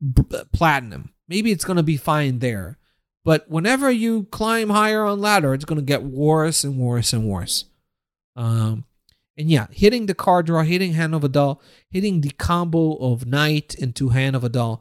[0.00, 1.12] b- platinum.
[1.28, 2.78] Maybe it's going to be fine there.
[3.24, 7.28] But whenever you climb higher on ladder, it's going to get worse and worse and
[7.28, 7.66] worse.
[8.36, 8.84] Um,
[9.36, 11.60] and yeah, hitting the card draw, hitting Hand of A'dal,
[11.90, 14.80] hitting the combo of Knight into Hand of A'dal,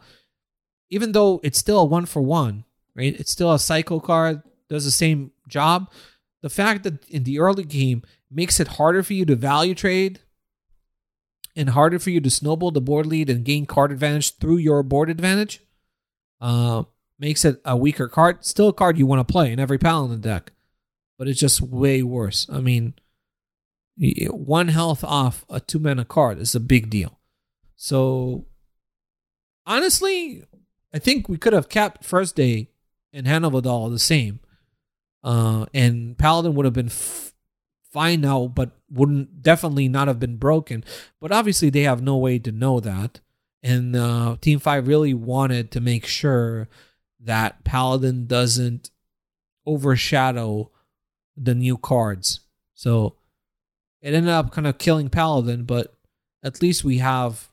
[0.89, 2.63] even though it's still a one for one,
[2.95, 3.19] right?
[3.19, 5.91] It's still a cycle card, does the same job.
[6.41, 10.21] The fact that in the early game makes it harder for you to value trade
[11.55, 14.83] and harder for you to snowball the board lead and gain card advantage through your
[14.83, 15.61] board advantage
[16.41, 16.83] uh,
[17.19, 18.45] makes it a weaker card.
[18.45, 20.51] Still a card you want to play in every paladin deck,
[21.17, 22.47] but it's just way worse.
[22.51, 22.93] I mean,
[23.97, 27.19] one health off a two mana card is a big deal.
[27.75, 28.45] So,
[29.65, 30.43] honestly,
[30.93, 32.69] I think we could have kept first day
[33.13, 34.39] and Hand of A'dal the same.
[35.23, 37.33] Uh, and Paladin would have been f-
[37.91, 40.83] fine now, but wouldn't definitely not have been broken.
[41.19, 43.19] But obviously, they have no way to know that.
[43.63, 46.67] And uh, Team Five really wanted to make sure
[47.19, 48.91] that Paladin doesn't
[49.65, 50.71] overshadow
[51.35, 52.41] the new cards.
[52.73, 53.15] So
[54.01, 55.93] it ended up kind of killing Paladin, but
[56.43, 57.49] at least we have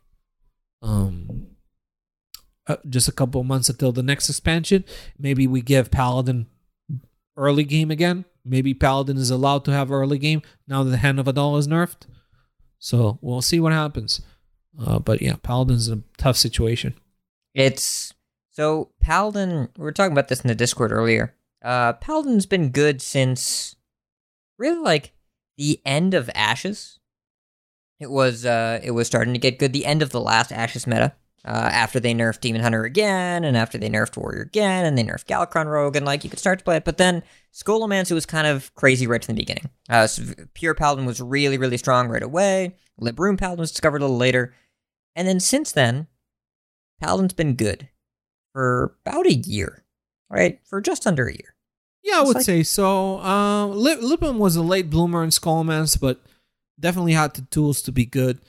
[0.82, 1.48] um
[2.66, 4.84] uh, just a couple months until the next expansion.
[5.18, 6.46] Maybe we give Paladin
[7.36, 8.24] early game again.
[8.44, 11.68] Maybe Paladin is allowed to have early game now that the Hand of A'dal is
[11.68, 12.06] nerfed.
[12.78, 14.20] So we'll see what happens.
[14.80, 16.94] Uh, but yeah, Paladin's in a tough situation.
[17.54, 18.12] It's
[18.50, 19.68] so Paladin.
[19.76, 21.34] We were talking about this in the Discord earlier.
[21.62, 23.76] Uh, Paladin's been good since
[24.58, 25.12] really like
[25.56, 26.98] the end of Ashes.
[28.00, 29.72] It was uh, it was starting to get good.
[29.72, 31.14] The end of the last Ashes meta.
[31.46, 35.04] Uh, after they nerfed Demon Hunter again, and after they nerfed Warrior again, and they
[35.04, 36.86] nerfed Galakrond Rogue, and like you could start to play it.
[36.86, 37.22] But then
[37.52, 39.68] Scholomance was kind of crazy right from the beginning.
[39.90, 40.22] Uh, so
[40.54, 42.76] Pure Paladin was really, really strong right away.
[42.98, 44.54] Libram Paladin was discovered a little later.
[45.16, 46.06] And then since then,
[47.00, 47.88] Paladin's been good
[48.52, 49.84] for about a year,
[50.30, 50.60] right?
[50.64, 51.54] For just under a year.
[52.02, 53.18] Yeah, I It's would like- say so.
[53.20, 56.20] Uh, Lip- Libram was a late bloomer in Scholomance, but
[56.78, 58.40] definitely had the tools to be good.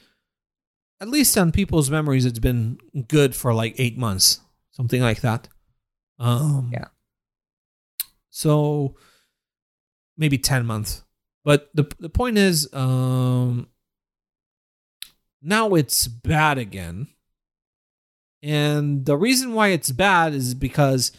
[1.00, 4.40] At least on people's memories, it's been good for like eight months,
[4.72, 5.48] something like that.
[6.20, 6.88] Um, Yeah.
[8.30, 8.96] So
[10.18, 11.04] maybe ten months,
[11.44, 13.68] but the the point is, um,
[15.46, 17.08] now it's bad again,
[18.44, 21.12] and the reason why it's bad is because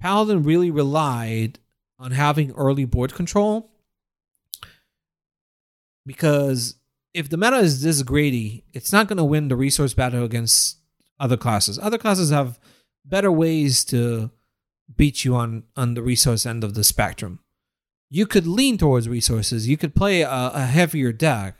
[0.00, 1.58] Paladin really relied
[1.98, 3.70] on having early board control
[6.04, 6.76] because
[7.14, 10.78] if the meta is this greedy, it's not going to win the resource battle against
[11.20, 11.78] other classes.
[11.78, 12.58] Other classes have
[13.04, 14.30] better ways to
[14.96, 17.40] beat you on on the resource end of the spectrum.
[18.10, 19.68] You could lean towards resources.
[19.68, 21.56] You could play a, a heavier deck,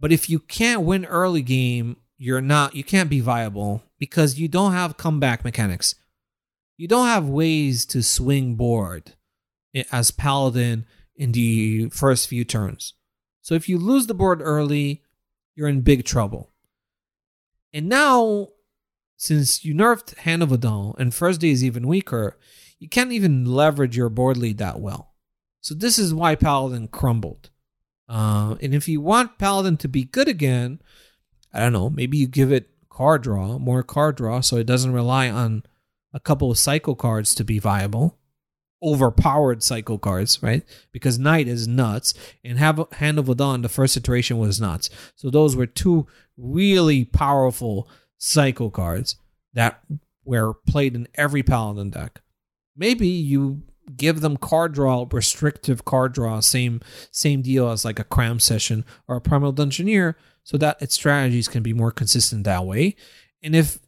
[0.00, 2.74] but if you can't win early game, you're not.
[2.74, 5.94] You can't be viable because you don't have comeback mechanics.
[6.76, 9.14] You don't have ways to swing board
[9.90, 12.94] as paladin in the first few turns.
[13.42, 15.02] So if you lose the board early,
[15.54, 16.52] you're in big trouble.
[17.72, 18.48] And now,
[19.16, 22.38] since you nerfed Hand of A'dal and first day is even weaker,
[22.78, 25.14] you can't even leverage your board lead that well.
[25.60, 27.50] So this is why Paladin crumbled.
[28.08, 30.80] Uh, and if you want Paladin to be good again,
[31.52, 34.92] I don't know, maybe you give it card draw, more card draw, so it doesn't
[34.92, 35.62] rely on
[36.12, 38.18] a couple of cycle cards to be viable.
[38.82, 40.62] Overpowered cycle cards, right?
[40.92, 42.14] Because Knight is nuts,
[42.44, 44.88] and have Hand of A'dal, the first iteration was nuts.
[45.16, 46.06] So those were two
[46.36, 49.16] really powerful cycle cards
[49.52, 49.80] that
[50.24, 52.20] were played in every Paladin deck.
[52.76, 53.62] Maybe you
[53.96, 58.84] give them card draw, restrictive card draw, same same deal as like a cram session
[59.06, 62.96] or a primal dungeoneer, so that its strategies can be more consistent that way.
[63.42, 63.78] And if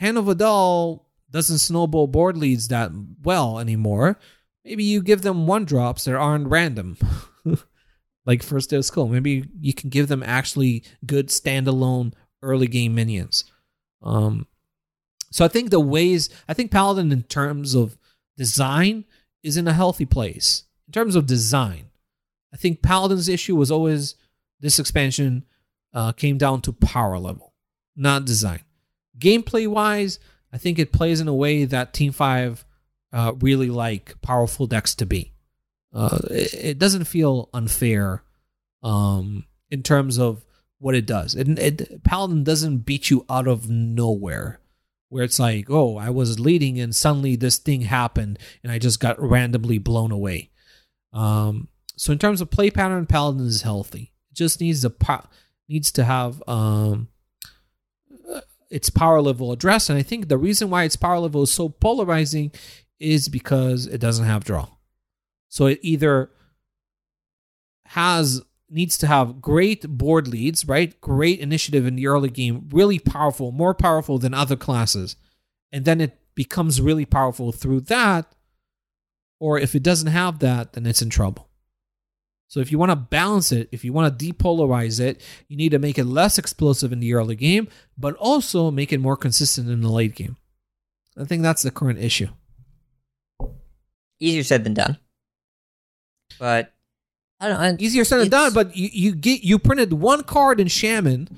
[0.00, 2.90] A'dal doesn't snowball board leads that
[3.22, 4.18] well anymore,
[4.64, 6.96] maybe you give them one drops that aren't random.
[8.28, 9.08] like first day of school.
[9.08, 12.12] Maybe you can give them actually good standalone
[12.42, 13.44] early game minions.
[14.02, 14.46] Um
[15.30, 17.98] so I think the ways I think Paladin in terms of
[18.36, 19.04] design
[19.42, 20.64] is in a healthy place.
[20.86, 21.90] In terms of design,
[22.52, 24.14] I think Paladin's issue was always
[24.60, 25.44] this expansion
[25.92, 27.52] uh, came down to power level,
[27.96, 28.60] not design.
[29.18, 30.18] Gameplay wise,
[30.52, 32.64] I think it plays in a way that Team Five
[33.12, 35.32] uh, really like powerful decks to be.
[35.92, 38.22] Uh, it, it doesn't feel unfair
[38.82, 40.44] um, in terms of
[40.78, 41.34] what it does.
[41.34, 44.60] It, it Paladin doesn't beat you out of nowhere,
[45.08, 49.00] where it's like, oh, I was leading and suddenly this thing happened and I just
[49.00, 50.50] got randomly blown away.
[51.12, 54.12] Um, so in terms of play pattern, Paladin is healthy.
[54.30, 55.26] It just needs to po-
[55.68, 57.08] needs to have um,
[58.32, 58.40] uh,
[58.70, 61.68] its power level addressed, and I think the reason why its power level is so
[61.68, 62.52] polarizing
[63.00, 64.68] is because it doesn't have draw.
[65.48, 66.30] So it either
[67.86, 71.00] has needs to have great board leads, right?
[71.00, 75.16] Great initiative in the early game, really powerful, more powerful than other classes.
[75.72, 78.34] And then it becomes really powerful through that.
[79.40, 81.48] Or if it doesn't have that, then it's in trouble.
[82.48, 85.70] So if you want to balance it, if you want to depolarize it, you need
[85.70, 89.68] to make it less explosive in the early game, but also make it more consistent
[89.68, 90.36] in the late game.
[91.16, 92.28] I think that's the current issue.
[94.18, 94.98] Easier said than done.
[96.38, 96.72] But
[97.40, 97.76] I don't know.
[97.78, 101.28] Easier said than done, but you, you get you printed one card in Shaman,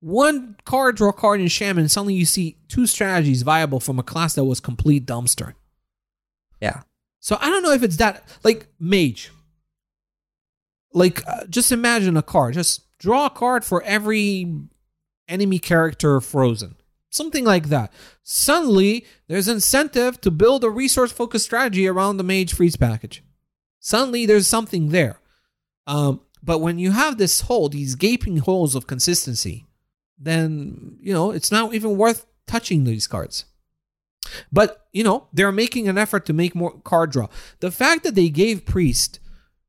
[0.00, 4.02] one card draw card in Shaman, and suddenly you see two strategies viable from a
[4.02, 5.54] class that was complete dumpster.
[6.60, 6.82] Yeah.
[7.20, 9.30] So I don't know if it's that like mage.
[10.92, 12.54] Like uh, just imagine a card.
[12.54, 14.52] Just draw a card for every
[15.28, 16.76] enemy character frozen.
[17.10, 17.92] Something like that.
[18.22, 23.24] Suddenly there's incentive to build a resource focused strategy around the mage freeze package.
[23.80, 25.18] Suddenly there's something there.
[25.86, 29.66] Um, but when you have this hole, these gaping holes of consistency,
[30.18, 33.44] then you know it's not even worth touching these cards.
[34.50, 37.28] But you know they're making an effort to make more card draw.
[37.60, 39.20] The fact that they gave Priest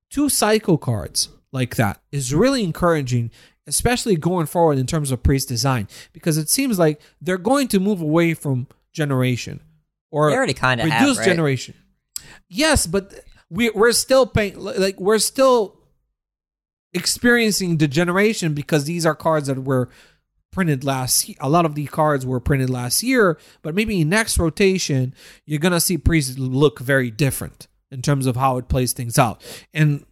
[0.10, 3.32] two cycle cards like that is really encouraging,
[3.68, 7.80] especially going forward in terms of Priest design, because it seems like they're going to
[7.80, 9.62] move away from generation
[10.10, 11.26] or They already kind of reduce have, right?
[11.26, 11.76] generation.
[12.50, 13.14] Yes, but
[13.50, 15.77] we we're still paying like we're still
[16.94, 19.90] experiencing degeneration because these are cards that were
[20.52, 25.14] printed last a lot of the cards were printed last year but maybe next rotation
[25.46, 29.42] you're gonna see priest look very different in terms of how it plays things out.
[29.74, 30.06] And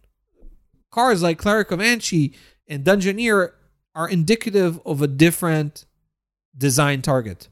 [0.90, 2.34] cards like cleric of An'she
[2.68, 3.52] and dungeoneer
[3.94, 5.86] are indicative of a different
[6.56, 7.48] design target.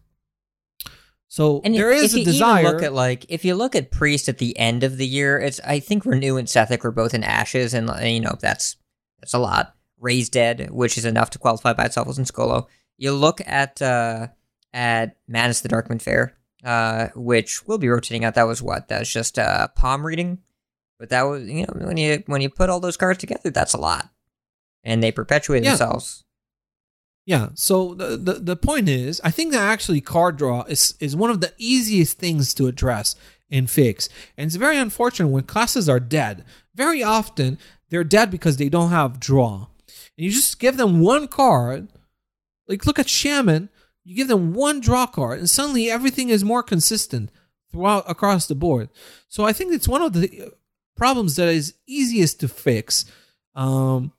[1.29, 2.63] So And there if is you a desire.
[2.63, 5.61] look at like if you look at Priest at the end of the year, it's
[5.61, 8.77] I think Renew and Sethekk are both in Ashes, and you know that's
[9.25, 9.75] that's a lot.
[9.99, 12.67] Raise Dead, which is enough to qualify by itself as in Skolo.
[12.99, 14.29] You look at uh
[14.75, 18.35] at Madness the Darkmoon Faire, uh, which will be rotating out.
[18.35, 18.89] That was what?
[18.89, 20.41] That was just uh palm reading,
[20.99, 23.73] but that was you know when you when you put all those cards together, that's
[23.73, 24.11] a lot,
[24.83, 25.71] and they perpetuate Yeah.
[25.71, 26.25] themselves.
[27.25, 27.49] Yeah.
[27.55, 31.31] So the, the the point is, I think that actually card draw is is one
[31.31, 33.17] of the easiest things to address
[33.51, 34.09] and fix.
[34.37, 36.45] And it's very unfortunate when classes are dead.
[36.75, 37.57] Very often
[37.95, 39.69] they're dead because they don't have draw.
[40.19, 41.93] And you just give them one card.
[42.67, 43.69] Like look at Shaman,
[44.03, 47.31] you give them one draw card and suddenly everything is more consistent
[47.71, 48.89] throughout across the board.
[49.29, 50.53] So I think it's one of the
[50.97, 53.05] problems that is easiest to fix.
[53.55, 54.13] Um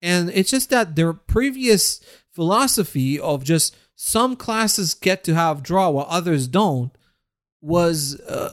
[0.00, 1.98] and it's just that their previous
[2.30, 6.96] philosophy of just some classes get to have draw while others don't
[7.60, 8.52] was uh,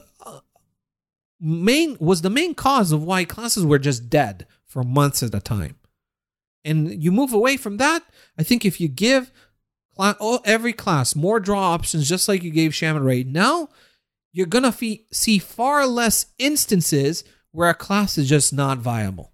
[1.42, 5.40] main was the main cause of why classes were just dead for months at a
[5.40, 5.76] time.
[6.64, 8.04] And you move away from that.
[8.38, 9.32] I think if you give
[9.96, 13.68] cla- oh, every class more draw options, just like you gave Shaman Raid, now
[14.32, 19.32] you're gonna fe- see far less instances where a class is just not viable.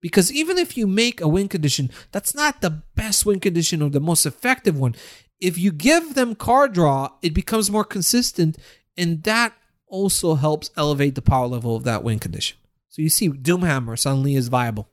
[0.00, 3.90] Because even if you make a win condition, that's not the best win condition or
[3.90, 4.94] the most effective one.
[5.40, 8.58] If you give them card draw, it becomes more consistent,
[8.96, 9.54] and that
[9.88, 12.56] also helps elevate the power level of that win condition.
[12.88, 14.88] So you see, Doomhammer suddenly is viable.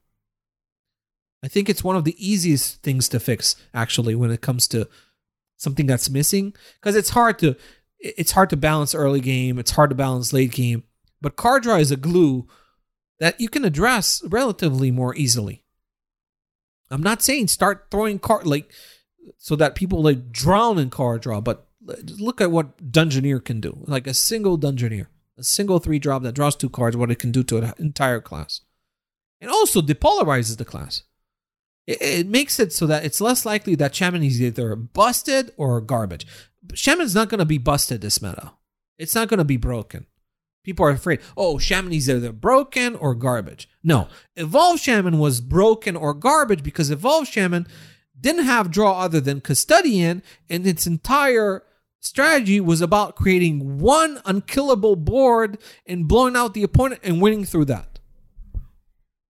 [1.43, 4.87] I think it's one of the easiest things to fix, actually, when it comes to
[5.57, 6.53] something that's missing.
[6.79, 7.55] Because it's hard to
[7.99, 10.83] it's hard to balance early game, it's hard to balance late game.
[11.21, 12.47] But card draw is a glue
[13.19, 15.63] that you can address relatively more easily.
[16.91, 18.71] I'm not saying start throwing card like
[19.37, 23.83] so that people like drown in card draw, but look at what Dungeoneer can do.
[23.85, 25.07] Like a single Dungeoneer,
[25.37, 28.21] a single three drop that draws two cards, what it can do to an entire
[28.21, 28.61] class.
[29.41, 31.03] And also depolarizes the class.
[31.85, 35.81] It, it makes it so that it's less likely that Shaman is either busted or
[35.81, 36.25] garbage.
[36.73, 38.53] Shaman's not going to be busted this meta.
[38.97, 40.07] It's not going to be broken.
[40.63, 43.69] People are afraid, oh, Shaman is either broken or garbage.
[43.83, 47.67] No, Evolve Shaman was broken or garbage because Evolve Shaman
[48.19, 51.63] didn't have draw other than Custodian, and its entire
[52.05, 57.65] strategy was about creating one unkillable board and blowing out the opponent and winning through
[57.65, 57.99] that.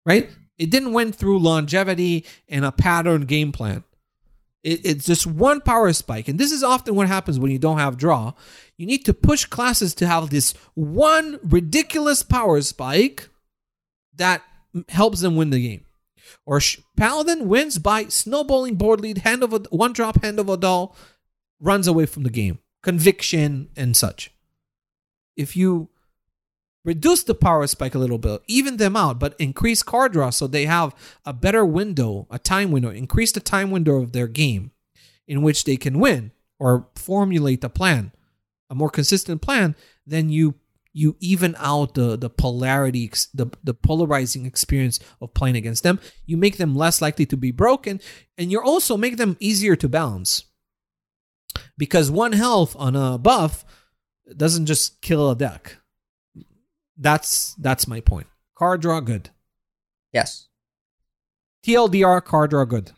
[0.05, 0.29] Right?
[0.57, 3.83] It didn't win through longevity and a pattern game plan.
[4.63, 6.27] It, it's just one power spike.
[6.27, 8.33] And this is often what happens when you don't have draw.
[8.77, 13.29] You need to push classes to have this one ridiculous power spike
[14.15, 14.43] that
[14.89, 15.85] helps them win the game.
[16.45, 16.61] Or
[16.95, 20.95] Paladin wins by snowballing board lead, hand of a one drop, hand of A'dal,
[21.61, 24.31] runs away from the game, conviction and such.
[25.37, 25.89] If you
[26.83, 30.47] reduce the power spike a little bit, even them out, but increase card draw so
[30.47, 30.93] they have
[31.25, 34.71] a better window, a time window, increase the time window of their game
[35.27, 38.11] in which they can win or formulate a plan,
[38.69, 39.75] a more consistent plan,
[40.05, 40.55] then you
[40.93, 45.99] you even out the the polarity the the polarizing experience of playing against them.
[46.25, 48.01] You make them less likely to be broken,
[48.37, 50.43] and you also make them easier to balance.
[51.77, 53.65] Because one health on a buff
[54.35, 55.77] doesn't just kill a deck.
[56.97, 58.27] That's that's my point.
[58.55, 59.29] Card draw good.
[60.13, 60.47] Yes.
[61.65, 62.91] TLDR card draw good.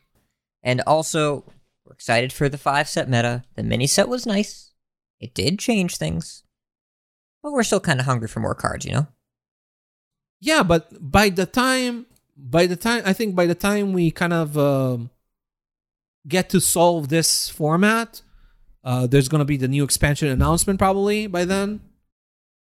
[0.61, 1.43] And also,
[1.85, 3.43] we're excited for the five set meta.
[3.55, 4.71] The mini set was nice.
[5.19, 6.43] It did change things.
[7.41, 9.07] But we're still kind of hungry for more cards, you know?
[10.39, 14.33] Yeah, but by the time by the time I think by the time we kind
[14.33, 15.09] of um,
[16.27, 18.21] get to solve this format,
[18.83, 21.81] uh, there's going to be the new expansion announcement probably by then.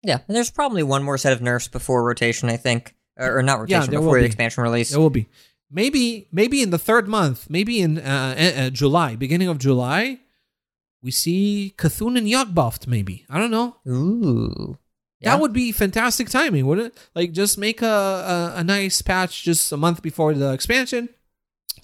[0.04, 2.96] Yeah, and there's probably one more set of nerfs before rotation, I think.
[3.18, 4.26] Or, or not Yeah, rotation, there before the be.
[4.28, 4.92] expansion release.
[4.92, 5.28] There will be
[5.72, 10.20] maybe maybe in the third month, maybe in uh, uh, uh, July, beginning of July,
[11.02, 13.26] we see Cthulhu and Yogg buffed, maybe.
[13.30, 13.78] I don't know.
[13.88, 14.78] Ooh.
[15.22, 15.32] Yeah.
[15.32, 17.10] That would be fantastic timing, wouldn't it?
[17.16, 21.10] Like just make a, a, a nice patch just a month before the expansion.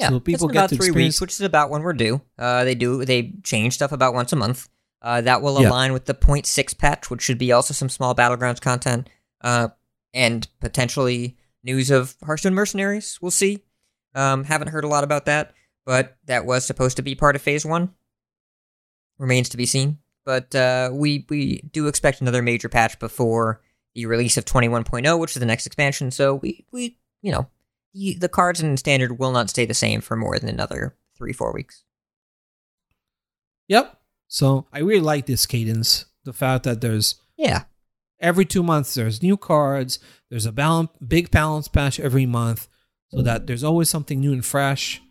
[0.01, 2.21] Yeah, so people get about to three experience- weeks, which is about when we're due.
[2.37, 4.67] Uh, they do they change stuff about once a month.
[5.01, 5.69] Uh, that will Yeah.
[5.69, 9.09] align with the 0.6 patch, which should be also some small battlegrounds content,
[9.41, 9.69] uh,
[10.13, 13.17] and potentially news of Hearthstone Mercenaries.
[13.21, 13.63] We'll see.
[14.13, 15.53] Um, haven't heard a lot about that,
[15.85, 17.93] but that was supposed to be part of Phase One.
[19.17, 23.61] Remains to be seen, but uh, we we do expect another major patch before
[23.93, 26.09] the release of 21.0, which is the next expansion.
[26.11, 27.47] So we we you know
[27.93, 31.33] the, the cards in standard will not stay the same for more than another three
[31.33, 31.83] four weeks.
[33.67, 33.99] Yep.
[34.27, 36.05] So I really like this cadence.
[36.23, 37.63] The fact that there's Yeah,
[38.19, 39.99] every two months there's new cards.
[40.29, 42.67] There's a balance, big balance patch every month,
[43.09, 45.01] so that there's always something new and fresh,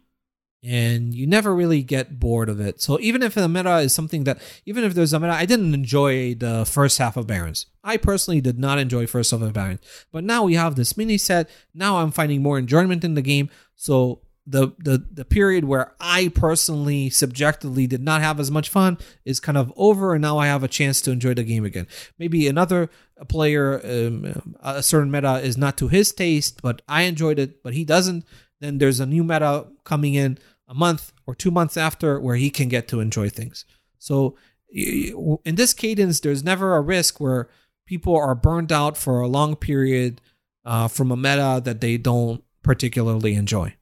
[0.62, 2.80] and you never really get bored of it.
[2.82, 5.72] So even if the meta is something that, even if there's a meta, I didn't
[5.72, 7.66] enjoy the first half of Barrens.
[7.82, 9.80] I personally did not enjoy first half of Barrens,
[10.12, 11.48] but now we have this mini set.
[11.74, 13.48] Now I'm finding more enjoyment in the game.
[13.74, 18.98] So the the the period where I personally subjectively did not have as much fun
[19.24, 21.86] is kind of over, and now I have a chance to enjoy the game again.
[22.18, 22.90] Maybe another
[23.28, 27.74] player, um, a certain meta is not to his taste, but I enjoyed it, but
[27.74, 28.24] he doesn't.
[28.60, 30.38] Then there's a new meta coming in
[30.70, 33.64] a month or two months after where he can get to enjoy things.
[33.98, 34.36] So
[34.72, 37.48] in this cadence, there's never a risk where
[37.86, 40.20] people are burned out for a long period
[40.64, 43.74] uh, from a meta that they don't particularly enjoy.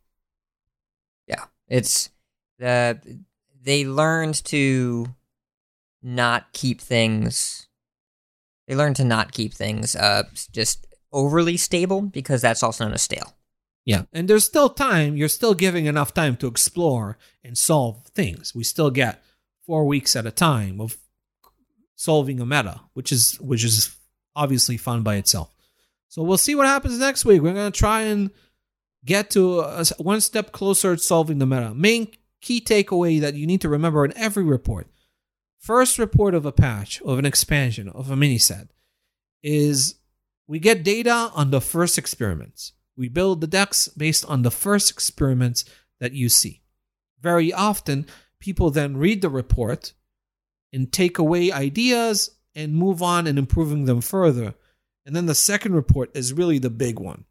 [1.26, 1.44] yeah.
[1.68, 2.08] It's
[2.58, 2.98] the
[3.60, 5.14] they learned to
[6.02, 7.68] not keep things.
[8.66, 13.02] They learned to not keep things uh just overly stable because that's also known as
[13.02, 13.34] stale.
[13.88, 15.16] Yeah, and there's still time.
[15.16, 18.54] You're still giving enough time to explore and solve things.
[18.54, 19.22] We still get
[19.64, 20.98] four weeks at a time of
[21.94, 23.96] solving a meta, which is which is
[24.36, 25.50] obviously fun by itself.
[26.08, 27.40] So we'll see what happens next week.
[27.40, 28.30] We're gonna try and
[29.06, 31.72] get to a, one step closer to solving the meta.
[31.74, 32.08] Main
[32.42, 34.86] key takeaway that you need to remember in every report:
[35.60, 38.68] first report of a patch, of an expansion, of a mini set,
[39.42, 39.94] is
[40.46, 42.74] we get data on the first experiments.
[42.98, 45.64] We build the decks based on the first experiments
[46.00, 46.62] that you see.
[47.20, 48.06] Very often,
[48.40, 49.92] people then read the report
[50.72, 54.54] and take away ideas and move on and improving them further.
[55.06, 57.24] And then the second report is really the big one.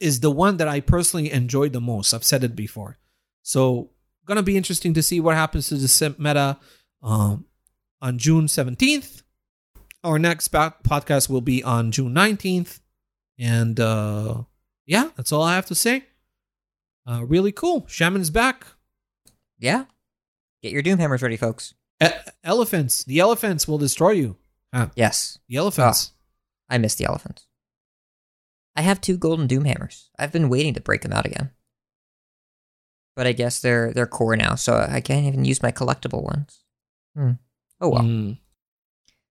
[0.00, 2.14] Is the one that I personally enjoyed the most.
[2.14, 2.96] I've said it before.
[3.42, 3.90] So,
[4.24, 6.58] gonna be interesting to see what happens to the meta
[7.02, 7.44] um,
[8.00, 9.22] on June 17th.
[10.02, 12.80] Our next podcast will be on June 19th.
[13.38, 14.44] And uh,
[14.86, 16.04] yeah, that's all I have to say.
[17.06, 17.84] Uh, really cool.
[17.88, 18.66] Shaman's back.
[19.58, 19.84] Yeah.
[20.62, 21.74] Get your doom hammers ready, folks.
[22.02, 22.08] E-
[22.42, 23.04] elephants.
[23.04, 24.36] The elephants will destroy you.
[24.72, 25.38] Ah, Yes.
[25.48, 26.12] the elephants.
[26.68, 27.46] I miss the elephants.
[28.74, 30.10] I have two golden doom hammers.
[30.18, 31.50] I've been waiting to break them out again.
[33.16, 36.64] But I guess they're they're core now, so I can't even use my collectible ones.
[37.14, 37.32] Hmm.
[37.80, 38.02] Oh well.
[38.02, 38.38] Mm.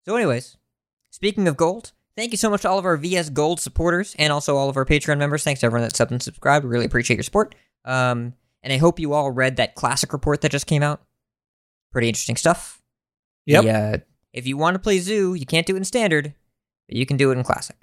[0.06, 0.58] So, anyways,
[1.10, 1.92] speaking of gold,
[2.22, 4.78] thank you so much to all of our VS Gold supporters and also all of
[4.78, 5.44] our Patreon members.
[5.44, 6.64] Thanks to everyone that subbed and subscribed.
[6.64, 7.56] We really appreciate your support.
[7.84, 11.02] Um, and I hope you all read that classic report that just came out.
[11.92, 12.80] Pretty interesting stuff.
[13.48, 13.64] Yep.
[13.64, 13.98] The, uh,
[14.34, 16.36] if you want to play Zoo, you can't do it in standard,
[16.88, 17.78] but you can do it in classic.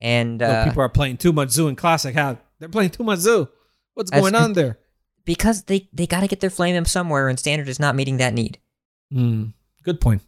[0.00, 2.14] And No, uh, people are playing too much zoo in classic.
[2.14, 3.48] How they're playing too much zoo.
[3.92, 4.78] What's going on there?
[5.26, 8.16] because they they got to get their flame imp somewhere, and standard is not meeting
[8.16, 8.58] that need.
[9.12, 9.52] Mm.
[9.82, 10.22] Good point.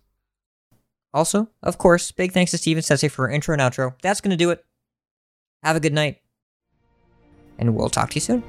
[1.14, 3.94] Also, of course, big thanks to Steven Sensei for our intro and outro.
[4.02, 4.64] That's going to do it.
[5.62, 6.18] Have a good night.
[7.58, 8.42] And we'll talk to you soon.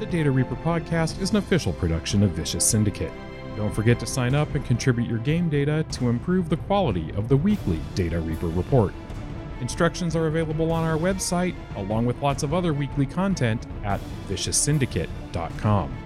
[0.00, 3.12] The Data Reaper podcast is an official production of Vicious Syndicate.
[3.56, 7.28] Don't forget to sign up and contribute your game data to improve the quality of
[7.28, 8.94] the weekly Data Reaper report.
[9.60, 15.99] Instructions are available on our website, along with lots of other weekly content at vicioussyndicate.com.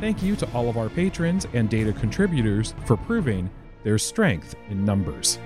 [0.00, 3.50] Thank you to all of our patrons and data contributors for proving
[3.82, 5.40] there's strength in numbers.